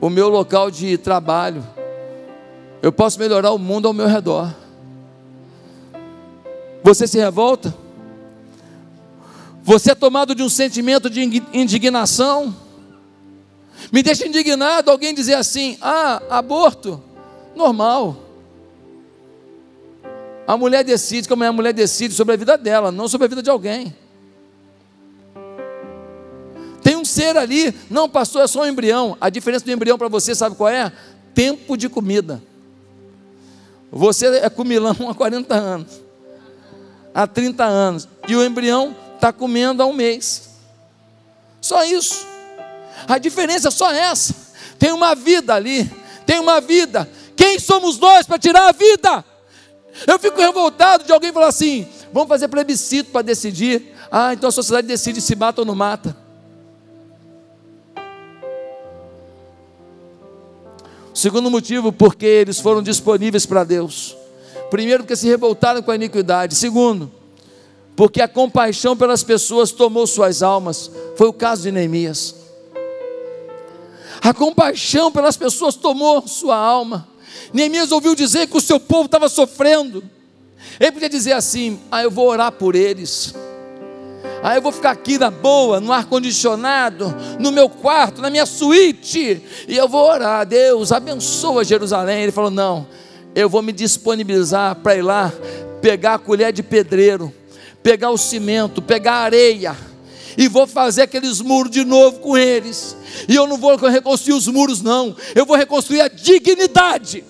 o 0.00 0.08
meu 0.08 0.28
local 0.28 0.70
de 0.70 0.96
trabalho, 0.96 1.66
eu 2.80 2.92
posso 2.92 3.18
melhorar 3.18 3.50
o 3.50 3.58
mundo 3.58 3.88
ao 3.88 3.92
meu 3.92 4.06
redor. 4.06 4.54
Você 6.84 7.08
se 7.08 7.18
revolta? 7.18 7.74
Você 9.64 9.90
é 9.90 9.94
tomado 9.96 10.32
de 10.32 10.44
um 10.44 10.48
sentimento 10.48 11.10
de 11.10 11.22
indignação? 11.52 12.54
Me 13.90 14.00
deixa 14.00 14.28
indignado 14.28 14.88
alguém 14.88 15.12
dizer 15.12 15.34
assim: 15.34 15.76
ah, 15.82 16.22
aborto, 16.30 17.02
normal. 17.56 18.16
A 20.46 20.56
mulher 20.56 20.84
decide, 20.84 21.28
como 21.28 21.42
é 21.42 21.48
a 21.48 21.52
mulher 21.52 21.72
decide 21.72 22.14
sobre 22.14 22.34
a 22.34 22.36
vida 22.36 22.56
dela, 22.56 22.92
não 22.92 23.08
sobre 23.08 23.24
a 23.24 23.28
vida 23.28 23.42
de 23.42 23.50
alguém. 23.50 23.92
Ser 27.12 27.36
ali, 27.36 27.74
não, 27.90 28.08
pastor, 28.08 28.42
é 28.42 28.46
só 28.46 28.62
um 28.62 28.66
embrião. 28.66 29.16
A 29.20 29.28
diferença 29.28 29.64
do 29.64 29.70
embrião 29.70 29.98
para 29.98 30.08
você, 30.08 30.34
sabe 30.34 30.56
qual 30.56 30.68
é? 30.68 30.90
Tempo 31.34 31.76
de 31.76 31.88
comida. 31.88 32.42
Você 33.90 34.26
é 34.38 34.48
comilão 34.48 34.96
há 35.08 35.14
40 35.14 35.54
anos, 35.54 36.00
há 37.14 37.26
30 37.26 37.62
anos, 37.62 38.08
e 38.26 38.34
o 38.34 38.42
embrião 38.42 38.96
está 39.14 39.30
comendo 39.30 39.82
há 39.82 39.86
um 39.86 39.92
mês. 39.92 40.48
Só 41.60 41.84
isso. 41.84 42.26
A 43.06 43.18
diferença 43.18 43.68
é 43.68 43.70
só 43.70 43.92
essa. 43.92 44.34
Tem 44.78 44.92
uma 44.92 45.14
vida 45.14 45.54
ali, 45.54 45.90
tem 46.24 46.40
uma 46.40 46.60
vida. 46.60 47.08
Quem 47.36 47.58
somos 47.58 47.98
nós 47.98 48.26
para 48.26 48.38
tirar 48.38 48.68
a 48.68 48.72
vida? 48.72 49.24
Eu 50.06 50.18
fico 50.18 50.40
revoltado 50.40 51.04
de 51.04 51.12
alguém 51.12 51.32
falar 51.32 51.48
assim: 51.48 51.86
vamos 52.12 52.28
fazer 52.28 52.48
plebiscito 52.48 53.10
para 53.10 53.22
decidir. 53.22 53.94
Ah, 54.10 54.32
então 54.32 54.48
a 54.48 54.52
sociedade 54.52 54.86
decide 54.86 55.20
se 55.20 55.36
mata 55.36 55.60
ou 55.60 55.66
não 55.66 55.74
mata. 55.74 56.16
Segundo 61.14 61.50
motivo, 61.50 61.92
porque 61.92 62.24
eles 62.24 62.58
foram 62.58 62.82
disponíveis 62.82 63.44
para 63.44 63.64
Deus. 63.64 64.16
Primeiro, 64.70 65.02
porque 65.02 65.16
se 65.16 65.28
revoltaram 65.28 65.82
com 65.82 65.90
a 65.90 65.94
iniquidade. 65.94 66.54
Segundo, 66.54 67.10
porque 67.94 68.22
a 68.22 68.28
compaixão 68.28 68.96
pelas 68.96 69.22
pessoas 69.22 69.70
tomou 69.70 70.06
suas 70.06 70.42
almas. 70.42 70.90
Foi 71.16 71.26
o 71.28 71.32
caso 71.32 71.62
de 71.62 71.72
Neemias. 71.72 72.34
A 74.22 74.32
compaixão 74.32 75.12
pelas 75.12 75.36
pessoas 75.36 75.74
tomou 75.74 76.26
sua 76.26 76.56
alma. 76.56 77.08
Neemias 77.52 77.92
ouviu 77.92 78.14
dizer 78.14 78.46
que 78.46 78.56
o 78.56 78.60
seu 78.60 78.80
povo 78.80 79.06
estava 79.06 79.28
sofrendo. 79.28 80.02
Ele 80.80 80.92
podia 80.92 81.08
dizer 81.08 81.32
assim: 81.32 81.78
Ah, 81.90 82.02
eu 82.02 82.10
vou 82.10 82.28
orar 82.28 82.52
por 82.52 82.74
eles. 82.74 83.34
Ah, 84.42 84.56
eu 84.56 84.62
vou 84.62 84.72
ficar 84.72 84.90
aqui 84.90 85.18
na 85.18 85.30
boa, 85.30 85.78
no 85.78 85.92
ar-condicionado, 85.92 87.14
no 87.38 87.52
meu 87.52 87.68
quarto, 87.68 88.20
na 88.20 88.28
minha 88.28 88.44
suíte, 88.44 89.40
e 89.68 89.76
eu 89.76 89.88
vou 89.88 90.04
orar. 90.04 90.44
Deus 90.44 90.90
abençoa 90.90 91.64
Jerusalém. 91.64 92.24
Ele 92.24 92.32
falou: 92.32 92.50
Não, 92.50 92.86
eu 93.34 93.48
vou 93.48 93.62
me 93.62 93.72
disponibilizar 93.72 94.74
para 94.76 94.96
ir 94.96 95.02
lá, 95.02 95.32
pegar 95.80 96.14
a 96.14 96.18
colher 96.18 96.52
de 96.52 96.62
pedreiro, 96.62 97.32
pegar 97.82 98.10
o 98.10 98.18
cimento, 98.18 98.82
pegar 98.82 99.12
a 99.12 99.22
areia 99.22 99.76
e 100.36 100.48
vou 100.48 100.66
fazer 100.66 101.02
aqueles 101.02 101.40
muros 101.40 101.70
de 101.70 101.84
novo 101.84 102.18
com 102.20 102.36
eles. 102.36 102.96
E 103.28 103.34
eu 103.34 103.46
não 103.46 103.56
vou 103.56 103.76
reconstruir 103.76 104.34
os 104.34 104.46
muros, 104.48 104.82
não. 104.82 105.14
Eu 105.34 105.44
vou 105.44 105.56
reconstruir 105.56 106.00
a 106.00 106.08
dignidade. 106.08 107.24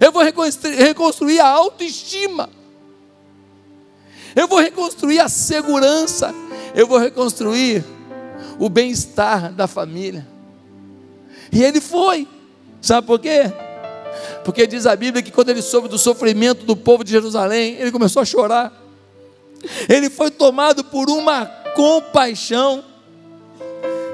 Eu 0.00 0.12
vou 0.12 0.22
reconstruir 0.22 1.40
a 1.40 1.48
autoestima. 1.48 2.50
Eu 4.36 4.46
vou 4.46 4.60
reconstruir 4.60 5.18
a 5.18 5.28
segurança. 5.28 6.32
Eu 6.74 6.86
vou 6.86 6.98
reconstruir 6.98 7.84
o 8.58 8.68
bem-estar 8.68 9.52
da 9.52 9.66
família. 9.66 10.26
E 11.50 11.64
ele 11.64 11.80
foi. 11.80 12.28
Sabe 12.80 13.06
por 13.06 13.18
quê? 13.18 13.50
Porque 14.44 14.66
diz 14.66 14.86
a 14.86 14.94
Bíblia 14.94 15.22
que 15.22 15.32
quando 15.32 15.48
ele 15.48 15.62
soube 15.62 15.88
do 15.88 15.98
sofrimento 15.98 16.64
do 16.64 16.76
povo 16.76 17.02
de 17.02 17.10
Jerusalém, 17.10 17.76
ele 17.80 17.90
começou 17.90 18.22
a 18.22 18.24
chorar 18.24 18.86
ele 19.88 20.10
foi 20.10 20.30
tomado 20.30 20.84
por 20.84 21.08
uma 21.08 21.46
compaixão. 21.74 22.84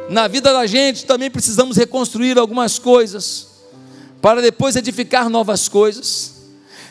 Na 0.09 0.29
vida 0.29 0.53
da 0.53 0.67
gente 0.67 1.07
também 1.07 1.31
precisamos 1.31 1.77
reconstruir 1.77 2.39
algumas 2.39 2.79
coisas, 2.79 3.49
para 4.21 4.43
depois 4.43 4.77
edificar 4.77 5.29
novas 5.29 5.69
coisas. 5.69 6.32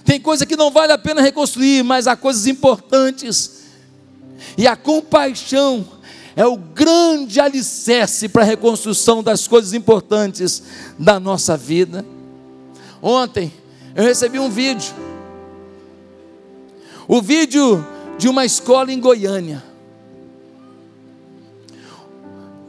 Tem 0.04 0.20
coisa 0.20 0.46
que 0.46 0.56
não 0.56 0.72
vale 0.72 0.92
a 0.92 0.98
pena 0.98 1.22
reconstruir, 1.22 1.84
mas 1.84 2.08
há 2.08 2.16
coisas 2.16 2.48
importantes. 2.48 3.62
E 4.58 4.68
a 4.68 4.76
compaixão 4.76 5.86
é 6.36 6.46
o 6.46 6.58
grande 6.58 7.40
alicerce 7.40 8.30
para 8.30 8.44
a 8.44 8.46
reconstrução 8.46 9.22
das 9.22 9.48
coisas 9.48 9.74
importantes 9.74 10.64
da 10.98 11.20
nossa 11.20 11.56
vida. 11.56 12.06
Ontem 13.02 13.52
eu 13.96 14.04
recebi 14.04 14.40
um 14.40 14.50
vídeo. 14.50 14.94
O 17.08 17.22
vídeo 17.22 17.86
de 18.18 18.30
uma 18.30 18.46
escola 18.46 18.92
em 18.92 19.00
Goiânia. 19.00 19.64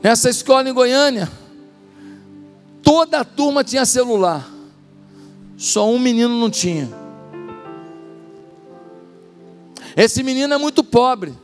Nessa 0.03 0.29
escola 0.29 0.69
em 0.69 0.73
Goiânia, 0.73 1.31
toda 2.83 3.21
a 3.21 3.25
turma 3.25 3.63
tinha 3.63 3.87
celular, 3.87 4.51
só 5.57 5.89
um 5.89 5.99
menino 5.99 6.41
não 6.41 6.51
tinha. 6.51 7.02
Esse 9.97 10.23
menino 10.23 10.55
é 10.55 10.59
muito 10.59 10.83
pobre, 10.83 11.35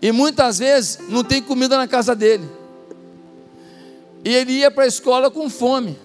e 0.00 0.12
muitas 0.12 0.58
vezes 0.58 0.98
não 1.08 1.24
tem 1.24 1.42
comida 1.42 1.76
na 1.76 1.88
casa 1.88 2.14
dele, 2.14 2.48
e 4.24 4.34
ele 4.34 4.52
ia 4.52 4.70
para 4.70 4.84
a 4.84 4.86
escola 4.86 5.30
com 5.30 5.48
fome. 5.48 5.98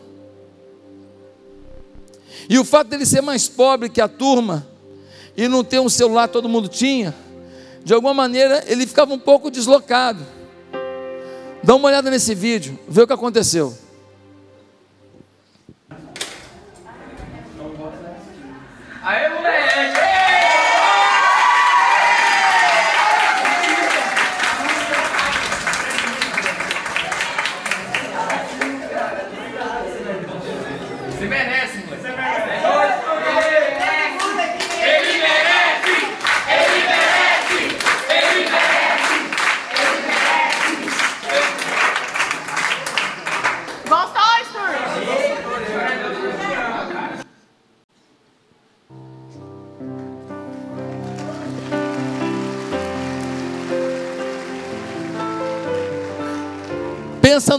E 2.49 2.57
o 2.57 2.65
fato 2.65 2.87
dele 2.87 3.05
ser 3.05 3.21
mais 3.21 3.47
pobre 3.47 3.89
que 3.89 4.01
a 4.01 4.07
turma, 4.07 4.67
e 5.37 5.47
não 5.47 5.63
ter 5.63 5.79
um 5.79 5.89
celular 5.89 6.27
todo 6.27 6.49
mundo 6.49 6.67
tinha, 6.67 7.15
de 7.83 7.93
alguma 7.93 8.13
maneira 8.13 8.63
ele 8.67 8.85
ficava 8.85 9.13
um 9.13 9.19
pouco 9.19 9.49
deslocado. 9.49 10.25
Dá 11.63 11.75
uma 11.75 11.87
olhada 11.87 12.09
nesse 12.09 12.33
vídeo, 12.33 12.79
vê 12.87 13.03
o 13.03 13.07
que 13.07 13.13
aconteceu. 13.13 13.75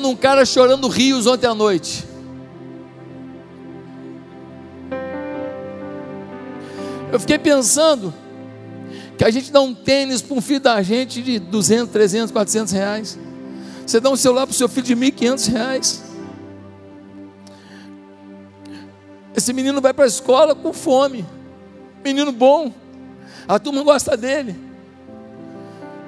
Pensa 0.02 0.08
num 0.08 0.16
cara 0.16 0.44
chorando 0.44 0.88
rios 0.88 1.28
ontem 1.28 1.46
à 1.46 1.54
noite. 1.54 2.04
Eu 7.12 7.20
fiquei 7.20 7.38
pensando 7.38 8.12
que 9.16 9.24
a 9.24 9.30
gente 9.30 9.52
dá 9.52 9.60
um 9.60 9.72
tênis 9.72 10.20
para 10.20 10.36
um 10.36 10.40
filho 10.40 10.58
da 10.58 10.82
gente 10.82 11.22
de 11.22 11.38
200, 11.38 11.92
300, 11.92 12.32
400 12.32 12.72
reais. 12.72 13.18
Você 13.86 14.00
dá 14.00 14.10
um 14.10 14.16
celular 14.16 14.44
para 14.46 14.52
o 14.52 14.56
seu 14.56 14.68
filho 14.68 14.86
de 14.86 14.96
1.500 14.96 15.52
reais. 15.52 16.02
Esse 19.36 19.52
menino 19.52 19.80
vai 19.80 19.94
para 19.94 20.04
a 20.04 20.08
escola 20.08 20.54
com 20.54 20.72
fome. 20.72 21.24
Menino 22.04 22.32
bom. 22.32 22.72
A 23.46 23.58
turma 23.58 23.84
gosta 23.84 24.16
dele. 24.16 24.56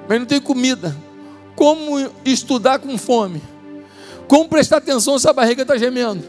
Mas 0.09 0.19
não 0.19 0.25
tem 0.25 0.41
comida. 0.41 0.93
Como 1.55 2.11
estudar 2.25 2.79
com 2.79 2.97
fome? 2.97 3.54
Como 4.27 4.49
prestar 4.49 4.77
atenção 4.77 5.19
se 5.19 5.29
a 5.29 5.33
barriga 5.33 5.61
está 5.61 5.77
gemendo? 5.77 6.23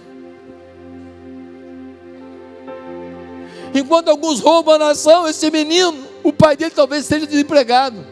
Enquanto 3.75 4.09
alguns 4.09 4.41
roubam 4.41 4.75
a 4.75 4.79
nação, 4.79 5.29
esse 5.29 5.51
menino, 5.51 5.97
o 6.23 6.33
pai 6.33 6.57
dele 6.57 6.71
talvez 6.71 7.03
esteja 7.03 7.27
desempregado. 7.27 8.05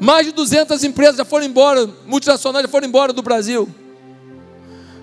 Mais 0.00 0.26
de 0.26 0.32
200 0.32 0.82
empresas 0.84 1.16
já 1.16 1.24
foram 1.24 1.44
embora, 1.44 1.88
multinacionais 2.06 2.64
já 2.64 2.68
foram 2.70 2.86
embora 2.86 3.12
do 3.12 3.22
Brasil. 3.22 3.68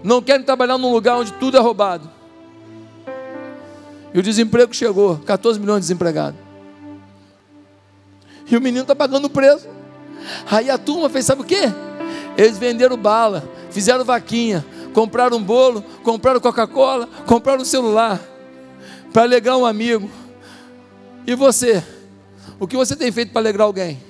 Não 0.03 0.21
querem 0.21 0.45
trabalhar 0.45 0.77
num 0.77 0.91
lugar 0.91 1.17
onde 1.17 1.33
tudo 1.33 1.57
é 1.57 1.59
roubado. 1.59 2.09
E 4.13 4.19
o 4.19 4.23
desemprego 4.23 4.73
chegou, 4.73 5.17
14 5.19 5.59
milhões 5.59 5.81
de 5.81 5.87
desempregados. 5.87 6.39
E 8.49 8.55
o 8.55 8.61
menino 8.61 8.83
está 8.83 8.95
pagando 8.95 9.29
preço. 9.29 9.67
Aí 10.49 10.69
a 10.69 10.77
turma 10.77 11.09
fez, 11.09 11.25
sabe 11.25 11.41
o 11.41 11.45
quê? 11.45 11.71
Eles 12.37 12.57
venderam 12.57 12.97
bala, 12.97 13.47
fizeram 13.71 14.03
vaquinha, 14.03 14.65
compraram 14.93 15.37
um 15.37 15.43
bolo, 15.43 15.83
compraram 16.03 16.39
Coca-Cola, 16.39 17.07
compraram 17.25 17.61
um 17.61 17.65
celular 17.65 18.19
para 19.13 19.23
alegrar 19.23 19.57
um 19.57 19.65
amigo. 19.65 20.09
E 21.25 21.35
você? 21.35 21.83
O 22.59 22.67
que 22.67 22.75
você 22.75 22.95
tem 22.95 23.11
feito 23.11 23.31
para 23.31 23.41
alegrar 23.41 23.67
alguém? 23.67 24.01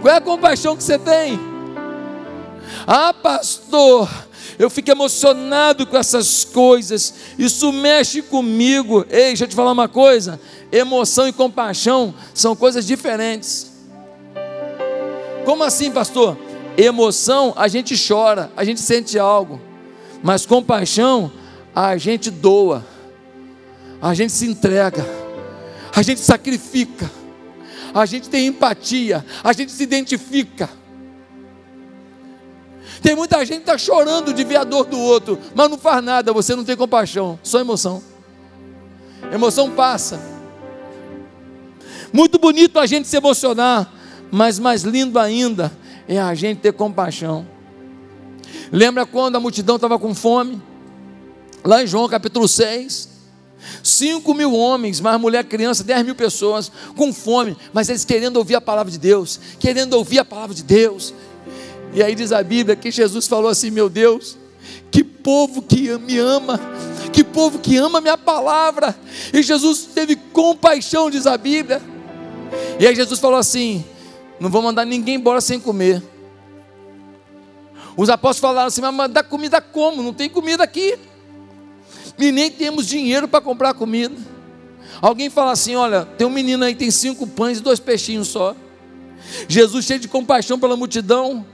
Qual 0.00 0.12
é 0.12 0.16
a 0.16 0.20
compaixão 0.20 0.76
que 0.76 0.82
você 0.82 0.98
tem? 0.98 1.38
Ah, 2.86 3.14
pastor, 3.14 4.08
eu 4.58 4.68
fico 4.68 4.90
emocionado 4.90 5.86
com 5.86 5.96
essas 5.96 6.44
coisas, 6.44 7.14
isso 7.38 7.72
mexe 7.72 8.22
comigo. 8.22 9.06
Ei, 9.08 9.26
deixa 9.26 9.44
eu 9.44 9.48
te 9.48 9.54
falar 9.54 9.72
uma 9.72 9.88
coisa: 9.88 10.40
emoção 10.70 11.28
e 11.28 11.32
compaixão 11.32 12.14
são 12.34 12.56
coisas 12.56 12.84
diferentes. 12.84 13.71
Como 15.44 15.64
assim, 15.64 15.90
pastor? 15.90 16.38
Emoção, 16.76 17.52
a 17.56 17.68
gente 17.68 17.94
chora, 17.96 18.50
a 18.56 18.64
gente 18.64 18.80
sente 18.80 19.18
algo, 19.18 19.60
mas 20.22 20.46
compaixão, 20.46 21.30
a 21.74 21.96
gente 21.96 22.30
doa, 22.30 22.84
a 24.00 24.14
gente 24.14 24.32
se 24.32 24.46
entrega, 24.46 25.04
a 25.94 26.00
gente 26.02 26.20
sacrifica, 26.20 27.10
a 27.92 28.06
gente 28.06 28.30
tem 28.30 28.46
empatia, 28.46 29.24
a 29.44 29.52
gente 29.52 29.72
se 29.72 29.82
identifica. 29.82 30.70
Tem 33.02 33.16
muita 33.16 33.44
gente 33.44 33.64
que 33.64 33.70
está 33.70 33.76
chorando 33.76 34.32
de 34.32 34.44
ver 34.44 34.56
a 34.56 34.64
dor 34.64 34.84
do 34.84 34.98
outro, 34.98 35.38
mas 35.54 35.68
não 35.68 35.76
faz 35.76 36.02
nada, 36.02 36.32
você 36.32 36.54
não 36.54 36.64
tem 36.64 36.76
compaixão, 36.76 37.38
só 37.42 37.58
emoção. 37.58 38.02
Emoção 39.32 39.70
passa. 39.70 40.20
Muito 42.12 42.38
bonito 42.38 42.78
a 42.78 42.86
gente 42.86 43.08
se 43.08 43.16
emocionar, 43.16 43.92
mas 44.32 44.58
mais 44.58 44.82
lindo 44.82 45.18
ainda 45.18 45.70
é 46.08 46.18
a 46.18 46.34
gente 46.34 46.58
ter 46.58 46.72
compaixão. 46.72 47.46
Lembra 48.72 49.04
quando 49.04 49.36
a 49.36 49.40
multidão 49.40 49.76
estava 49.76 49.98
com 49.98 50.14
fome? 50.14 50.60
Lá 51.62 51.82
em 51.82 51.86
João 51.86 52.08
capítulo 52.08 52.48
6. 52.48 53.12
5 53.80 54.34
mil 54.34 54.52
homens, 54.54 55.00
mais 55.00 55.20
mulher, 55.20 55.44
criança, 55.44 55.84
10 55.84 56.04
mil 56.06 56.14
pessoas 56.16 56.72
com 56.96 57.12
fome, 57.12 57.56
mas 57.72 57.88
eles 57.88 58.04
querendo 58.04 58.38
ouvir 58.38 58.56
a 58.56 58.60
palavra 58.60 58.90
de 58.90 58.98
Deus, 58.98 59.38
querendo 59.60 59.94
ouvir 59.94 60.18
a 60.18 60.24
palavra 60.24 60.52
de 60.52 60.64
Deus, 60.64 61.14
e 61.94 62.02
aí 62.02 62.12
diz 62.14 62.32
a 62.32 62.42
Bíblia 62.42 62.74
que 62.74 62.90
Jesus 62.90 63.28
falou 63.28 63.48
assim: 63.48 63.70
Meu 63.70 63.88
Deus, 63.88 64.36
que 64.90 65.04
povo 65.04 65.62
que 65.62 65.96
me 65.98 66.18
ama, 66.18 66.58
que 67.12 67.22
povo 67.22 67.60
que 67.60 67.76
ama 67.76 68.00
minha 68.00 68.18
palavra. 68.18 68.96
E 69.32 69.42
Jesus 69.42 69.86
teve 69.94 70.16
compaixão, 70.16 71.08
diz 71.08 71.24
a 71.26 71.36
Bíblia. 71.36 71.80
E 72.80 72.86
aí 72.86 72.96
Jesus 72.96 73.20
falou 73.20 73.38
assim: 73.38 73.84
Não 74.42 74.50
vou 74.50 74.60
mandar 74.60 74.84
ninguém 74.84 75.14
embora 75.14 75.40
sem 75.40 75.60
comer. 75.60 76.02
Os 77.96 78.10
apóstolos 78.10 78.40
falaram 78.40 78.66
assim: 78.66 78.80
Mas 78.80 78.92
mandar 78.92 79.22
comida 79.22 79.60
como? 79.60 80.02
Não 80.02 80.12
tem 80.12 80.28
comida 80.28 80.64
aqui. 80.64 80.98
E 82.18 82.32
nem 82.32 82.50
temos 82.50 82.88
dinheiro 82.88 83.28
para 83.28 83.40
comprar 83.40 83.72
comida. 83.72 84.16
Alguém 85.00 85.30
fala 85.30 85.52
assim: 85.52 85.76
Olha, 85.76 86.04
tem 86.04 86.26
um 86.26 86.30
menino 86.30 86.64
aí 86.64 86.74
tem 86.74 86.90
cinco 86.90 87.24
pães 87.24 87.58
e 87.58 87.62
dois 87.62 87.78
peixinhos 87.78 88.26
só. 88.26 88.56
Jesus, 89.46 89.84
cheio 89.84 90.00
de 90.00 90.08
compaixão 90.08 90.58
pela 90.58 90.76
multidão, 90.76 91.46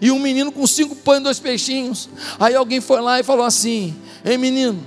e 0.00 0.10
um 0.10 0.18
menino 0.18 0.50
com 0.50 0.66
cinco 0.66 0.96
pães 0.96 1.20
e 1.20 1.22
dois 1.22 1.38
peixinhos. 1.38 2.08
Aí 2.40 2.56
alguém 2.56 2.80
foi 2.80 3.00
lá 3.00 3.20
e 3.20 3.22
falou 3.22 3.46
assim: 3.46 3.94
Ei 4.24 4.36
menino, 4.36 4.84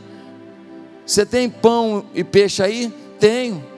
você 1.05 1.25
tem 1.25 1.49
pão 1.49 2.05
e 2.13 2.21
peixe 2.21 2.61
aí? 2.61 2.93
Tenho. 3.17 3.74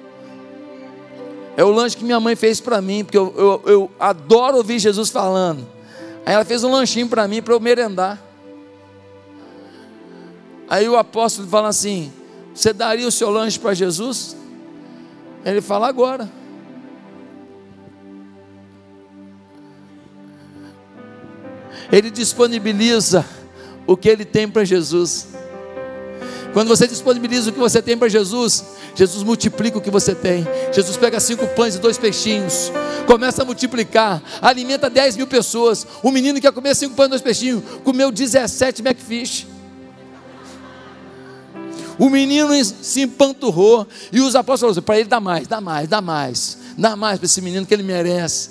É 1.58 1.64
o 1.64 1.72
lanche 1.72 1.98
que 1.98 2.06
minha 2.06 2.20
mãe 2.20 2.36
fez 2.36 2.62
para 2.62 2.80
mim, 2.80 3.04
porque 3.04 3.18
eu, 3.18 3.34
eu, 3.36 3.64
eu, 3.66 3.92
adoro 4.00 4.58
ouvir 4.58 4.78
Jesus 4.78 5.10
falando. 5.10 5.68
Aí 6.24 6.36
ela 6.36 6.46
fez 6.46 6.64
um 6.64 6.72
lanchinho 6.72 7.08
para 7.08 7.28
mim, 7.28 7.42
para 7.42 7.52
eu 7.52 7.60
merendar. 7.60 8.22
Aí 10.70 10.88
o 10.88 10.96
apóstolo 10.96 11.48
fala 11.48 11.70
assim: 11.70 12.14
Você 12.54 12.72
daria 12.72 13.08
o 13.08 13.12
seu 13.12 13.32
lanche 13.32 13.58
para 13.58 13.74
Jesus? 13.74 14.38
Ele 15.44 15.60
fala 15.60 15.88
agora. 15.88 16.30
Ele 21.92 22.12
disponibiliza 22.12 23.26
o 23.88 23.98
que 23.98 24.10
ele 24.10 24.26
tem 24.26 24.48
para 24.48 24.64
Jesus. 24.64 25.37
Quando 26.58 26.70
você 26.70 26.88
disponibiliza 26.88 27.52
o 27.52 27.54
que 27.54 27.60
você 27.60 27.84
tem 27.84 27.96
para 27.96 28.10
Jesus, 28.10 28.64
Jesus 28.96 29.22
multiplica 29.22 29.78
o 29.78 29.82
que 29.82 29.92
você 29.92 30.16
tem. 30.16 30.44
Jesus 30.74 30.98
pega 30.98 31.20
cinco 31.20 31.46
pães 31.50 31.76
e 31.76 31.78
dois 31.78 32.00
peixinhos, 32.00 32.72
começa 33.06 33.44
a 33.44 33.46
multiplicar, 33.46 34.24
alimenta 34.42 34.90
10 34.90 35.18
mil 35.18 35.28
pessoas. 35.28 35.86
O 36.02 36.10
menino 36.10 36.42
que 36.42 36.48
ia 36.48 36.52
comer 36.52 36.74
cinco 36.74 36.96
pães 36.96 37.06
e 37.06 37.10
dois 37.12 37.22
peixinhos, 37.22 37.64
comeu 37.84 38.12
17 38.12 38.82
McFish. 38.82 39.46
O 42.00 42.10
menino 42.10 42.50
se 42.66 43.02
empanturrou 43.02 43.88
e 44.12 44.20
os 44.20 44.36
apóstolos 44.36 44.78
falaram: 44.78 44.84
para 44.84 45.00
ele 45.00 45.08
dá 45.08 45.20
mais, 45.20 45.48
dá 45.48 45.62
mais, 45.62 45.88
dá 45.88 46.02
mais, 46.02 46.58
dá 46.76 46.96
mais 46.96 47.20
para 47.20 47.28
esse 47.28 47.40
menino 47.40 47.68
que 47.68 47.74
ele 47.76 47.84
merece. 47.84 48.50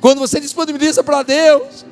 Quando 0.00 0.20
você 0.20 0.40
disponibiliza 0.40 1.04
para 1.04 1.22
Deus, 1.22 1.84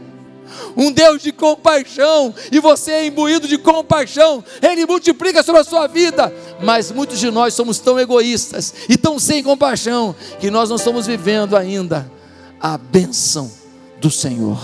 um 0.77 0.91
Deus 0.93 1.23
de 1.23 1.33
compaixão, 1.33 2.35
e 2.51 2.59
você 2.59 2.93
é 2.93 3.07
imbuído 3.07 3.47
de 3.47 3.59
compaixão, 3.59 4.45
Ele 4.63 4.87
multiplica 4.87 5.43
sobre 5.43 5.61
a 5.61 5.65
sua 5.65 5.87
vida. 5.87 6.33
Mas 6.63 6.91
muitos 6.91 7.19
de 7.19 7.31
nós 7.31 7.55
somos 7.55 7.79
tão 7.79 7.99
egoístas 7.99 8.75
e 8.89 8.97
tão 8.97 9.19
sem 9.19 9.43
compaixão, 9.43 10.15
que 10.39 10.51
nós 10.51 10.69
não 10.69 10.77
estamos 10.77 11.07
vivendo 11.07 11.57
ainda 11.57 12.11
a 12.61 12.77
bênção 12.77 13.51
do 14.01 14.11
Senhor. 14.11 14.59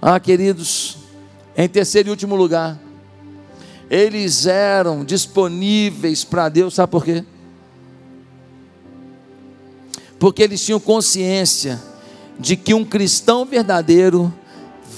Ah, 0.00 0.20
queridos, 0.20 0.98
em 1.56 1.68
terceiro 1.68 2.08
e 2.08 2.10
último 2.10 2.36
lugar, 2.36 2.78
eles 3.90 4.46
eram 4.46 5.04
disponíveis 5.04 6.24
para 6.24 6.48
Deus, 6.48 6.74
sabe 6.74 6.90
por 6.90 7.04
quê? 7.04 7.24
Porque 10.18 10.42
eles 10.42 10.64
tinham 10.64 10.80
consciência 10.80 11.80
de 12.38 12.56
que 12.56 12.74
um 12.74 12.84
cristão 12.84 13.44
verdadeiro 13.44 14.32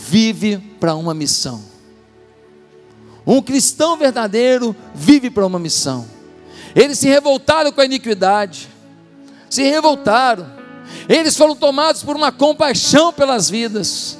vive 0.08 0.58
para 0.80 0.94
uma 0.94 1.14
missão. 1.14 1.62
Um 3.26 3.42
cristão 3.42 3.96
verdadeiro 3.96 4.74
vive 4.94 5.30
para 5.30 5.44
uma 5.44 5.58
missão. 5.58 6.06
Eles 6.74 6.98
se 6.98 7.08
revoltaram 7.08 7.72
com 7.72 7.80
a 7.80 7.84
iniquidade, 7.84 8.68
se 9.50 9.62
revoltaram. 9.62 10.46
Eles 11.08 11.36
foram 11.36 11.56
tomados 11.56 12.02
por 12.02 12.14
uma 12.14 12.30
compaixão 12.30 13.12
pelas 13.12 13.50
vidas, 13.50 14.18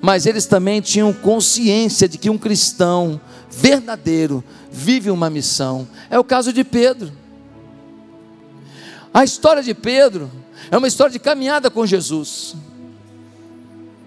mas 0.00 0.26
eles 0.26 0.46
também 0.46 0.80
tinham 0.80 1.12
consciência 1.12 2.08
de 2.08 2.18
que 2.18 2.30
um 2.30 2.38
cristão 2.38 3.20
verdadeiro 3.50 4.42
vive 4.70 5.10
uma 5.10 5.30
missão. 5.30 5.86
É 6.08 6.18
o 6.18 6.24
caso 6.24 6.52
de 6.52 6.64
Pedro. 6.64 7.12
A 9.12 9.24
história 9.24 9.62
de 9.62 9.74
Pedro 9.74 10.30
é 10.70 10.76
uma 10.76 10.88
história 10.88 11.12
de 11.12 11.18
caminhada 11.18 11.70
com 11.70 11.86
Jesus. 11.86 12.56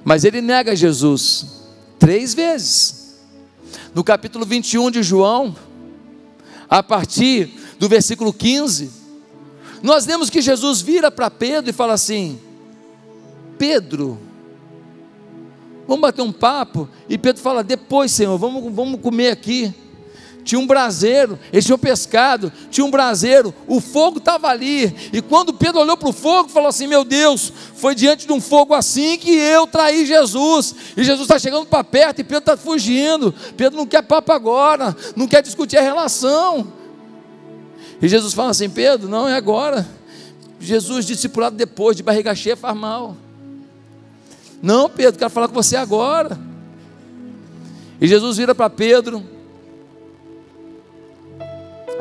Mas 0.03 0.23
ele 0.25 0.41
nega 0.41 0.75
Jesus 0.75 1.63
três 1.97 2.33
vezes. 2.33 3.21
No 3.95 4.03
capítulo 4.03 4.45
21 4.45 4.91
de 4.91 5.01
João, 5.01 5.55
a 6.69 6.83
partir 6.83 7.53
do 7.79 7.87
versículo 7.87 8.33
15, 8.33 9.03
Nós 9.83 10.05
lemos 10.05 10.29
que 10.29 10.41
Jesus 10.41 10.81
vira 10.81 11.11
para 11.11 11.29
Pedro 11.29 11.69
e 11.69 11.73
fala 11.73 11.93
assim: 11.93 12.39
Pedro, 13.57 14.17
vamos 15.85 16.01
bater 16.01 16.21
um 16.21 16.31
papo? 16.31 16.87
E 17.09 17.17
Pedro 17.17 17.41
fala: 17.41 17.61
Depois, 17.63 18.09
Senhor, 18.11 18.37
vamos, 18.37 18.73
vamos 18.73 19.01
comer 19.01 19.31
aqui 19.31 19.73
tinha 20.43 20.59
um 20.59 20.67
braseiro, 20.67 21.39
eles 21.51 21.65
tinham 21.65 21.77
pescado, 21.77 22.51
tinha 22.69 22.85
um 22.85 22.91
braseiro, 22.91 23.53
o 23.65 23.79
fogo 23.79 24.17
estava 24.17 24.47
ali, 24.47 24.93
e 25.13 25.21
quando 25.21 25.53
Pedro 25.53 25.79
olhou 25.79 25.95
para 25.95 26.09
o 26.09 26.13
fogo, 26.13 26.49
falou 26.49 26.67
assim: 26.67 26.85
Meu 26.85 27.05
Deus, 27.05 27.51
foi 27.75 27.95
diante 27.95 28.27
de 28.27 28.33
um 28.33 28.41
fogo 28.41 28.73
assim 28.73 29.17
que 29.17 29.31
eu 29.31 29.65
traí 29.65 30.05
Jesus, 30.05 30.75
e 30.97 31.03
Jesus 31.03 31.23
está 31.23 31.39
chegando 31.39 31.65
para 31.65 31.83
perto, 31.83 32.19
e 32.19 32.23
Pedro 32.23 32.39
está 32.39 32.57
fugindo, 32.57 33.33
Pedro 33.55 33.77
não 33.77 33.87
quer 33.87 34.01
papo 34.03 34.31
agora, 34.31 34.95
não 35.15 35.27
quer 35.27 35.41
discutir 35.41 35.77
a 35.77 35.81
relação, 35.81 36.67
e 38.01 38.07
Jesus 38.07 38.33
fala 38.33 38.49
assim: 38.49 38.69
Pedro, 38.69 39.07
não 39.07 39.27
é 39.27 39.35
agora, 39.35 39.87
Jesus 40.59 41.05
discipulado 41.05 41.55
depois, 41.55 41.95
de 41.95 42.03
barriga 42.03 42.35
cheia 42.35 42.57
faz 42.57 42.75
mal, 42.75 43.15
não 44.61 44.89
Pedro, 44.89 45.17
quero 45.17 45.31
falar 45.31 45.47
com 45.47 45.53
você 45.53 45.77
agora, 45.77 46.37
e 48.01 48.07
Jesus 48.07 48.35
vira 48.35 48.53
para 48.53 48.69
Pedro, 48.69 49.32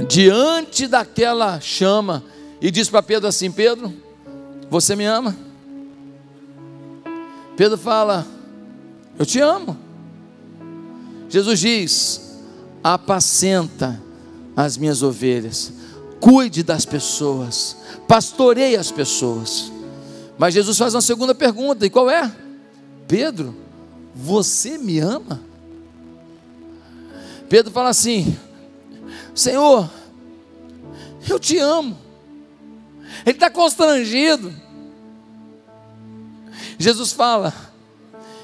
diante 0.08 0.86
daquela 0.86 1.60
chama 1.60 2.22
e 2.60 2.70
diz 2.70 2.88
para 2.88 3.02
Pedro 3.02 3.28
assim: 3.28 3.50
Pedro, 3.50 3.92
você 4.70 4.96
me 4.96 5.04
ama? 5.04 5.36
Pedro 7.56 7.76
fala: 7.76 8.26
Eu 9.18 9.26
te 9.26 9.40
amo. 9.40 9.76
Jesus 11.28 11.60
diz: 11.60 12.38
Apacenta 12.82 14.00
as 14.56 14.76
minhas 14.76 15.02
ovelhas, 15.02 15.72
cuide 16.20 16.62
das 16.62 16.84
pessoas, 16.84 17.76
pastoreie 18.06 18.76
as 18.76 18.90
pessoas. 18.90 19.72
Mas 20.38 20.54
Jesus 20.54 20.78
faz 20.78 20.94
uma 20.94 21.00
segunda 21.00 21.34
pergunta: 21.34 21.84
E 21.84 21.90
qual 21.90 22.10
é? 22.10 22.30
Pedro, 23.06 23.54
você 24.14 24.78
me 24.78 24.98
ama? 24.98 25.40
Pedro 27.48 27.70
fala 27.70 27.90
assim: 27.90 28.36
Senhor, 29.34 29.90
eu 31.28 31.38
te 31.38 31.58
amo. 31.58 31.96
Ele 33.24 33.36
está 33.36 33.50
constrangido. 33.50 34.52
Jesus 36.78 37.12
fala: 37.12 37.54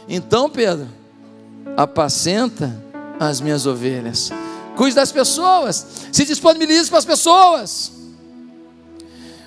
Então, 0.09 0.49
Pedro, 0.49 0.89
apacenta 1.77 2.85
as 3.19 3.41
minhas 3.41 3.67
ovelhas, 3.67 4.31
cuide 4.77 4.95
das 4.95 5.11
pessoas, 5.11 5.87
se 6.13 6.25
disponibilize 6.25 6.89
para 6.89 6.99
as 6.99 7.05
pessoas. 7.05 7.93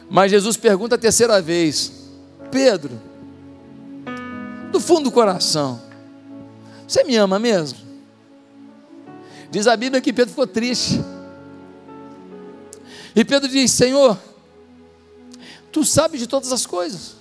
Mas 0.10 0.30
Jesus 0.30 0.58
pergunta 0.58 0.96
a 0.96 0.98
terceira 0.98 1.42
vez: 1.42 1.92
Pedro, 2.52 3.00
do 4.72 4.80
fundo 4.80 5.06
do 5.06 5.12
coração, 5.12 5.82
você 6.86 7.04
me 7.04 7.16
ama 7.16 7.40
mesmo? 7.40 7.80
Diz 9.50 9.68
a 9.68 9.76
Bíblia 9.76 10.02
que 10.02 10.14
Pedro 10.14 10.30
ficou 10.30 10.48
triste. 10.48 11.02
E 13.16 13.26
Pedro 13.26 13.50
diz: 13.50 13.72
Senhor, 13.72 14.18
tu 15.72 15.84
sabes 15.84 16.20
de 16.20 16.28
todas 16.28 16.52
as 16.52 16.66
coisas. 16.66 17.16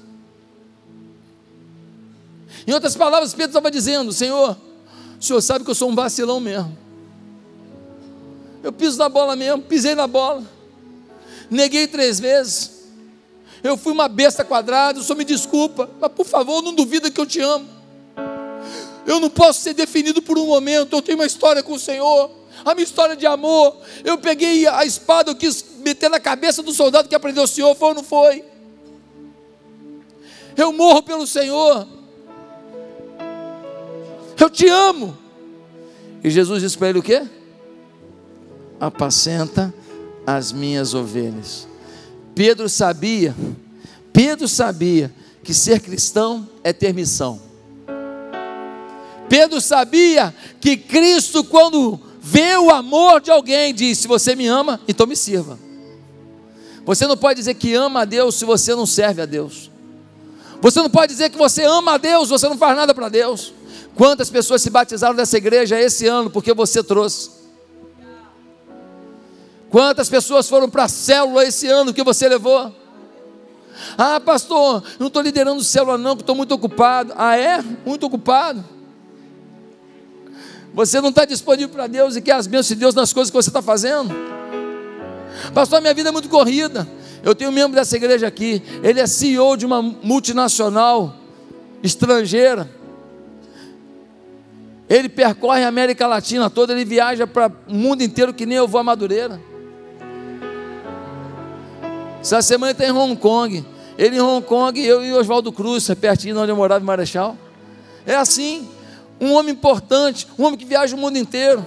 Em 2.66 2.72
outras 2.72 2.95
palavras, 2.95 3.32
Pedro 3.32 3.51
estava 3.51 3.70
dizendo: 3.70 4.12
Senhor, 4.12 4.57
o 5.18 5.22
Senhor 5.22 5.41
sabe 5.41 5.64
que 5.64 5.70
eu 5.70 5.74
sou 5.74 5.91
um 5.91 5.95
vacilão 5.95 6.41
mesmo. 6.41 6.76
Eu 8.62 8.72
piso 8.72 8.99
na 8.99 9.09
bola 9.09 9.34
mesmo, 9.34 9.62
pisei 9.62 9.95
na 9.95 10.07
bola, 10.07 10.45
neguei 11.51 11.86
três 11.86 12.20
vezes. 12.20 12.78
Eu 13.62 13.76
fui 13.76 13.93
uma 13.93 14.09
besta 14.09 14.45
quadrada, 14.45 15.01
o 15.01 15.03
Senhor 15.03 15.16
me 15.16 15.24
desculpa, 15.24 15.91
mas 16.01 16.12
por 16.12 16.26
favor, 16.26 16.62
não 16.62 16.74
duvida 16.74 17.11
que 17.11 17.20
eu 17.20 17.26
te 17.26 17.41
amo. 17.41 17.68
Eu 19.07 19.18
não 19.18 19.30
posso 19.30 19.61
ser 19.61 19.74
definido 19.74 20.22
por 20.22 20.38
um 20.38 20.47
momento, 20.47 20.95
eu 20.95 21.03
tenho 21.03 21.18
uma 21.18 21.26
história 21.26 21.62
com 21.62 21.72
o 21.72 21.78
Senhor 21.78 22.30
a 22.64 22.74
minha 22.74 22.84
história 22.84 23.16
de 23.16 23.26
amor. 23.26 23.76
Eu 24.05 24.18
peguei 24.18 24.66
a 24.66 24.84
espada, 24.84 25.30
eu 25.30 25.34
quis 25.34 25.64
meter 25.81 26.09
na 26.09 26.20
cabeça 26.20 26.62
do 26.62 26.72
soldado 26.72 27.09
que 27.09 27.14
aprendeu 27.14 27.43
o 27.43 27.49
Senhor, 27.49 27.74
foi 27.74 27.89
ou 27.89 27.95
não 27.95 28.05
foi? 28.05 28.45
Eu 30.57 30.72
morro 30.72 31.03
pelo 31.03 31.26
Senhor. 31.26 31.87
Eu 34.39 34.51
te 34.51 34.68
amo. 34.68 35.16
E 36.22 36.31
Jesus 36.31 36.62
disse 36.62 36.76
para 36.76 36.91
ele 36.91 36.99
o 36.99 37.03
quê? 37.03 37.22
Apacenta 38.78 39.72
as 40.26 40.53
minhas 40.53 40.95
ovelhas. 40.95 41.66
Pedro 42.35 42.68
sabia, 42.68 43.35
Pedro 44.12 44.47
sabia 44.47 45.12
que 45.43 45.53
ser 45.53 45.81
cristão 45.81 46.49
é 46.62 46.72
ter 46.72 46.93
missão. 46.95 47.41
Pedro 49.28 49.61
sabia 49.61 50.35
que 50.61 50.76
Cristo, 50.76 51.45
quando 51.45 52.01
vê 52.20 52.57
o 52.57 52.70
amor 52.70 53.20
de 53.20 53.31
alguém, 53.31 53.72
diz: 53.72 53.99
Se 53.99 54.09
você 54.09 54.35
me 54.35 54.47
ama, 54.47 54.81
então 54.89 55.07
me 55.07 55.16
sirva. 55.16 55.59
Você 56.91 57.07
não 57.07 57.16
pode 57.16 57.38
dizer 57.38 57.55
que 57.55 57.72
ama 57.72 58.01
a 58.01 58.05
Deus 58.05 58.34
se 58.34 58.45
você 58.45 58.74
não 58.74 58.84
serve 58.84 59.22
a 59.22 59.24
Deus. 59.24 59.70
Você 60.61 60.80
não 60.80 60.91
pode 60.91 61.12
dizer 61.12 61.30
que 61.30 61.38
você 61.38 61.62
ama 61.62 61.93
a 61.93 61.97
Deus, 61.97 62.24
se 62.24 62.30
você 62.32 62.49
não 62.49 62.59
faz 62.59 62.76
nada 62.76 62.93
para 62.93 63.09
Deus. 63.09 63.55
Quantas 63.95 64.28
pessoas 64.28 64.61
se 64.61 64.70
batizaram 64.70 65.14
nessa 65.14 65.36
igreja 65.36 65.80
esse 65.80 66.09
ano 66.09 66.28
porque 66.30 66.53
você 66.53 66.82
trouxe? 66.82 67.30
Quantas 69.70 70.09
pessoas 70.09 70.49
foram 70.49 70.68
para 70.68 70.82
a 70.82 70.88
célula 70.88 71.45
esse 71.45 71.68
ano 71.68 71.95
que 71.95 72.03
você 72.03 72.28
levou? 72.28 72.74
Ah, 73.97 74.18
pastor, 74.18 74.82
não 74.99 75.07
estou 75.07 75.22
liderando 75.22 75.62
célula, 75.62 75.97
não, 75.97 76.16
que 76.16 76.22
estou 76.24 76.34
muito 76.34 76.53
ocupado. 76.53 77.12
Ah, 77.16 77.36
é? 77.36 77.62
Muito 77.86 78.05
ocupado. 78.05 78.64
Você 80.74 81.01
não 81.01 81.11
está 81.11 81.24
disponível 81.24 81.68
para 81.68 81.86
Deus 81.86 82.16
e 82.16 82.20
quer 82.20 82.32
as 82.32 82.49
bênçãos 82.49 82.66
de 82.66 82.74
Deus 82.74 82.97
nas 82.97 83.12
coisas 83.12 83.30
que 83.30 83.36
você 83.36 83.49
está 83.49 83.62
fazendo? 83.62 84.39
Pastor, 85.55 85.80
minha 85.80 85.95
vida 85.95 86.09
é 86.09 86.12
muito 86.12 86.28
corrida. 86.28 86.86
Eu 87.22 87.34
tenho 87.34 87.51
um 87.51 87.53
membro 87.53 87.74
dessa 87.74 87.97
igreja 87.97 88.26
aqui. 88.26 88.62
Ele 88.82 89.01
é 89.01 89.07
CEO 89.07 89.57
de 89.57 89.66
uma 89.66 89.82
multinacional 89.82 91.14
estrangeira. 91.82 92.70
Ele 94.88 95.09
percorre 95.09 95.62
a 95.62 95.68
América 95.68 96.07
Latina 96.07 96.51
toda, 96.51 96.72
ele 96.72 96.84
viaja 96.84 97.26
para 97.26 97.53
o 97.68 97.74
mundo 97.74 98.03
inteiro 98.03 98.34
que 98.34 98.45
nem 98.45 98.59
eu 98.59 98.66
vou 98.66 98.80
a 98.80 98.84
Madureira. 98.84 99.41
Essa 102.20 102.43
semana 102.43 102.72
ele 102.72 102.78
está 102.78 102.86
em 102.86 102.97
Hong 102.97 103.16
Kong. 103.16 103.64
Ele 103.97 104.16
em 104.16 104.20
Hong 104.20 104.45
Kong, 104.45 104.80
eu 104.80 105.05
e 105.05 105.12
Oswaldo 105.12 105.53
Cruz, 105.53 105.88
pertinho 106.01 106.34
de 106.34 106.41
onde 106.41 106.51
eu 106.51 106.57
morava 106.57 106.82
em 106.82 106.86
Marechal. 106.86 107.36
É 108.07 108.16
assim 108.16 108.68
um 109.20 109.32
homem 109.32 109.53
importante, 109.53 110.26
um 110.38 110.45
homem 110.45 110.59
que 110.59 110.64
viaja 110.64 110.97
o 110.97 110.99
mundo 110.99 111.18
inteiro, 111.18 111.64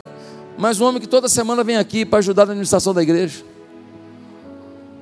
mas 0.58 0.82
um 0.82 0.86
homem 0.86 1.00
que 1.00 1.08
toda 1.08 1.30
semana 1.30 1.64
vem 1.64 1.78
aqui 1.78 2.04
para 2.04 2.20
ajudar 2.20 2.46
na 2.46 2.52
administração 2.52 2.94
da 2.94 3.04
igreja, 3.04 3.44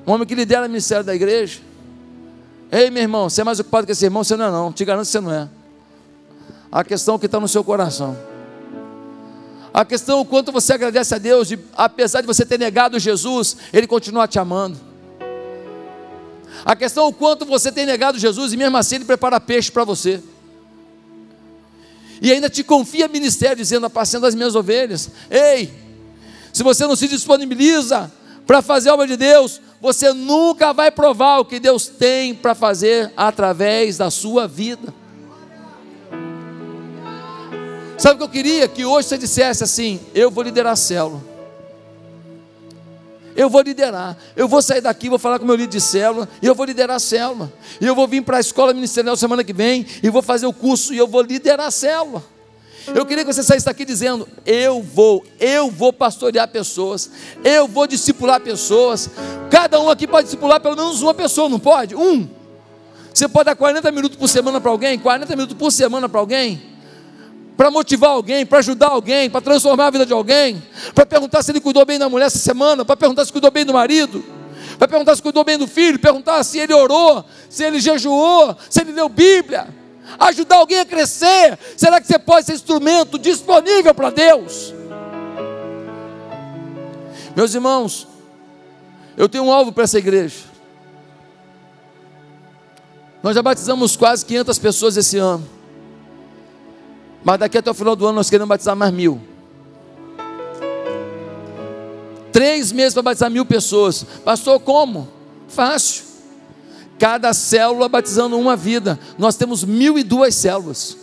um 0.06 0.12
homem 0.12 0.26
que 0.26 0.34
lidera 0.34 0.66
o 0.66 0.68
ministério 0.68 1.04
da 1.04 1.14
igreja. 1.14 1.60
Ei, 2.70 2.90
meu 2.90 3.02
irmão, 3.02 3.28
você 3.28 3.42
é 3.42 3.44
mais 3.44 3.60
ocupado 3.60 3.86
que 3.86 3.92
esse 3.92 4.04
irmão? 4.04 4.24
Você 4.24 4.36
não 4.36 4.46
é, 4.46 4.50
não, 4.50 4.72
te 4.72 4.84
garanto 4.84 5.06
que 5.06 5.12
você 5.12 5.20
não 5.20 5.32
é. 5.32 5.48
A 6.70 6.82
questão 6.82 7.18
que 7.18 7.26
está 7.26 7.38
no 7.38 7.48
seu 7.48 7.62
coração. 7.62 8.16
A 9.74 9.84
questão 9.84 10.20
o 10.20 10.24
quanto 10.24 10.52
você 10.52 10.72
agradece 10.72 11.14
a 11.14 11.18
Deus, 11.18 11.48
de, 11.48 11.58
apesar 11.74 12.20
de 12.20 12.26
você 12.26 12.44
ter 12.44 12.58
negado 12.58 12.98
Jesus, 12.98 13.56
Ele 13.72 13.86
continua 13.86 14.26
te 14.26 14.38
amando. 14.38 14.78
A 16.64 16.76
questão 16.76 17.08
o 17.08 17.12
quanto 17.12 17.44
você 17.44 17.72
tem 17.72 17.86
negado 17.86 18.18
Jesus 18.18 18.52
e 18.52 18.56
mesmo 18.56 18.76
assim 18.76 18.96
Ele 18.96 19.04
prepara 19.04 19.40
peixe 19.40 19.70
para 19.70 19.84
você 19.84 20.22
e 22.22 22.30
ainda 22.30 22.48
te 22.48 22.62
confia 22.62 23.08
ministério, 23.08 23.56
dizendo: 23.56 23.84
apacendo 23.84 24.24
as 24.24 24.34
minhas 24.34 24.54
ovelhas. 24.54 25.10
Ei, 25.28 25.72
se 26.52 26.62
você 26.62 26.86
não 26.86 26.94
se 26.94 27.08
disponibiliza 27.08 28.10
para 28.46 28.62
fazer 28.62 28.90
a 28.90 28.94
obra 28.94 29.08
de 29.08 29.16
Deus, 29.16 29.60
você 29.82 30.12
nunca 30.12 30.72
vai 30.72 30.92
provar 30.92 31.40
o 31.40 31.44
que 31.44 31.58
Deus 31.58 31.88
tem 31.88 32.32
para 32.32 32.54
fazer 32.54 33.12
através 33.16 33.98
da 33.98 34.12
sua 34.12 34.46
vida. 34.46 34.94
Sabe 37.98 38.14
o 38.14 38.18
que 38.18 38.22
eu 38.22 38.28
queria? 38.28 38.68
Que 38.68 38.84
hoje 38.84 39.08
você 39.08 39.18
dissesse 39.18 39.64
assim: 39.64 40.00
Eu 40.14 40.30
vou 40.30 40.44
liderar 40.44 40.74
a 40.74 40.76
célula. 40.76 41.20
Eu 43.34 43.50
vou 43.50 43.60
liderar. 43.60 44.16
Eu 44.36 44.46
vou 44.46 44.62
sair 44.62 44.80
daqui, 44.80 45.08
vou 45.08 45.18
falar 45.18 45.40
com 45.40 45.44
meu 45.44 45.56
líder 45.56 45.72
de 45.72 45.80
célula, 45.80 46.28
e 46.40 46.46
eu 46.46 46.54
vou 46.54 46.64
liderar 46.64 46.94
a 46.94 47.00
célula. 47.00 47.52
E 47.80 47.84
eu 47.84 47.94
vou 47.96 48.06
vir 48.06 48.22
para 48.22 48.36
a 48.36 48.40
escola 48.40 48.72
ministerial 48.72 49.16
semana 49.16 49.42
que 49.42 49.52
vem, 49.52 49.84
e 50.00 50.08
vou 50.10 50.22
fazer 50.22 50.46
o 50.46 50.52
curso, 50.52 50.94
e 50.94 50.98
eu 50.98 51.08
vou 51.08 51.22
liderar 51.22 51.66
a 51.66 51.70
célula. 51.72 52.22
Eu 52.94 53.06
queria 53.06 53.24
que 53.24 53.32
você 53.32 53.42
saísse 53.42 53.66
daqui 53.66 53.84
dizendo: 53.84 54.28
Eu 54.44 54.82
vou, 54.82 55.24
eu 55.38 55.70
vou 55.70 55.92
pastorear 55.92 56.48
pessoas, 56.48 57.10
eu 57.44 57.68
vou 57.68 57.86
discipular 57.86 58.40
pessoas. 58.40 59.10
Cada 59.50 59.80
um 59.80 59.88
aqui 59.90 60.06
pode 60.06 60.24
discipular 60.24 60.60
pelo 60.60 60.76
menos 60.76 61.02
uma 61.02 61.14
pessoa, 61.14 61.48
não 61.48 61.58
pode? 61.58 61.94
Um. 61.94 62.28
Você 63.12 63.28
pode 63.28 63.46
dar 63.46 63.56
40 63.56 63.92
minutos 63.92 64.16
por 64.18 64.28
semana 64.28 64.60
para 64.60 64.70
alguém? 64.70 64.98
40 64.98 65.36
minutos 65.36 65.56
por 65.56 65.70
semana 65.70 66.08
para 66.08 66.20
alguém? 66.20 66.72
para 67.56 67.70
motivar 67.70 68.10
alguém, 68.10 68.44
para 68.44 68.58
ajudar 68.58 68.88
alguém, 68.88 69.28
para 69.30 69.40
transformar 69.40 69.86
a 69.86 69.90
vida 69.90 70.06
de 70.06 70.12
alguém, 70.12 70.60
para 70.94 71.04
perguntar 71.04 71.42
se 71.42 71.52
ele 71.52 71.60
cuidou 71.60 71.84
bem 71.84 71.98
da 71.98 72.08
mulher 72.08 72.26
essa 72.26 72.38
semana, 72.38 72.84
para 72.84 72.96
perguntar 72.96 73.24
se 73.24 73.30
cuidou 73.30 73.50
bem 73.50 73.64
do 73.64 73.72
marido. 73.72 74.24
vai 74.78 74.88
perguntar 74.88 75.14
se 75.14 75.22
cuidou 75.22 75.44
bem 75.44 75.58
do 75.58 75.66
filho, 75.66 75.98
perguntar 75.98 76.42
se 76.44 76.58
ele 76.58 76.72
orou, 76.72 77.24
se 77.48 77.62
ele 77.62 77.78
jejuou, 77.78 78.56
se 78.68 78.80
ele 78.80 78.92
leu 78.92 79.08
Bíblia, 79.08 79.68
ajudar 80.18 80.56
alguém 80.56 80.80
a 80.80 80.84
crescer. 80.84 81.58
Será 81.76 82.00
que 82.00 82.06
você 82.06 82.18
pode 82.18 82.46
ser 82.46 82.54
instrumento 82.54 83.18
disponível 83.18 83.94
para 83.94 84.10
Deus? 84.10 84.74
Meus 87.34 87.54
irmãos, 87.54 88.06
eu 89.16 89.28
tenho 89.28 89.44
um 89.44 89.52
alvo 89.52 89.72
para 89.72 89.84
essa 89.84 89.98
igreja. 89.98 90.52
Nós 93.22 93.34
já 93.34 93.42
batizamos 93.42 93.96
quase 93.96 94.24
500 94.26 94.58
pessoas 94.58 94.96
esse 94.96 95.16
ano. 95.16 95.48
Mas 97.24 97.38
daqui 97.38 97.56
até 97.56 97.70
o 97.70 97.74
final 97.74 97.94
do 97.94 98.06
ano 98.06 98.16
nós 98.16 98.28
queremos 98.28 98.48
batizar 98.48 98.74
mais 98.74 98.92
mil. 98.92 99.20
Três 102.32 102.72
meses 102.72 102.94
para 102.94 103.02
batizar 103.02 103.30
mil 103.30 103.44
pessoas. 103.44 104.04
Pastor, 104.24 104.58
como? 104.58 105.08
Fácil. 105.46 106.11
Cada 107.02 107.34
célula 107.34 107.88
batizando 107.88 108.38
uma 108.38 108.54
vida. 108.54 108.96
Nós 109.18 109.34
temos 109.34 109.64
mil 109.64 109.98
e 109.98 110.04
duas 110.04 110.36
células. 110.36 110.96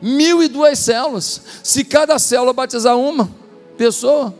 Mil 0.00 0.42
e 0.42 0.48
duas 0.48 0.78
células. 0.78 1.42
Se 1.62 1.84
cada 1.84 2.18
célula 2.18 2.54
batizar 2.54 2.96
uma 2.96 3.28
pessoa, 3.76 4.34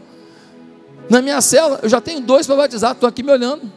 na 1.11 1.21
minha 1.21 1.43
célula, 1.43 1.81
eu 1.83 1.91
já 1.91 2.01
tenho 2.01 2.23
dois 2.23 2.47
para 2.47 2.57
batizar, 2.57 2.93
estão 2.93 3.07
aqui 3.07 3.23
me 3.23 3.31
olhando. 3.31 3.71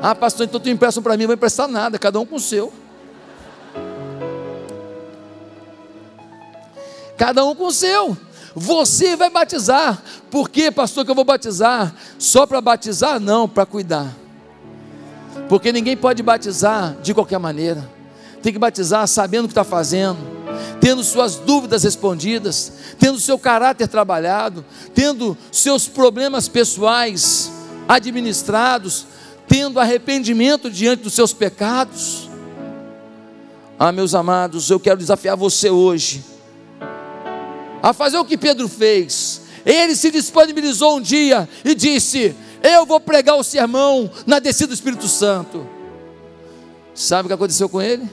Ah, 0.00 0.14
pastor, 0.14 0.46
então 0.46 0.60
tu 0.60 0.68
empresta 0.68 1.02
para 1.02 1.16
mim, 1.16 1.24
não 1.24 1.28
vai 1.30 1.34
emprestar 1.34 1.66
nada, 1.66 1.98
cada 1.98 2.20
um 2.20 2.24
com 2.24 2.36
o 2.36 2.40
seu. 2.40 2.72
Cada 7.16 7.44
um 7.44 7.52
com 7.52 7.66
o 7.66 7.72
seu. 7.72 8.16
Você 8.58 9.16
vai 9.16 9.28
batizar. 9.28 10.02
Por 10.30 10.48
que, 10.48 10.70
pastor, 10.70 11.04
que 11.04 11.10
eu 11.10 11.14
vou 11.14 11.26
batizar? 11.26 11.94
Só 12.18 12.46
para 12.46 12.58
batizar? 12.58 13.20
Não, 13.20 13.46
para 13.46 13.66
cuidar. 13.66 14.16
Porque 15.46 15.70
ninguém 15.70 15.94
pode 15.94 16.22
batizar 16.22 16.96
de 17.02 17.12
qualquer 17.12 17.38
maneira. 17.38 17.86
Tem 18.42 18.54
que 18.54 18.58
batizar 18.58 19.06
sabendo 19.08 19.44
o 19.44 19.48
que 19.48 19.52
está 19.52 19.62
fazendo, 19.62 20.16
tendo 20.80 21.04
suas 21.04 21.36
dúvidas 21.36 21.82
respondidas, 21.82 22.72
tendo 22.98 23.20
seu 23.20 23.38
caráter 23.38 23.88
trabalhado, 23.88 24.64
tendo 24.94 25.36
seus 25.52 25.86
problemas 25.86 26.48
pessoais 26.48 27.52
administrados, 27.86 29.04
tendo 29.46 29.78
arrependimento 29.78 30.70
diante 30.70 31.02
dos 31.02 31.12
seus 31.12 31.34
pecados. 31.34 32.30
Ah, 33.78 33.92
meus 33.92 34.14
amados, 34.14 34.70
eu 34.70 34.80
quero 34.80 34.96
desafiar 34.96 35.36
você 35.36 35.68
hoje 35.68 36.35
a 37.82 37.92
fazer 37.92 38.18
o 38.18 38.24
que 38.24 38.36
Pedro 38.36 38.68
fez. 38.68 39.42
Ele 39.64 39.96
se 39.96 40.10
disponibilizou 40.10 40.96
um 40.96 41.00
dia 41.00 41.48
e 41.64 41.74
disse: 41.74 42.34
Eu 42.62 42.86
vou 42.86 43.00
pregar 43.00 43.36
o 43.36 43.44
sermão 43.44 44.10
na 44.26 44.38
descida 44.38 44.68
do 44.68 44.74
Espírito 44.74 45.08
Santo. 45.08 45.66
Sabe 46.94 47.26
o 47.26 47.28
que 47.28 47.34
aconteceu 47.34 47.68
com 47.68 47.82
ele? 47.82 48.08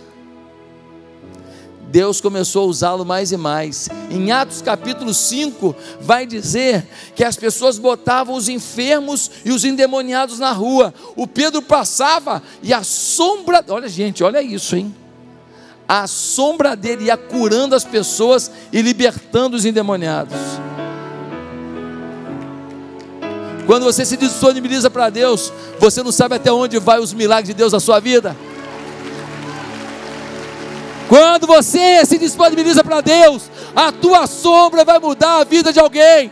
Deus 1.93 2.19
começou 2.19 2.63
a 2.63 2.67
usá-lo 2.67 3.05
mais 3.05 3.31
e 3.31 3.37
mais. 3.37 3.87
Em 4.09 4.31
Atos 4.31 4.63
capítulo 4.63 5.13
5, 5.13 5.75
vai 6.01 6.25
dizer 6.25 6.87
que 7.15 7.23
as 7.23 7.37
pessoas 7.37 7.77
botavam 7.77 8.35
os 8.35 8.49
enfermos 8.49 9.29
e 9.45 9.51
os 9.51 9.63
endemoniados 9.63 10.39
na 10.39 10.51
rua. 10.51 10.91
O 11.15 11.27
Pedro 11.27 11.61
passava 11.61 12.41
e 12.63 12.73
a 12.73 12.83
sombra, 12.83 13.63
olha 13.69 13.87
gente, 13.87 14.23
olha 14.23 14.41
isso, 14.41 14.75
hein? 14.75 15.02
A 15.95 16.07
sombra 16.07 16.75
dele 16.75 17.05
ia 17.05 17.15
curando 17.15 17.75
as 17.75 17.83
pessoas 17.83 18.49
e 18.71 18.81
libertando 18.81 19.55
os 19.55 19.63
endemoniados. 19.63 20.35
Quando 23.67 23.83
você 23.83 24.03
se 24.03 24.17
disponibiliza 24.17 24.89
para 24.89 25.11
Deus, 25.11 25.53
você 25.79 26.01
não 26.01 26.11
sabe 26.11 26.33
até 26.33 26.51
onde 26.51 26.79
vai 26.79 26.99
os 26.99 27.13
milagres 27.13 27.49
de 27.49 27.53
Deus 27.53 27.73
na 27.73 27.79
sua 27.79 27.99
vida. 27.99 28.35
Quando 31.07 31.45
você 31.45 32.03
se 32.07 32.17
disponibiliza 32.17 32.83
para 32.83 32.99
Deus, 32.99 33.51
a 33.75 33.91
tua 33.91 34.25
sombra 34.25 34.83
vai 34.83 34.97
mudar 34.97 35.41
a 35.41 35.43
vida 35.43 35.71
de 35.71 35.79
alguém. 35.79 36.31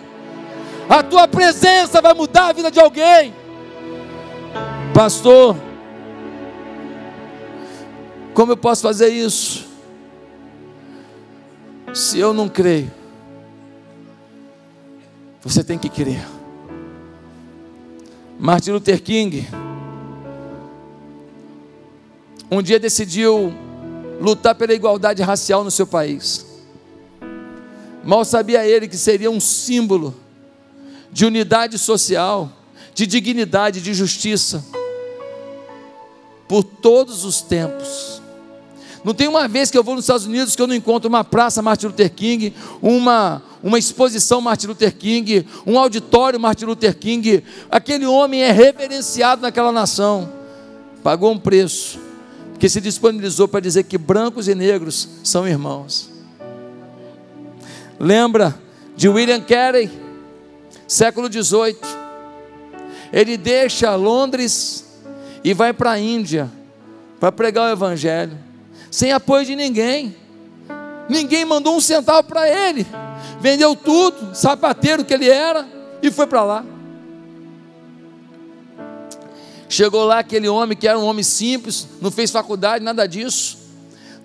A 0.90 1.04
tua 1.04 1.28
presença 1.28 2.02
vai 2.02 2.16
mudar 2.16 2.48
a 2.48 2.54
vida 2.54 2.72
de 2.72 2.80
alguém. 2.80 3.32
Pastor, 4.92 5.56
como 8.42 8.54
eu 8.54 8.58
posso 8.58 8.82
fazer 8.82 9.10
isso? 9.10 9.68
Se 11.94 12.18
eu 12.18 12.34
não 12.34 12.50
creio, 12.50 12.92
você 15.44 15.64
tem 15.64 15.78
que 15.78 15.88
crer. 15.88 16.28
Martin 18.40 18.72
Luther 18.72 19.00
King 19.00 19.48
um 22.50 22.64
dia 22.64 22.80
decidiu 22.80 23.54
lutar 24.20 24.56
pela 24.56 24.74
igualdade 24.74 25.22
racial 25.22 25.64
no 25.64 25.70
seu 25.70 25.86
país. 25.86 26.44
Mal 28.04 28.26
sabia 28.26 28.66
ele 28.66 28.88
que 28.88 28.98
seria 28.98 29.30
um 29.30 29.40
símbolo 29.40 30.16
de 31.12 31.28
unidade 31.28 31.78
social, 31.78 32.52
de 32.96 33.06
dignidade, 33.06 33.82
de 33.82 33.94
justiça, 33.94 34.66
por 36.48 36.64
todos 36.64 37.24
os 37.24 37.40
tempos. 37.44 38.11
Não 39.04 39.14
tem 39.14 39.28
uma 39.28 39.48
vez 39.48 39.72
que 39.72 39.78
eu 39.78 39.84
vou 39.84 39.96
nos 39.96 40.04
Estados 40.04 40.26
Unidos 40.26 40.56
que 40.56 40.62
eu 40.62 40.68
não 40.68 40.76
encontro 40.76 41.10
uma 41.10 41.24
praça 41.24 41.62
Martin 41.62 41.88
Luther 41.88 42.12
King, 42.12 42.54
uma, 42.82 43.42
uma 43.64 43.80
exposição 43.80 44.40
Martin 44.40 44.68
Luther 44.68 44.96
King, 44.96 45.46
um 45.66 45.80
auditório 45.80 46.40
Martin 46.40 46.66
Luther 46.66 46.96
King. 46.96 47.44
Aquele 47.70 48.06
homem 48.06 48.44
é 48.44 48.52
reverenciado 48.52 49.42
naquela 49.42 49.72
nação. 49.72 50.32
Pagou 51.04 51.32
um 51.32 51.40
preço, 51.40 52.00
porque 52.52 52.70
se 52.70 52.80
disponibilizou 52.80 53.48
para 53.48 53.60
dizer 53.60 53.86
que 53.86 53.98
brancos 53.98 54.48
e 54.48 54.54
negros 54.54 55.10
são 55.24 55.48
irmãos. 55.48 56.12
Lembra 58.00 58.56
de 58.96 59.10
William 59.10 59.42
Carey, 59.42 59.90
século 60.88 61.28
XVIII. 61.32 61.78
Ele 63.12 63.36
deixa 63.36 63.96
Londres 63.96 64.86
e 65.44 65.56
vai 65.56 65.74
para 65.74 65.92
a 65.92 66.00
Índia 66.00 66.52
para 67.20 67.32
pregar 67.32 67.68
o 67.68 67.74
Evangelho 67.74 68.51
sem 68.92 69.14
apoio 69.14 69.46
de 69.46 69.56
ninguém. 69.56 70.14
Ninguém 71.10 71.46
mandou 71.46 71.76
um 71.76 71.82
centavo 71.82 72.28
para 72.28 72.48
ele. 72.48 72.86
Vendeu 73.40 73.76
tudo, 73.76 74.36
sapateiro 74.36 75.06
que 75.06 75.14
ele 75.14 75.30
era, 75.30 75.68
e 76.04 76.12
foi 76.12 76.28
para 76.28 76.44
lá. 76.44 76.66
Chegou 79.68 80.04
lá 80.04 80.20
aquele 80.20 80.50
homem 80.50 80.78
que 80.78 80.88
era 80.88 81.00
um 81.00 81.06
homem 81.06 81.24
simples, 81.24 81.88
não 82.02 82.12
fez 82.12 82.30
faculdade, 82.30 82.84
nada 82.84 83.08
disso. 83.08 83.58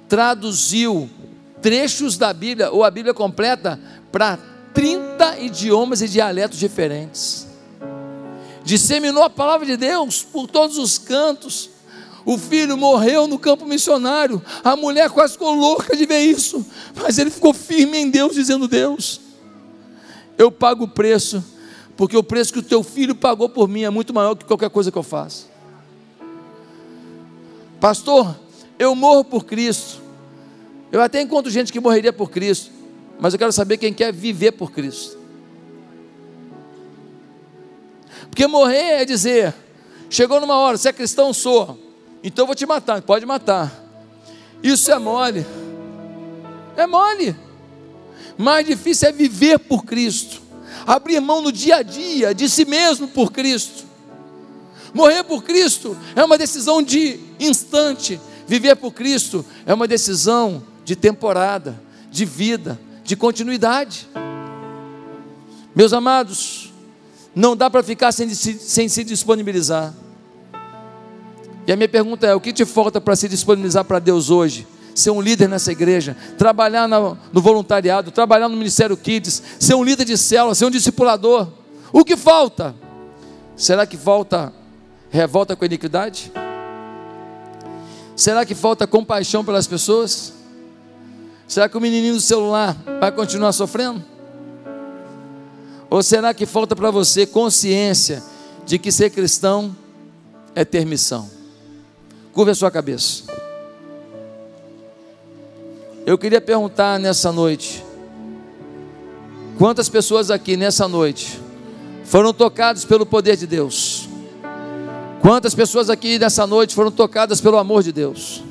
Traduziu 0.08 1.08
trechos 1.62 2.18
da 2.18 2.32
Bíblia, 2.32 2.70
ou 2.70 2.82
a 2.82 2.90
Bíblia 2.90 3.14
completa, 3.14 3.78
para 4.10 4.38
30 4.74 5.38
idiomas 5.38 6.02
e 6.02 6.08
dialetos 6.08 6.58
diferentes. 6.58 7.46
Disseminou 8.64 9.22
a 9.22 9.30
palavra 9.30 9.64
de 9.64 9.76
Deus 9.76 10.22
por 10.22 10.48
todos 10.48 10.76
os 10.76 10.98
cantos 10.98 11.70
o 12.26 12.36
filho 12.36 12.76
morreu 12.76 13.28
no 13.28 13.38
campo 13.38 13.64
missionário. 13.64 14.42
A 14.64 14.74
mulher 14.74 15.08
quase 15.08 15.34
ficou 15.34 15.54
louca 15.54 15.96
de 15.96 16.04
ver 16.04 16.18
isso. 16.24 16.66
Mas 16.96 17.18
ele 17.18 17.30
ficou 17.30 17.54
firme 17.54 17.98
em 17.98 18.10
Deus, 18.10 18.34
dizendo: 18.34 18.66
Deus, 18.66 19.20
eu 20.36 20.50
pago 20.50 20.84
o 20.84 20.88
preço, 20.88 21.42
porque 21.96 22.16
o 22.16 22.24
preço 22.24 22.52
que 22.52 22.58
o 22.58 22.62
teu 22.64 22.82
filho 22.82 23.14
pagou 23.14 23.48
por 23.48 23.68
mim 23.68 23.84
é 23.84 23.90
muito 23.90 24.12
maior 24.12 24.34
que 24.34 24.44
qualquer 24.44 24.68
coisa 24.70 24.90
que 24.90 24.98
eu 24.98 25.04
faço. 25.04 25.48
Pastor, 27.78 28.36
eu 28.76 28.92
morro 28.96 29.22
por 29.22 29.44
Cristo. 29.44 30.02
Eu 30.90 31.00
até 31.00 31.20
encontro 31.20 31.48
gente 31.48 31.72
que 31.72 31.78
morreria 31.78 32.12
por 32.12 32.28
Cristo, 32.28 32.72
mas 33.20 33.34
eu 33.34 33.38
quero 33.38 33.52
saber 33.52 33.76
quem 33.76 33.94
quer 33.94 34.12
viver 34.12 34.50
por 34.52 34.72
Cristo. 34.72 35.16
Porque 38.28 38.48
morrer 38.48 39.02
é 39.02 39.04
dizer, 39.04 39.54
chegou 40.10 40.40
numa 40.40 40.56
hora, 40.56 40.76
se 40.76 40.88
é 40.88 40.92
cristão, 40.92 41.32
sou. 41.32 41.85
Então 42.26 42.42
eu 42.42 42.46
vou 42.46 42.56
te 42.56 42.66
matar, 42.66 43.00
pode 43.02 43.24
matar. 43.24 43.72
Isso 44.60 44.90
é 44.90 44.98
mole. 44.98 45.46
É 46.76 46.84
mole. 46.84 47.36
Mais 48.36 48.66
difícil 48.66 49.08
é 49.08 49.12
viver 49.12 49.60
por 49.60 49.84
Cristo. 49.84 50.42
Abrir 50.84 51.20
mão 51.20 51.40
no 51.40 51.52
dia 51.52 51.76
a 51.76 51.82
dia 51.84 52.34
de 52.34 52.48
si 52.48 52.64
mesmo 52.64 53.06
por 53.06 53.30
Cristo. 53.30 53.84
Morrer 54.92 55.22
por 55.22 55.44
Cristo 55.44 55.96
é 56.16 56.24
uma 56.24 56.36
decisão 56.36 56.82
de 56.82 57.20
instante. 57.38 58.20
Viver 58.48 58.74
por 58.74 58.92
Cristo 58.92 59.46
é 59.64 59.72
uma 59.72 59.86
decisão 59.86 60.64
de 60.84 60.96
temporada, 60.96 61.80
de 62.10 62.24
vida, 62.24 62.76
de 63.04 63.14
continuidade. 63.14 64.08
Meus 65.72 65.92
amados, 65.92 66.72
não 67.32 67.56
dá 67.56 67.70
para 67.70 67.84
ficar 67.84 68.10
sem, 68.10 68.28
sem 68.34 68.88
se 68.88 69.04
disponibilizar. 69.04 69.94
E 71.66 71.72
a 71.72 71.76
minha 71.76 71.88
pergunta 71.88 72.26
é: 72.26 72.34
o 72.34 72.40
que 72.40 72.52
te 72.52 72.64
falta 72.64 73.00
para 73.00 73.16
se 73.16 73.28
disponibilizar 73.28 73.84
para 73.84 73.98
Deus 73.98 74.30
hoje? 74.30 74.66
Ser 74.94 75.10
um 75.10 75.20
líder 75.20 75.48
nessa 75.48 75.70
igreja, 75.70 76.16
trabalhar 76.38 76.88
no, 76.88 77.18
voluntariado, 77.34 78.10
trabalhar 78.10 78.48
no 78.48 78.56
Ministério 78.56 78.96
Kids, 78.96 79.42
ser 79.58 79.74
um 79.74 79.84
líder 79.84 80.06
de 80.06 80.16
célula, 80.16 80.54
ser 80.54 80.64
um 80.64 80.70
discipulador. 80.70 81.48
O 81.92 82.02
que 82.02 82.16
falta? 82.16 82.74
Será 83.56 83.84
que 83.86 83.96
falta 83.96 84.52
revolta 85.10 85.54
com 85.54 85.64
a 85.64 85.66
iniquidade? 85.66 86.32
Será 88.14 88.46
que 88.46 88.54
falta 88.54 88.86
compaixão 88.86 89.44
pelas 89.44 89.66
pessoas? 89.66 90.32
Será 91.46 91.68
que 91.68 91.76
o 91.76 91.80
menininho 91.80 92.14
do 92.14 92.20
celular 92.20 92.74
vai 92.98 93.12
continuar 93.12 93.52
sofrendo? 93.52 94.02
Ou 95.90 96.02
será 96.02 96.32
que 96.32 96.46
falta 96.46 96.74
para 96.74 96.90
você 96.90 97.26
consciência 97.26 98.22
de 98.64 98.78
que 98.78 98.90
ser 98.90 99.10
cristão 99.10 99.76
é 100.54 100.64
ter 100.64 100.86
missão? 100.86 101.35
Curva 102.36 102.50
a 102.50 102.54
sua 102.54 102.70
cabeça. 102.70 103.22
Eu 106.04 106.18
queria 106.18 106.38
perguntar 106.38 107.00
nessa 107.00 107.32
noite: 107.32 107.82
quantas 109.56 109.88
pessoas 109.88 110.30
aqui 110.30 110.54
nessa 110.54 110.86
noite 110.86 111.40
foram 112.04 112.34
tocadas 112.34 112.84
pelo 112.84 113.06
poder 113.06 113.38
de 113.38 113.46
Deus? 113.46 114.06
Quantas 115.22 115.54
pessoas 115.54 115.88
aqui 115.88 116.18
nessa 116.18 116.46
noite 116.46 116.74
foram 116.74 116.90
tocadas 116.90 117.40
pelo 117.40 117.56
amor 117.56 117.82
de 117.82 117.90
Deus? 117.90 118.44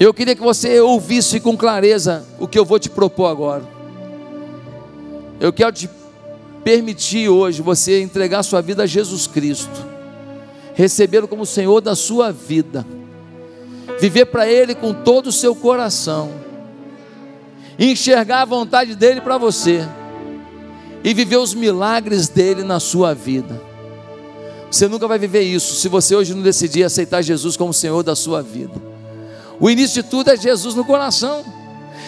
Eu 0.00 0.12
queria 0.12 0.34
que 0.34 0.42
você 0.42 0.80
ouvisse 0.80 1.38
com 1.38 1.56
clareza 1.56 2.26
o 2.40 2.48
que 2.48 2.58
eu 2.58 2.64
vou 2.64 2.80
te 2.80 2.90
propor 2.90 3.26
agora. 3.26 3.62
Eu 5.38 5.52
quero 5.52 5.70
te 5.70 5.88
permitir 6.64 7.28
hoje 7.28 7.62
você 7.62 8.02
entregar 8.02 8.42
sua 8.42 8.60
vida 8.60 8.82
a 8.82 8.86
Jesus 8.86 9.28
Cristo, 9.28 9.97
recebê-lo 10.78 11.26
como 11.26 11.44
Senhor 11.44 11.80
da 11.80 11.96
sua 11.96 12.30
vida, 12.30 12.86
viver 13.98 14.26
para 14.26 14.48
Ele 14.48 14.76
com 14.76 14.94
todo 14.94 15.26
o 15.26 15.32
seu 15.32 15.52
coração, 15.52 16.30
enxergar 17.76 18.42
a 18.42 18.44
vontade 18.44 18.94
dEle 18.94 19.20
para 19.20 19.36
você 19.36 19.84
e 21.02 21.12
viver 21.12 21.36
os 21.36 21.52
milagres 21.52 22.28
dEle 22.28 22.62
na 22.62 22.78
sua 22.78 23.12
vida. 23.12 23.60
Você 24.70 24.86
nunca 24.86 25.08
vai 25.08 25.18
viver 25.18 25.40
isso 25.40 25.74
se 25.74 25.88
você 25.88 26.14
hoje 26.14 26.32
não 26.32 26.42
decidir 26.42 26.84
aceitar 26.84 27.22
Jesus 27.22 27.56
como 27.56 27.74
Senhor 27.74 28.04
da 28.04 28.14
sua 28.14 28.40
vida. 28.40 28.80
O 29.58 29.68
início 29.68 30.00
de 30.00 30.08
tudo 30.08 30.30
é 30.30 30.36
Jesus 30.36 30.76
no 30.76 30.84
coração. 30.84 31.44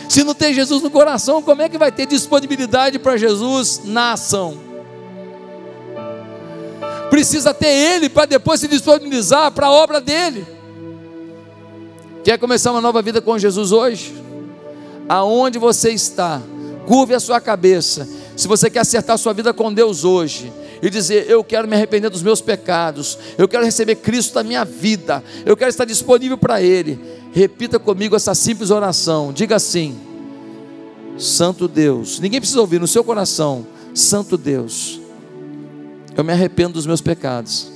Se 0.09 0.23
não 0.23 0.33
tem 0.33 0.55
Jesus 0.55 0.81
no 0.81 0.93
coração, 0.93 1.43
como 1.43 1.61
é 1.61 1.69
que 1.69 1.77
vai 1.77 1.91
ter 1.91 2.07
disponibilidade 2.07 3.01
para 3.01 3.17
Jesus 3.17 3.81
na 3.85 4.13
ação? 4.13 4.70
Precisa 7.11 7.53
ter 7.53 7.69
Ele 7.69 8.09
para 8.09 8.25
depois 8.25 8.61
se 8.61 8.69
disponibilizar 8.69 9.51
para 9.53 9.67
a 9.67 9.73
obra 9.73 10.01
dele. 10.01 10.47
Quer 12.25 12.39
começar 12.39 12.71
uma 12.71 12.81
nova 12.81 13.03
vida 13.03 13.21
com 13.21 13.39
Jesus 13.39 13.73
hoje? 13.73 14.15
Aonde 15.09 15.59
você 15.59 15.91
está, 15.91 16.41
curve 16.87 17.15
a 17.15 17.21
sua 17.21 17.41
cabeça. 17.41 18.09
Se 18.37 18.47
você 18.47 18.71
quer 18.71 18.81
acertar 18.81 19.15
a 19.15 19.19
sua 19.19 19.33
vida 19.33 19.53
com 19.53 19.73
Deus 19.73 20.05
hoje, 20.05 20.53
e 20.83 20.89
dizer: 20.89 21.29
Eu 21.29 21.45
quero 21.45 21.69
me 21.69 21.75
arrepender 21.75 22.11
dos 22.11 22.23
meus 22.23 22.41
pecados, 22.41 23.19
eu 23.37 23.47
quero 23.47 23.65
receber 23.65 23.97
Cristo 23.97 24.35
na 24.35 24.43
minha 24.43 24.65
vida, 24.65 25.23
eu 25.45 25.57
quero 25.57 25.71
estar 25.71 25.85
disponível 25.85 26.39
para 26.39 26.63
Ele. 26.63 26.99
Repita 27.33 27.79
comigo 27.79 28.17
essa 28.17 28.35
simples 28.35 28.71
oração. 28.71 29.33
Diga 29.33 29.57
assim: 29.57 29.99
Santo 31.19 31.69
Deus. 31.69 32.19
Ninguém 32.19 32.41
precisa 32.41 32.61
ouvir 32.61 32.81
no 32.81 32.89
seu 32.89 33.05
coração. 33.05 33.67
Santo 33.95 34.37
Deus. 34.37 35.00
Eu 36.17 36.25
me 36.25 36.33
arrependo 36.33 36.75
dos 36.75 36.87
meus 36.87 37.01
pecados. 37.01 37.71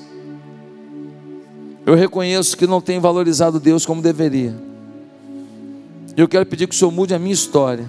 Eu 1.87 1.95
reconheço 1.95 2.57
que 2.57 2.67
não 2.67 2.81
tenho 2.81 3.01
valorizado 3.01 3.61
Deus 3.61 3.85
como 3.85 4.01
deveria. 4.01 4.55
Eu 6.17 6.29
quero 6.29 6.47
pedir 6.47 6.67
que 6.67 6.75
o 6.75 6.79
Senhor 6.79 6.91
mude 6.91 7.15
a 7.15 7.19
minha 7.19 7.35
história. 7.35 7.89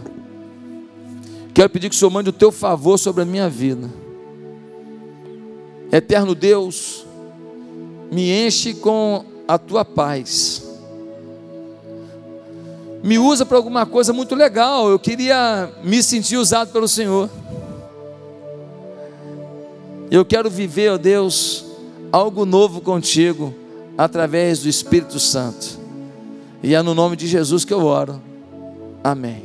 Quero 1.54 1.70
pedir 1.70 1.90
que 1.90 1.96
o 1.96 1.98
Senhor 1.98 2.12
mande 2.12 2.30
o 2.30 2.34
teu 2.34 2.52
favor 2.52 2.98
sobre 2.98 3.24
a 3.24 3.26
minha 3.26 3.50
vida. 3.50 3.90
Eterno 5.92 6.36
Deus, 6.36 7.06
me 8.12 8.30
enche 8.32 8.74
com 8.74 9.24
a 9.48 9.58
tua 9.58 9.86
paz 9.86 10.66
me 13.06 13.20
usa 13.20 13.46
para 13.46 13.58
alguma 13.58 13.86
coisa 13.86 14.12
muito 14.12 14.34
legal. 14.34 14.90
Eu 14.90 14.98
queria 14.98 15.72
me 15.84 16.02
sentir 16.02 16.38
usado 16.38 16.72
pelo 16.72 16.88
Senhor. 16.88 17.30
Eu 20.12 20.24
quero 20.24 20.50
viver, 20.50 20.92
ó 20.92 20.98
Deus, 20.98 21.66
algo 22.12 22.46
novo 22.46 22.82
contigo 22.82 23.54
através 23.98 24.62
do 24.62 24.70
Espírito 24.70 25.20
Santo. 25.20 25.80
E 26.62 26.74
é 26.74 26.82
no 26.82 26.94
nome 26.94 27.16
de 27.16 27.28
Jesus 27.28 27.66
que 27.66 27.74
eu 27.74 27.84
oro. 27.86 28.22
Amém. 29.04 29.45